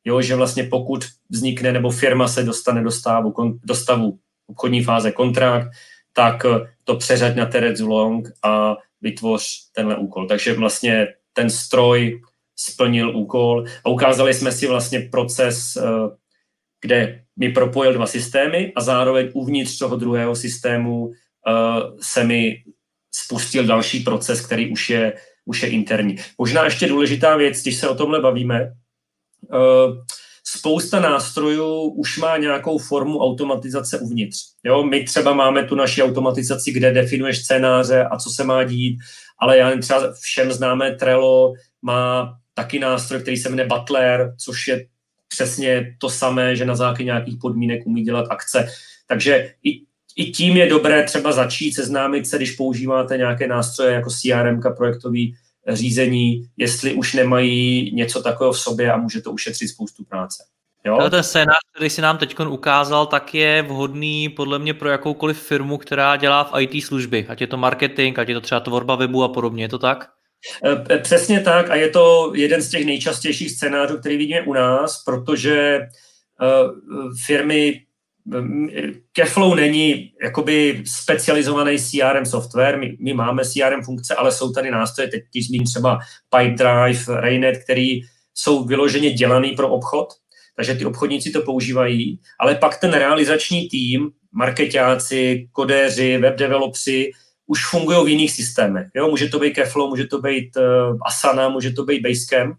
jo, 0.06 0.22
že 0.22 0.36
vlastně 0.36 0.64
pokud 0.64 1.06
vznikne 1.30 1.72
nebo 1.74 1.90
firma 1.90 2.28
se 2.28 2.44
dostane 2.44 2.84
do 2.84 2.92
stavu, 2.92 3.32
kon, 3.32 3.60
do 3.64 3.76
stavu 3.76 4.20
obchodní 4.48 4.84
fáze 4.84 5.12
kontrakt, 5.12 5.68
tak 6.14 6.46
to 6.84 6.96
přeřad 6.96 7.36
na 7.36 7.46
Terezu 7.46 7.88
Long 7.88 8.28
a 8.44 8.78
vytvoř 9.02 9.72
tenhle 9.72 9.98
úkol. 9.98 10.28
Takže 10.28 10.54
vlastně 10.54 11.08
ten 11.34 11.50
stroj 11.50 12.22
splnil 12.56 13.18
úkol 13.18 13.66
a 13.86 13.90
ukázali 13.90 14.34
jsme 14.34 14.52
si 14.52 14.68
vlastně 14.68 15.00
proces, 15.00 15.76
eh, 15.76 15.82
kde 16.82 17.24
mi 17.40 17.50
propojil 17.50 17.94
dva 17.94 18.06
systémy 18.06 18.74
a 18.76 18.82
zároveň 18.82 19.30
uvnitř 19.34 19.78
toho 19.78 19.96
druhého 19.96 20.36
systému 20.36 21.12
eh, 21.12 21.52
se 22.02 22.24
mi 22.24 22.64
spustil 23.12 23.66
další 23.66 24.00
proces, 24.00 24.46
který 24.46 24.72
už 24.72 24.90
je, 24.90 25.14
už 25.46 25.64
je 25.64 25.70
interní. 25.70 26.16
Možná 26.38 26.66
ještě 26.66 26.88
důležitá 26.88 27.38
věc, 27.38 27.62
když 27.62 27.76
se 27.76 27.90
o 27.90 27.96
tomhle 27.96 28.22
bavíme, 28.22 28.62
eh, 28.62 30.18
spousta 30.44 31.00
nástrojů 31.00 31.90
už 31.90 32.18
má 32.18 32.38
nějakou 32.38 32.78
formu 32.78 33.20
automatizace 33.20 34.00
uvnitř. 34.00 34.38
Jo, 34.64 34.84
my 34.84 35.04
třeba 35.04 35.34
máme 35.34 35.64
tu 35.64 35.76
naši 35.76 36.04
automatizaci, 36.04 36.72
kde 36.72 36.92
definuješ 36.92 37.38
scénáře 37.38 38.04
a 38.04 38.18
co 38.18 38.30
se 38.30 38.44
má 38.44 38.64
dít, 38.64 39.00
ale 39.40 39.58
já 39.58 39.78
třeba 39.78 40.14
všem 40.22 40.52
známé 40.52 40.96
Trello 40.96 41.54
má 41.82 42.34
taky 42.54 42.80
nástroj, 42.80 43.22
který 43.22 43.38
se 43.38 43.50
jmenuje 43.50 43.68
Butler, 43.68 44.36
což 44.38 44.68
je 44.68 44.86
přesně 45.30 45.96
to 46.00 46.10
samé, 46.10 46.56
že 46.56 46.66
na 46.66 46.76
základě 46.76 47.04
nějakých 47.04 47.38
podmínek 47.42 47.88
umí 47.88 48.04
dělat 48.04 48.26
akce. 48.30 48.68
Takže 49.08 49.54
i, 49.64 49.82
i 50.16 50.32
tím 50.32 50.58
je 50.58 50.70
dobré 50.70 51.04
třeba 51.04 51.32
začít 51.32 51.74
seznámit 51.74 52.28
se, 52.28 52.38
když 52.38 52.52
používáte 52.52 53.18
nějaké 53.18 53.48
nástroje 53.48 53.94
jako 53.94 54.10
CRM, 54.10 54.62
projektový 54.78 55.36
řízení, 55.68 56.50
jestli 56.58 56.94
už 56.94 57.14
nemají 57.14 57.92
něco 57.96 58.22
takového 58.22 58.54
v 58.54 58.60
sobě 58.60 58.92
a 58.92 58.98
může 58.98 59.22
to 59.22 59.32
ušetřit 59.32 59.68
spoustu 59.68 60.04
práce. 60.04 60.44
Jo? 60.86 61.10
Ten 61.10 61.24
scénář, 61.24 61.58
který 61.76 61.90
si 61.90 62.02
nám 62.02 62.18
teď 62.18 62.40
ukázal, 62.40 63.06
tak 63.06 63.34
je 63.36 63.62
vhodný 63.62 64.30
podle 64.30 64.60
mě 64.60 64.74
pro 64.74 64.90
jakoukoliv 64.90 65.40
firmu, 65.40 65.78
která 65.78 66.16
dělá 66.16 66.44
v 66.44 66.62
IT 66.62 66.86
služby, 66.86 67.26
ať 67.30 67.42
je 67.42 67.48
to 67.48 67.58
marketing, 67.58 68.20
ať 68.20 68.30
je 68.30 68.36
to 68.36 68.42
třeba 68.42 68.60
tvorba 68.60 68.96
webu 68.96 69.24
a 69.24 69.30
podobně, 69.30 69.64
je 69.64 69.70
to 69.70 69.80
tak? 69.80 70.10
E, 70.64 70.94
e, 70.94 70.98
přesně 70.98 71.40
tak 71.40 71.70
a 71.70 71.76
je 71.76 71.90
to 71.90 72.32
jeden 72.36 72.62
z 72.62 72.70
těch 72.70 72.86
nejčastějších 72.86 73.52
scénářů, 73.52 73.98
který 73.98 74.18
vidíme 74.18 74.42
u 74.42 74.54
nás, 74.54 75.04
protože 75.04 75.58
e, 75.60 75.88
firmy 77.26 77.82
Keflow 79.12 79.56
není 79.56 80.12
jakoby 80.24 80.84
specializovaný 80.86 81.78
CRM 81.80 82.26
software, 82.26 82.80
my, 82.80 82.98
my 83.00 83.14
máme 83.14 83.46
CRM 83.46 83.84
funkce, 83.84 84.16
ale 84.16 84.32
jsou 84.32 84.52
tady 84.52 84.72
nástroje, 84.72 85.10
teď 85.10 85.24
zmíním 85.48 85.68
třeba 85.68 86.00
Pipedrive, 86.30 87.22
Rainet, 87.22 87.64
který 87.64 88.02
jsou 88.34 88.64
vyloženě 88.64 89.12
dělaný 89.12 89.52
pro 89.52 89.70
obchod, 89.70 90.08
takže 90.56 90.76
ty 90.76 90.86
obchodníci 90.86 91.32
to 91.32 91.42
používají, 91.42 92.20
ale 92.40 92.56
pak 92.56 92.80
ten 92.80 92.92
realizační 92.92 93.70
tým, 93.70 94.10
marketáci, 94.32 95.50
kodéři, 95.52 96.18
webdevelopři, 96.18 97.12
už 97.50 97.66
fungují 97.70 98.06
v 98.06 98.08
jiných 98.08 98.32
systémech. 98.32 98.88
Jo? 98.96 99.10
Může 99.10 99.30
to 99.30 99.40
být 99.40 99.54
Keflow, 99.54 99.90
může 99.90 100.08
to 100.08 100.22
být 100.22 100.58
uh, 100.58 100.98
Asana, 101.06 101.50
může 101.50 101.72
to 101.72 101.84
být 101.84 102.02
Basecamp. 102.02 102.58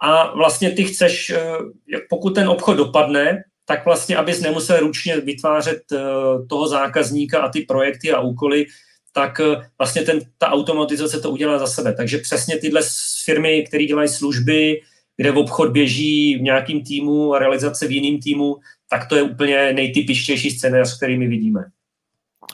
A 0.00 0.34
vlastně 0.34 0.70
ty 0.70 0.84
chceš, 0.84 1.30
uh, 1.30 1.66
pokud 2.10 2.34
ten 2.34 2.48
obchod 2.48 2.76
dopadne, 2.76 3.42
tak 3.66 3.84
vlastně, 3.84 4.16
abys 4.16 4.40
nemusel 4.40 4.80
ručně 4.80 5.20
vytvářet 5.20 5.82
uh, 5.92 6.46
toho 6.46 6.68
zákazníka 6.68 7.40
a 7.40 7.48
ty 7.48 7.60
projekty 7.60 8.12
a 8.12 8.20
úkoly, 8.20 8.66
tak 9.12 9.40
vlastně 9.78 10.02
ten, 10.02 10.20
ta 10.38 10.48
automatizace 10.48 11.20
to 11.20 11.30
udělá 11.30 11.58
za 11.58 11.66
sebe. 11.66 11.94
Takže 11.94 12.18
přesně 12.18 12.58
tyhle 12.58 12.80
firmy, 13.24 13.64
které 13.68 13.84
dělají 13.84 14.08
služby, 14.08 14.80
kde 15.16 15.30
v 15.30 15.38
obchod 15.38 15.72
běží 15.72 16.36
v 16.36 16.42
nějakým 16.42 16.84
týmu 16.84 17.34
a 17.34 17.38
realizace 17.38 17.86
v 17.86 17.90
jiným 17.90 18.20
týmu, 18.20 18.56
tak 18.90 19.08
to 19.08 19.16
je 19.16 19.22
úplně 19.22 19.72
nejtypičtější 19.72 20.50
scénář, 20.50 20.96
který 20.96 21.18
my 21.18 21.26
vidíme. 21.26 21.64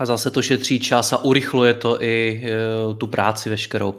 A 0.00 0.06
zase 0.06 0.30
to 0.30 0.42
šetří 0.42 0.80
čas 0.80 1.12
a 1.12 1.24
urychluje 1.24 1.74
to 1.74 2.02
i 2.02 2.42
e, 2.44 2.94
tu 2.94 3.06
práci 3.06 3.50
veškerou. 3.50 3.94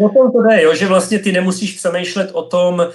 O 0.00 0.08
tom 0.08 0.32
to 0.32 0.42
jde, 0.42 0.62
jo, 0.62 0.74
že 0.74 0.86
vlastně 0.86 1.18
ty 1.18 1.32
nemusíš 1.32 1.76
přemýšlet 1.76 2.30
o 2.32 2.42
tom, 2.42 2.80
e, 2.80 2.86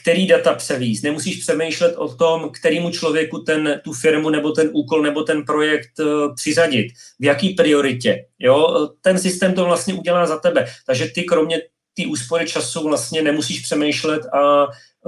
který 0.00 0.26
data 0.26 0.54
převíz. 0.54 1.02
Nemusíš 1.02 1.36
přemýšlet 1.36 1.96
o 1.96 2.08
tom, 2.08 2.50
kterému 2.50 2.90
člověku 2.90 3.38
ten, 3.38 3.80
tu 3.84 3.92
firmu 3.92 4.30
nebo 4.30 4.52
ten 4.52 4.70
úkol 4.72 5.02
nebo 5.02 5.22
ten 5.22 5.44
projekt 5.44 6.00
e, 6.00 6.04
přiřadit, 6.34 6.86
v 7.20 7.24
jaký 7.24 7.48
prioritě. 7.48 8.24
Jo? 8.38 8.88
Ten 9.00 9.18
systém 9.18 9.52
to 9.54 9.64
vlastně 9.64 9.94
udělá 9.94 10.26
za 10.26 10.38
tebe. 10.38 10.66
Takže 10.86 11.08
ty 11.14 11.22
kromě 11.24 11.62
ty 11.94 12.06
úspory 12.06 12.46
času 12.46 12.82
vlastně 12.82 13.22
nemusíš 13.22 13.60
přemýšlet 13.60 14.26
a 14.26 14.66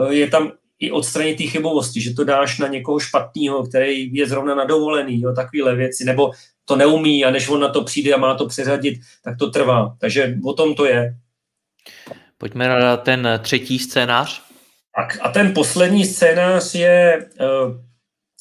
e, 0.08 0.14
je 0.14 0.26
tam 0.26 0.52
i 0.80 0.90
odstranit 0.90 1.36
ty 1.36 1.46
chybovosti, 1.46 2.00
že 2.00 2.14
to 2.14 2.24
dáš 2.24 2.58
na 2.58 2.68
někoho 2.68 3.00
špatného, 3.00 3.66
který 3.66 4.14
je 4.14 4.26
zrovna 4.26 4.54
na 4.54 4.64
dovolený, 4.64 5.20
jo, 5.20 5.32
takovéhle 5.32 5.74
věci, 5.74 6.04
nebo 6.04 6.32
to 6.64 6.76
neumí 6.76 7.24
a 7.24 7.30
než 7.30 7.48
on 7.48 7.60
na 7.60 7.68
to 7.68 7.84
přijde 7.84 8.14
a 8.14 8.16
má 8.16 8.34
to 8.34 8.46
přeřadit, 8.46 9.00
tak 9.24 9.38
to 9.38 9.50
trvá. 9.50 9.96
Takže 10.00 10.34
o 10.44 10.52
tom 10.52 10.74
to 10.74 10.84
je. 10.84 11.16
Pojďme 12.38 12.68
na 12.68 12.96
ten 12.96 13.28
třetí 13.42 13.78
scénář. 13.78 14.42
Tak 14.96 15.18
a 15.22 15.28
ten 15.28 15.54
poslední 15.54 16.04
scénář 16.04 16.74
je 16.74 17.28
uh, 17.40 17.76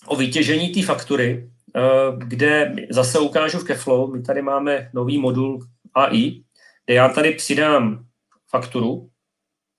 o 0.06 0.16
vytěžení 0.16 0.70
té 0.70 0.84
faktury, 0.84 1.50
uh, 1.76 2.20
kde 2.20 2.76
zase 2.90 3.20
ukážu 3.20 3.58
v 3.58 3.64
Keflow, 3.64 4.14
my 4.14 4.22
tady 4.22 4.42
máme 4.42 4.90
nový 4.94 5.18
modul 5.18 5.68
AI, 5.94 6.44
kde 6.86 6.96
já 6.96 7.10
tady 7.10 7.32
přidám 7.32 8.06
fakturu, 8.50 9.10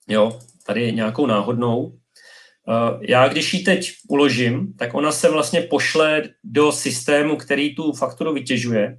jo, 0.08 0.38
tady 0.66 0.92
nějakou 0.92 1.26
náhodnou. 1.26 1.99
Já 3.00 3.28
když 3.28 3.54
ji 3.54 3.60
teď 3.60 3.92
uložím, 4.08 4.74
tak 4.78 4.94
ona 4.94 5.12
se 5.12 5.30
vlastně 5.30 5.60
pošle 5.60 6.22
do 6.44 6.72
systému, 6.72 7.36
který 7.36 7.74
tu 7.74 7.92
fakturu 7.92 8.34
vytěžuje. 8.34 8.98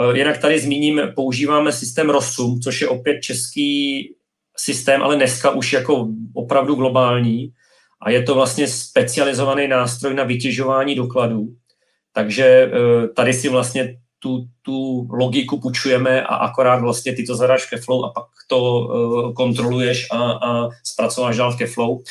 Eh, 0.00 0.18
jinak 0.18 0.38
tady 0.38 0.60
zmíním, 0.60 1.00
používáme 1.16 1.72
systém 1.72 2.10
ROSUM, 2.10 2.60
což 2.60 2.80
je 2.80 2.88
opět 2.88 3.20
český 3.20 4.08
systém, 4.56 5.02
ale 5.02 5.16
dneska 5.16 5.50
už 5.50 5.72
jako 5.72 6.08
opravdu 6.34 6.74
globální. 6.74 7.52
A 8.02 8.10
je 8.10 8.22
to 8.22 8.34
vlastně 8.34 8.68
specializovaný 8.68 9.68
nástroj 9.68 10.14
na 10.14 10.24
vytěžování 10.24 10.94
dokladů. 10.94 11.48
Takže 12.12 12.44
eh, 12.44 13.08
tady 13.08 13.32
si 13.32 13.48
vlastně 13.48 13.96
tu, 14.24 14.48
tu 14.62 15.08
logiku 15.12 15.60
půjčujeme 15.60 16.22
a 16.22 16.34
akorát 16.34 16.80
vlastně 16.80 17.12
ty 17.12 17.24
to 17.24 17.36
zadáš 17.36 17.66
ke 17.66 17.76
flow 17.76 18.04
a 18.04 18.08
pak 18.08 18.24
to 18.48 18.80
uh, 18.80 19.32
kontroluješ 19.32 20.06
a, 20.10 20.32
a 20.32 20.68
zpracováš 20.84 21.36
dál 21.36 21.52
v 21.52 21.58
ke 21.58 21.66
flow. 21.66 21.92
Uh, 21.92 22.02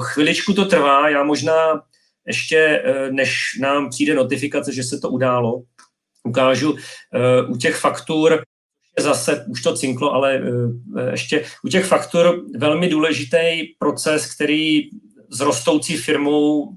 chviličku 0.00 0.52
to 0.52 0.64
trvá, 0.64 1.08
já 1.08 1.24
možná 1.24 1.80
ještě, 2.26 2.82
uh, 2.84 3.14
než 3.14 3.58
nám 3.60 3.90
přijde 3.90 4.14
notifikace, 4.14 4.72
že 4.72 4.82
se 4.82 4.98
to 4.98 5.08
událo, 5.08 5.62
ukážu 6.24 6.72
uh, 6.72 6.78
u 7.48 7.56
těch 7.56 7.76
faktur, 7.76 8.42
zase 8.98 9.44
už 9.48 9.62
to 9.62 9.76
cinklo, 9.76 10.12
ale 10.12 10.40
uh, 10.40 11.08
ještě 11.10 11.44
u 11.64 11.68
těch 11.68 11.84
faktur 11.84 12.44
velmi 12.58 12.88
důležitý 12.88 13.72
proces, 13.78 14.34
který 14.34 14.90
s 15.30 15.40
rostoucí 15.40 15.96
firmou 15.96 16.76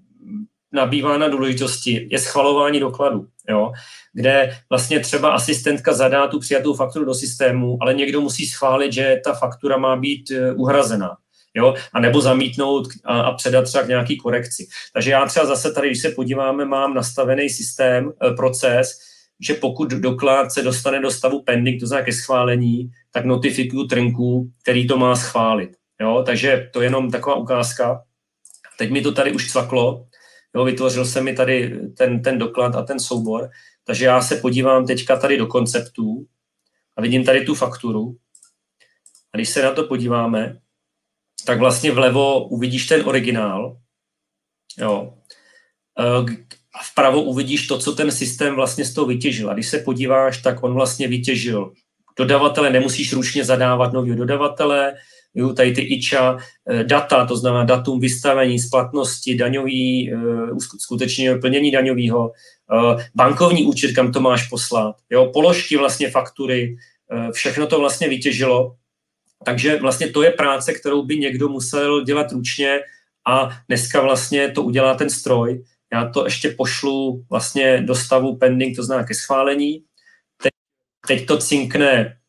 nabývá 0.74 1.18
na 1.18 1.28
důležitosti, 1.28 2.08
je 2.12 2.20
schvalování 2.20 2.80
dokladu, 2.80 3.28
jo? 3.50 3.72
kde 4.14 4.58
vlastně 4.70 5.00
třeba 5.00 5.32
asistentka 5.32 5.94
zadá 5.94 6.28
tu 6.28 6.40
přijatou 6.40 6.74
fakturu 6.74 7.06
do 7.06 7.14
systému, 7.14 7.78
ale 7.82 7.94
někdo 7.94 8.22
musí 8.22 8.46
schválit, 8.46 8.94
že 8.94 9.22
ta 9.24 9.34
faktura 9.34 9.78
má 9.78 9.96
být 9.96 10.32
e, 10.32 10.54
uhrazená. 10.54 11.18
Jo? 11.54 11.76
A 11.94 12.00
nebo 12.00 12.22
zamítnout 12.22 12.88
a, 13.06 13.22
a 13.22 13.32
předat 13.32 13.66
třeba 13.66 13.84
k 13.84 13.88
nějaký 13.88 14.18
korekci. 14.18 14.68
Takže 14.94 15.12
já 15.12 15.26
třeba 15.26 15.46
zase 15.46 15.72
tady, 15.72 15.88
když 15.88 16.02
se 16.02 16.10
podíváme, 16.10 16.66
mám 16.66 16.94
nastavený 16.94 17.50
systém, 17.50 18.10
e, 18.10 18.34
proces, 18.34 19.00
že 19.48 19.54
pokud 19.54 19.90
doklad 19.90 20.52
se 20.52 20.62
dostane 20.62 21.02
do 21.02 21.12
stavu 21.12 21.44
pending, 21.44 21.80
to 21.80 21.88
znamená 21.88 22.06
ke 22.06 22.14
schválení, 22.14 22.92
tak 23.14 23.26
notifikuju 23.26 23.88
trnku, 23.88 24.52
který 24.62 24.88
to 24.88 24.98
má 24.98 25.16
schválit. 25.16 25.70
Jo? 26.02 26.24
Takže 26.26 26.70
to 26.74 26.82
je 26.82 26.86
jenom 26.86 27.12
taková 27.12 27.36
ukázka. 27.36 28.02
Teď 28.78 28.92
mi 28.92 29.02
to 29.02 29.12
tady 29.12 29.32
už 29.32 29.52
cvaklo, 29.52 30.06
Jo, 30.56 30.66
vytvořil 30.66 31.06
se 31.06 31.22
mi 31.22 31.36
tady 31.36 31.80
ten, 31.98 32.22
ten 32.22 32.38
doklad 32.38 32.76
a 32.76 32.82
ten 32.82 33.00
soubor, 33.00 33.50
takže 33.84 34.06
já 34.06 34.22
se 34.22 34.36
podívám 34.36 34.86
teďka 34.86 35.20
tady 35.20 35.38
do 35.38 35.48
konceptů 35.48 36.26
a 36.98 37.02
vidím 37.02 37.26
tady 37.26 37.46
tu 37.46 37.56
fakturu. 37.56 38.18
A 39.34 39.38
když 39.38 39.50
se 39.50 39.62
na 39.64 39.72
to 39.72 39.84
podíváme, 39.84 40.58
tak 41.46 41.60
vlastně 41.60 41.92
vlevo 41.92 42.48
uvidíš 42.48 42.88
ten 42.88 43.08
originál, 43.08 43.78
jo. 44.78 45.18
A 46.74 46.84
vpravo 46.92 47.24
uvidíš 47.24 47.68
to, 47.68 47.80
co 47.80 47.92
ten 47.92 48.12
systém 48.12 48.56
vlastně 48.56 48.86
z 48.86 48.94
toho 48.94 49.08
vytěžil. 49.08 49.50
A 49.50 49.54
když 49.54 49.68
se 49.68 49.80
podíváš, 49.80 50.42
tak 50.42 50.64
on 50.64 50.74
vlastně 50.74 51.08
vytěžil 51.08 51.74
dodavatele, 52.18 52.70
nemusíš 52.70 53.14
ručně 53.14 53.46
zadávat 53.46 53.94
nového 53.94 54.16
dodavatele, 54.16 54.94
jo, 55.36 55.54
tady 55.54 55.72
ty 55.72 55.82
IČA, 55.82 56.38
eh, 56.70 56.84
data, 56.84 57.26
to 57.26 57.38
znamená 57.38 57.64
datum 57.64 58.00
vystavení, 58.00 58.60
splatnosti, 58.60 59.36
daňový, 59.36 60.14
eh, 60.14 60.18
skutečně 60.80 61.36
plnění 61.36 61.72
daňového, 61.72 62.32
eh, 62.32 63.10
bankovní 63.16 63.64
účet, 63.66 63.92
kam 63.94 64.12
to 64.12 64.20
máš 64.20 64.48
poslat, 64.48 64.96
jo, 65.10 65.30
položky 65.34 65.78
vlastně 65.78 66.12
faktury, 66.12 66.78
všechno 67.32 67.68
to 67.68 67.80
vlastně 67.80 68.10
vytěžilo. 68.10 68.76
Takže 69.46 69.80
vlastně 69.80 70.08
to 70.08 70.24
je 70.24 70.32
práce, 70.32 70.74
kterou 70.74 71.06
by 71.06 71.18
někdo 71.18 71.50
musel 71.50 72.04
dělat 72.04 72.32
ručně 72.32 72.80
a 73.28 73.50
dneska 73.68 74.02
vlastně 74.02 74.52
to 74.52 74.64
udělá 74.64 74.96
ten 74.96 75.10
stroj. 75.10 75.64
Já 75.94 76.10
to 76.10 76.26
ještě 76.26 76.50
pošlu 76.50 77.26
vlastně 77.30 77.82
do 77.82 77.96
stavu 77.96 78.36
pending, 78.36 78.76
to 78.76 78.84
znamená 78.84 79.08
ke 79.08 79.14
schválení. 79.14 79.84
Teď, 80.44 80.52
teď 81.08 81.26
to 81.26 81.38
cinkne 81.38 82.21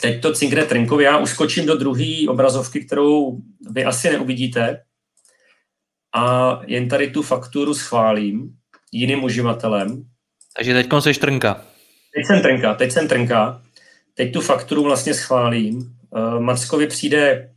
Teď 0.00 0.22
to 0.22 0.32
cinkne 0.32 0.64
Trinkovi, 0.64 1.04
já 1.04 1.18
uskočím 1.18 1.66
do 1.66 1.76
druhé 1.76 2.16
obrazovky, 2.28 2.84
kterou 2.84 3.38
vy 3.70 3.84
asi 3.84 4.10
neuvidíte 4.10 4.82
a 6.14 6.58
jen 6.66 6.88
tady 6.88 7.10
tu 7.10 7.22
fakturu 7.22 7.74
schválím 7.74 8.50
jiným 8.92 9.24
uživatelem. 9.24 10.04
Takže 10.56 10.74
teď 10.74 10.88
jsi 11.00 11.14
Trnka. 11.14 11.64
Teď 12.14 12.26
jsem 12.26 12.42
Trnka, 12.42 12.74
teď 12.74 12.92
jsem 12.92 13.08
Trnka. 13.08 13.62
Teď 14.14 14.32
tu 14.32 14.40
fakturu 14.40 14.82
vlastně 14.82 15.14
schválím. 15.14 15.76
Uh, 16.10 16.40
Mackovi 16.40 16.86
přijde 16.86 17.50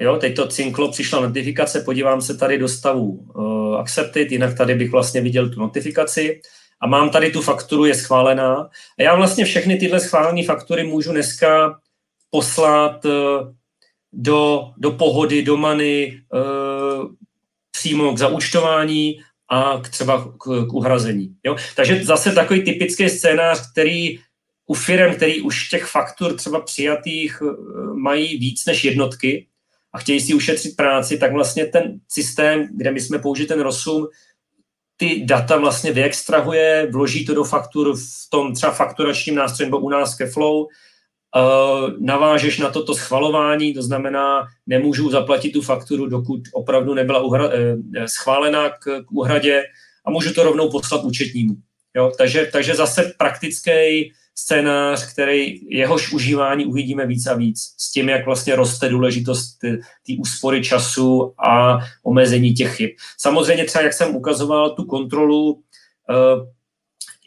Jo, 0.00 0.16
teď 0.16 0.36
to 0.36 0.48
cinklo, 0.48 0.90
přišla 0.90 1.20
notifikace, 1.20 1.80
podívám 1.80 2.22
se 2.22 2.36
tady 2.36 2.58
do 2.58 2.68
stavu 2.68 3.08
uh, 3.08 3.76
accepted, 3.76 4.32
jinak 4.32 4.56
tady 4.56 4.74
bych 4.74 4.90
vlastně 4.90 5.20
viděl 5.20 5.48
tu 5.48 5.60
notifikaci 5.60 6.40
a 6.80 6.86
mám 6.86 7.10
tady 7.10 7.30
tu 7.30 7.42
fakturu, 7.42 7.84
je 7.84 7.94
schválená. 7.94 8.70
A 8.98 9.02
já 9.02 9.14
vlastně 9.14 9.44
všechny 9.44 9.76
tyhle 9.76 10.00
schválené 10.00 10.44
faktury 10.44 10.84
můžu 10.84 11.12
dneska 11.12 11.80
poslat 12.30 13.04
eh, 13.06 13.10
do, 14.12 14.70
do 14.76 14.90
pohody, 14.90 15.42
do 15.42 15.56
many, 15.56 16.22
eh, 16.34 16.40
přímo 17.70 18.12
k 18.12 18.18
zaúčtování 18.18 19.20
a 19.48 19.80
k 19.82 19.88
třeba 19.88 20.24
k, 20.24 20.66
k 20.66 20.72
uhrazení. 20.72 21.36
Jo? 21.44 21.56
Takže 21.76 22.04
zase 22.04 22.32
takový 22.32 22.62
typický 22.62 23.08
scénář, 23.08 23.70
který 23.72 24.18
u 24.66 24.74
firm, 24.74 25.14
který 25.14 25.40
už 25.40 25.68
těch 25.68 25.84
faktur 25.84 26.36
třeba 26.36 26.60
přijatých 26.60 27.42
eh, 27.42 27.54
mají 27.94 28.38
víc 28.38 28.66
než 28.66 28.84
jednotky 28.84 29.46
a 29.92 29.98
chtějí 29.98 30.20
si 30.20 30.34
ušetřit 30.34 30.76
práci, 30.76 31.18
tak 31.18 31.32
vlastně 31.32 31.66
ten 31.66 32.00
systém, 32.08 32.68
kde 32.76 32.90
my 32.90 33.00
jsme 33.00 33.18
použili 33.18 33.48
ten 33.48 33.60
ROSUM, 33.60 34.06
ty 35.00 35.24
data 35.24 35.56
vlastně 35.56 35.92
vyextrahuje, 35.92 36.88
vloží 36.92 37.26
to 37.26 37.34
do 37.34 37.44
faktur 37.44 37.96
v 37.96 38.30
tom 38.30 38.54
třeba 38.54 38.72
fakturačním 38.72 39.34
nástroji 39.34 39.66
nebo 39.66 39.78
u 39.78 39.88
nás 39.88 40.14
ke 40.14 40.26
Flow, 40.26 40.66
Uh, 41.36 41.90
navážeš 42.00 42.58
na 42.58 42.70
toto 42.70 42.94
schvalování, 42.94 43.74
to 43.74 43.82
znamená, 43.82 44.46
nemůžu 44.66 45.10
zaplatit 45.10 45.50
tu 45.50 45.62
fakturu, 45.62 46.06
dokud 46.06 46.40
opravdu 46.52 46.94
nebyla 46.94 47.22
uhra, 47.22 47.46
uh, 47.46 47.54
schválena 48.06 48.70
k, 48.70 49.04
k 49.06 49.12
uhradě 49.12 49.62
a 50.04 50.10
můžu 50.10 50.34
to 50.34 50.42
rovnou 50.42 50.70
poslat 50.70 51.04
účetnímu. 51.04 51.54
Jo? 51.96 52.12
Takže, 52.18 52.48
takže 52.52 52.74
zase 52.74 53.12
praktický 53.18 54.12
scénář, 54.34 55.12
který 55.12 55.60
jehož 55.76 56.12
užívání 56.12 56.66
uvidíme 56.66 57.06
víc 57.06 57.26
a 57.26 57.34
víc 57.34 57.74
s 57.78 57.92
tím, 57.92 58.08
jak 58.08 58.26
vlastně 58.26 58.56
roste 58.56 58.88
důležitost 58.88 59.58
té 60.06 60.12
úspory 60.18 60.62
času 60.62 61.34
a 61.48 61.78
omezení 62.02 62.52
těch 62.52 62.76
chyb. 62.76 62.90
Samozřejmě 63.18 63.64
třeba, 63.64 63.84
jak 63.84 63.92
jsem 63.92 64.16
ukazoval 64.16 64.70
tu 64.70 64.84
kontrolu, 64.84 65.52
uh, 65.52 65.60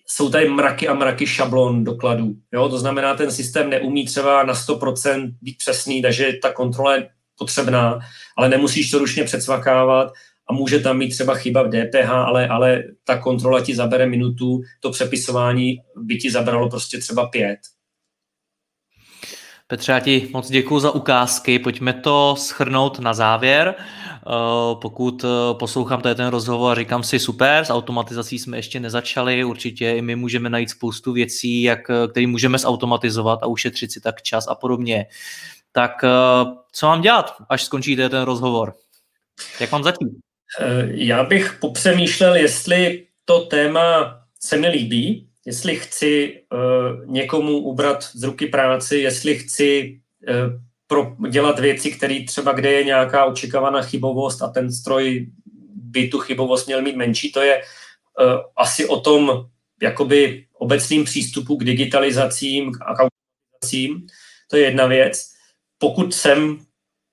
jsou 0.07 0.29
tady 0.29 0.49
mraky 0.49 0.87
a 0.87 0.93
mraky 0.93 1.27
šablon 1.27 1.83
dokladů. 1.83 2.33
Jo? 2.51 2.69
To 2.69 2.79
znamená, 2.79 3.15
ten 3.15 3.31
systém 3.31 3.69
neumí 3.69 4.05
třeba 4.05 4.43
na 4.43 4.53
100% 4.53 5.31
být 5.41 5.57
přesný, 5.57 6.01
takže 6.01 6.33
ta 6.41 6.53
kontrola 6.53 6.95
je 6.95 7.09
potřebná, 7.37 7.99
ale 8.37 8.49
nemusíš 8.49 8.91
to 8.91 8.99
ručně 8.99 9.23
předsvakávat 9.23 10.13
a 10.49 10.53
může 10.53 10.79
tam 10.79 10.99
být 10.99 11.09
třeba 11.09 11.35
chyba 11.35 11.63
v 11.63 11.69
DPH, 11.69 12.09
ale, 12.09 12.47
ale 12.47 12.83
ta 13.03 13.17
kontrola 13.17 13.61
ti 13.61 13.75
zabere 13.75 14.05
minutu, 14.05 14.61
to 14.79 14.91
přepisování 14.91 15.77
by 15.95 16.17
ti 16.17 16.31
zabralo 16.31 16.69
prostě 16.69 16.97
třeba 16.97 17.27
pět. 17.27 17.59
Petře, 19.67 19.91
já 19.91 19.99
ti 19.99 20.29
moc 20.33 20.49
děkuji 20.49 20.79
za 20.79 20.91
ukázky. 20.91 21.59
Pojďme 21.59 21.93
to 21.93 22.35
schrnout 22.37 22.99
na 22.99 23.13
závěr. 23.13 23.75
Eh, 24.27 24.75
pokud 24.81 25.23
eh, 25.23 25.27
poslouchám 25.53 26.01
tady 26.01 26.15
ten 26.15 26.27
rozhovor 26.27 26.71
a 26.71 26.75
říkám 26.75 27.03
si 27.03 27.19
super, 27.19 27.65
s 27.65 27.69
automatizací 27.69 28.39
jsme 28.39 28.57
ještě 28.57 28.79
nezačali, 28.79 29.43
určitě 29.43 29.91
i 29.91 30.01
my 30.01 30.15
můžeme 30.15 30.49
najít 30.49 30.69
spoustu 30.69 31.13
věcí, 31.13 31.61
jak, 31.61 31.89
eh, 31.89 32.07
které 32.07 32.27
můžeme 32.27 32.57
zautomatizovat 32.57 33.39
a 33.43 33.47
ušetřit 33.47 33.91
si 33.91 34.01
tak 34.01 34.21
čas 34.21 34.47
a 34.47 34.55
podobně. 34.55 35.05
Tak 35.71 35.91
co 36.71 36.87
mám 36.87 37.01
dělat, 37.01 37.33
až 37.49 37.63
skončíte 37.63 38.09
ten 38.09 38.23
rozhovor? 38.23 38.75
Jak 39.59 39.71
mám 39.71 39.83
začít? 39.83 40.32
Já 40.91 41.23
bych 41.23 41.57
popřemýšlel, 41.61 42.35
jestli 42.35 43.07
to 43.25 43.45
téma 43.45 44.19
se 44.39 44.57
mi 44.57 44.67
líbí, 44.67 45.29
jestli 45.45 45.75
chci 45.75 46.41
uh, 46.53 47.05
někomu 47.05 47.57
ubrat 47.57 48.03
z 48.03 48.23
ruky 48.23 48.47
práci, 48.47 48.97
jestli 48.97 49.35
chci 49.35 49.99
pro, 50.87 51.15
dělat 51.29 51.59
věci, 51.59 51.91
které 51.91 52.23
třeba, 52.27 52.51
kde 52.51 52.71
je 52.71 52.83
nějaká 52.83 53.25
očekávaná 53.25 53.81
chybovost 53.81 54.41
a 54.41 54.47
ten 54.47 54.71
stroj 54.71 55.27
by 55.75 56.07
tu 56.07 56.19
chybovost 56.19 56.67
měl 56.67 56.81
mít 56.81 56.95
menší, 56.95 57.31
to 57.31 57.41
je 57.41 57.61
asi 58.55 58.85
o 58.85 58.99
tom 58.99 59.49
jakoby 59.81 60.45
obecným 60.53 61.03
přístupu 61.03 61.57
k 61.57 61.63
digitalizacím 61.63 62.71
a 62.81 62.93
k 62.95 62.99
automatizacím. 62.99 64.07
To 64.49 64.57
je 64.57 64.63
jedna 64.63 64.85
věc. 64.85 65.33
Pokud 65.77 66.13
jsem 66.13 66.59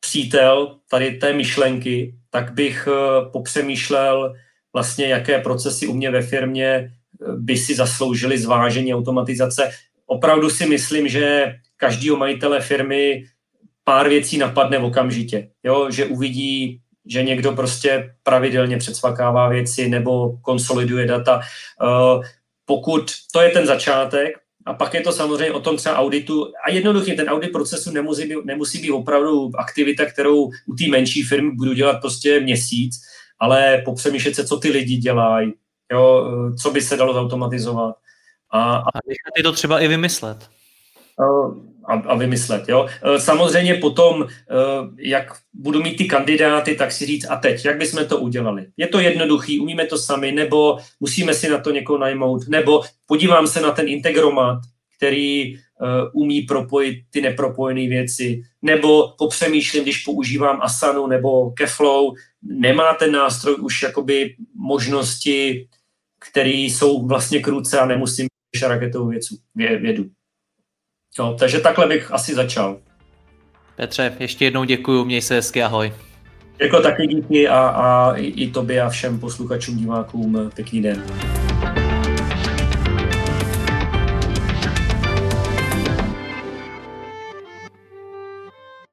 přítel 0.00 0.78
tady 0.90 1.10
té 1.10 1.32
myšlenky, 1.32 2.14
tak 2.30 2.52
bych 2.52 2.88
uh, 2.88 3.32
popřemýšlel 3.32 4.34
vlastně, 4.72 5.06
jaké 5.06 5.40
procesy 5.40 5.86
u 5.86 5.92
mě 5.92 6.10
ve 6.10 6.22
firmě 6.22 6.92
by 7.36 7.56
si 7.56 7.74
zasloužili 7.74 8.38
zvážení 8.38 8.94
automatizace. 8.94 9.70
Opravdu 10.06 10.50
si 10.50 10.66
myslím, 10.66 11.08
že 11.08 11.54
každýho 11.76 12.16
majitele 12.16 12.60
firmy 12.60 13.24
pár 13.84 14.08
věcí 14.08 14.38
napadne 14.38 14.78
v 14.78 14.84
okamžitě. 14.84 15.50
Jo? 15.62 15.90
Že 15.90 16.04
uvidí, 16.04 16.80
že 17.06 17.22
někdo 17.22 17.52
prostě 17.52 18.14
pravidelně 18.22 18.76
předsvakává 18.76 19.48
věci 19.48 19.88
nebo 19.88 20.38
konsoliduje 20.42 21.06
data. 21.06 21.40
Eh, 21.40 22.28
pokud 22.64 23.10
to 23.32 23.40
je 23.40 23.50
ten 23.50 23.66
začátek, 23.66 24.38
a 24.66 24.74
pak 24.74 24.94
je 24.94 25.00
to 25.00 25.12
samozřejmě 25.12 25.52
o 25.52 25.60
tom 25.60 25.76
třeba 25.76 25.96
auditu. 25.96 26.52
A 26.64 26.70
jednoduchý, 26.70 27.16
ten 27.16 27.28
audit 27.28 27.52
procesu 27.52 27.90
nemusí 27.90 28.28
být, 28.28 28.44
nemusí 28.44 28.78
být 28.78 28.90
opravdu 28.90 29.50
aktivita, 29.58 30.06
kterou 30.06 30.44
u 30.66 30.74
té 30.78 30.88
menší 30.90 31.22
firmy 31.22 31.50
budu 31.50 31.72
dělat 31.72 32.00
prostě 32.00 32.40
měsíc, 32.40 33.00
ale 33.38 33.82
popřemýšlet 33.84 34.34
se, 34.34 34.46
co 34.46 34.56
ty 34.56 34.70
lidi 34.70 34.96
dělají, 34.96 35.52
jo, 35.92 36.30
co 36.62 36.70
by 36.70 36.80
se 36.82 36.96
dalo 36.96 37.14
zautomatizovat. 37.14 37.94
A, 38.50 38.74
a, 38.74 38.88
a 38.88 39.00
je 39.36 39.42
to 39.42 39.52
třeba 39.52 39.80
i 39.80 39.88
vymyslet. 39.88 40.50
A, 41.84 41.94
a 41.94 42.14
vymyslet. 42.14 42.68
Jo. 42.68 42.88
Samozřejmě 43.18 43.74
potom, 43.74 44.26
jak 44.98 45.32
budu 45.52 45.82
mít 45.82 45.96
ty 45.96 46.04
kandidáty, 46.04 46.74
tak 46.74 46.92
si 46.92 47.06
říct, 47.06 47.26
a 47.30 47.36
teď, 47.36 47.64
jak 47.64 47.78
bychom 47.78 48.04
to 48.04 48.18
udělali? 48.18 48.66
Je 48.76 48.86
to 48.86 49.00
jednoduchý, 49.00 49.60
umíme 49.60 49.86
to 49.86 49.98
sami, 49.98 50.32
nebo 50.32 50.78
musíme 51.00 51.34
si 51.34 51.48
na 51.48 51.58
to 51.58 51.70
někoho 51.70 51.98
najmout, 51.98 52.48
nebo 52.48 52.82
podívám 53.06 53.46
se 53.46 53.60
na 53.60 53.70
ten 53.70 53.88
integromat, 53.88 54.58
který 54.96 55.54
uh, 55.54 55.60
umí 56.12 56.42
propojit 56.42 56.98
ty 57.10 57.20
nepropojené 57.20 57.88
věci, 57.88 58.42
nebo 58.62 59.08
popřemýšlím, 59.18 59.82
když 59.82 59.98
používám 59.98 60.60
Asanu 60.62 61.06
nebo 61.06 61.50
Keflow, 61.50 62.14
nemá 62.42 62.94
ten 62.94 63.12
nástroj 63.12 63.56
už 63.60 63.82
jakoby 63.82 64.34
možnosti 64.54 65.66
které 66.30 66.50
jsou 66.50 67.06
vlastně 67.06 67.40
kruce 67.40 67.78
a 67.78 67.86
nemusím 67.86 68.26
mít 68.56 68.62
raketovou 68.62 69.08
věcu, 69.08 69.38
vě, 69.54 69.78
vědu. 69.78 70.04
No, 71.18 71.34
takže 71.34 71.60
takhle 71.60 71.86
bych 71.86 72.12
asi 72.12 72.34
začal. 72.34 72.78
Petře, 73.76 74.16
ještě 74.20 74.44
jednou 74.44 74.64
děkuji, 74.64 75.04
měj 75.04 75.22
se 75.22 75.34
hezky, 75.34 75.62
ahoj. 75.62 75.92
Jako 76.58 76.80
taky 76.80 77.06
díky 77.06 77.48
a, 77.48 77.58
a 77.58 78.16
i, 78.16 78.26
i 78.26 78.50
tobě 78.50 78.82
a 78.82 78.88
všem 78.88 79.20
posluchačům, 79.20 79.76
divákům 79.76 80.50
pěkný 80.54 80.82
den. 80.82 81.04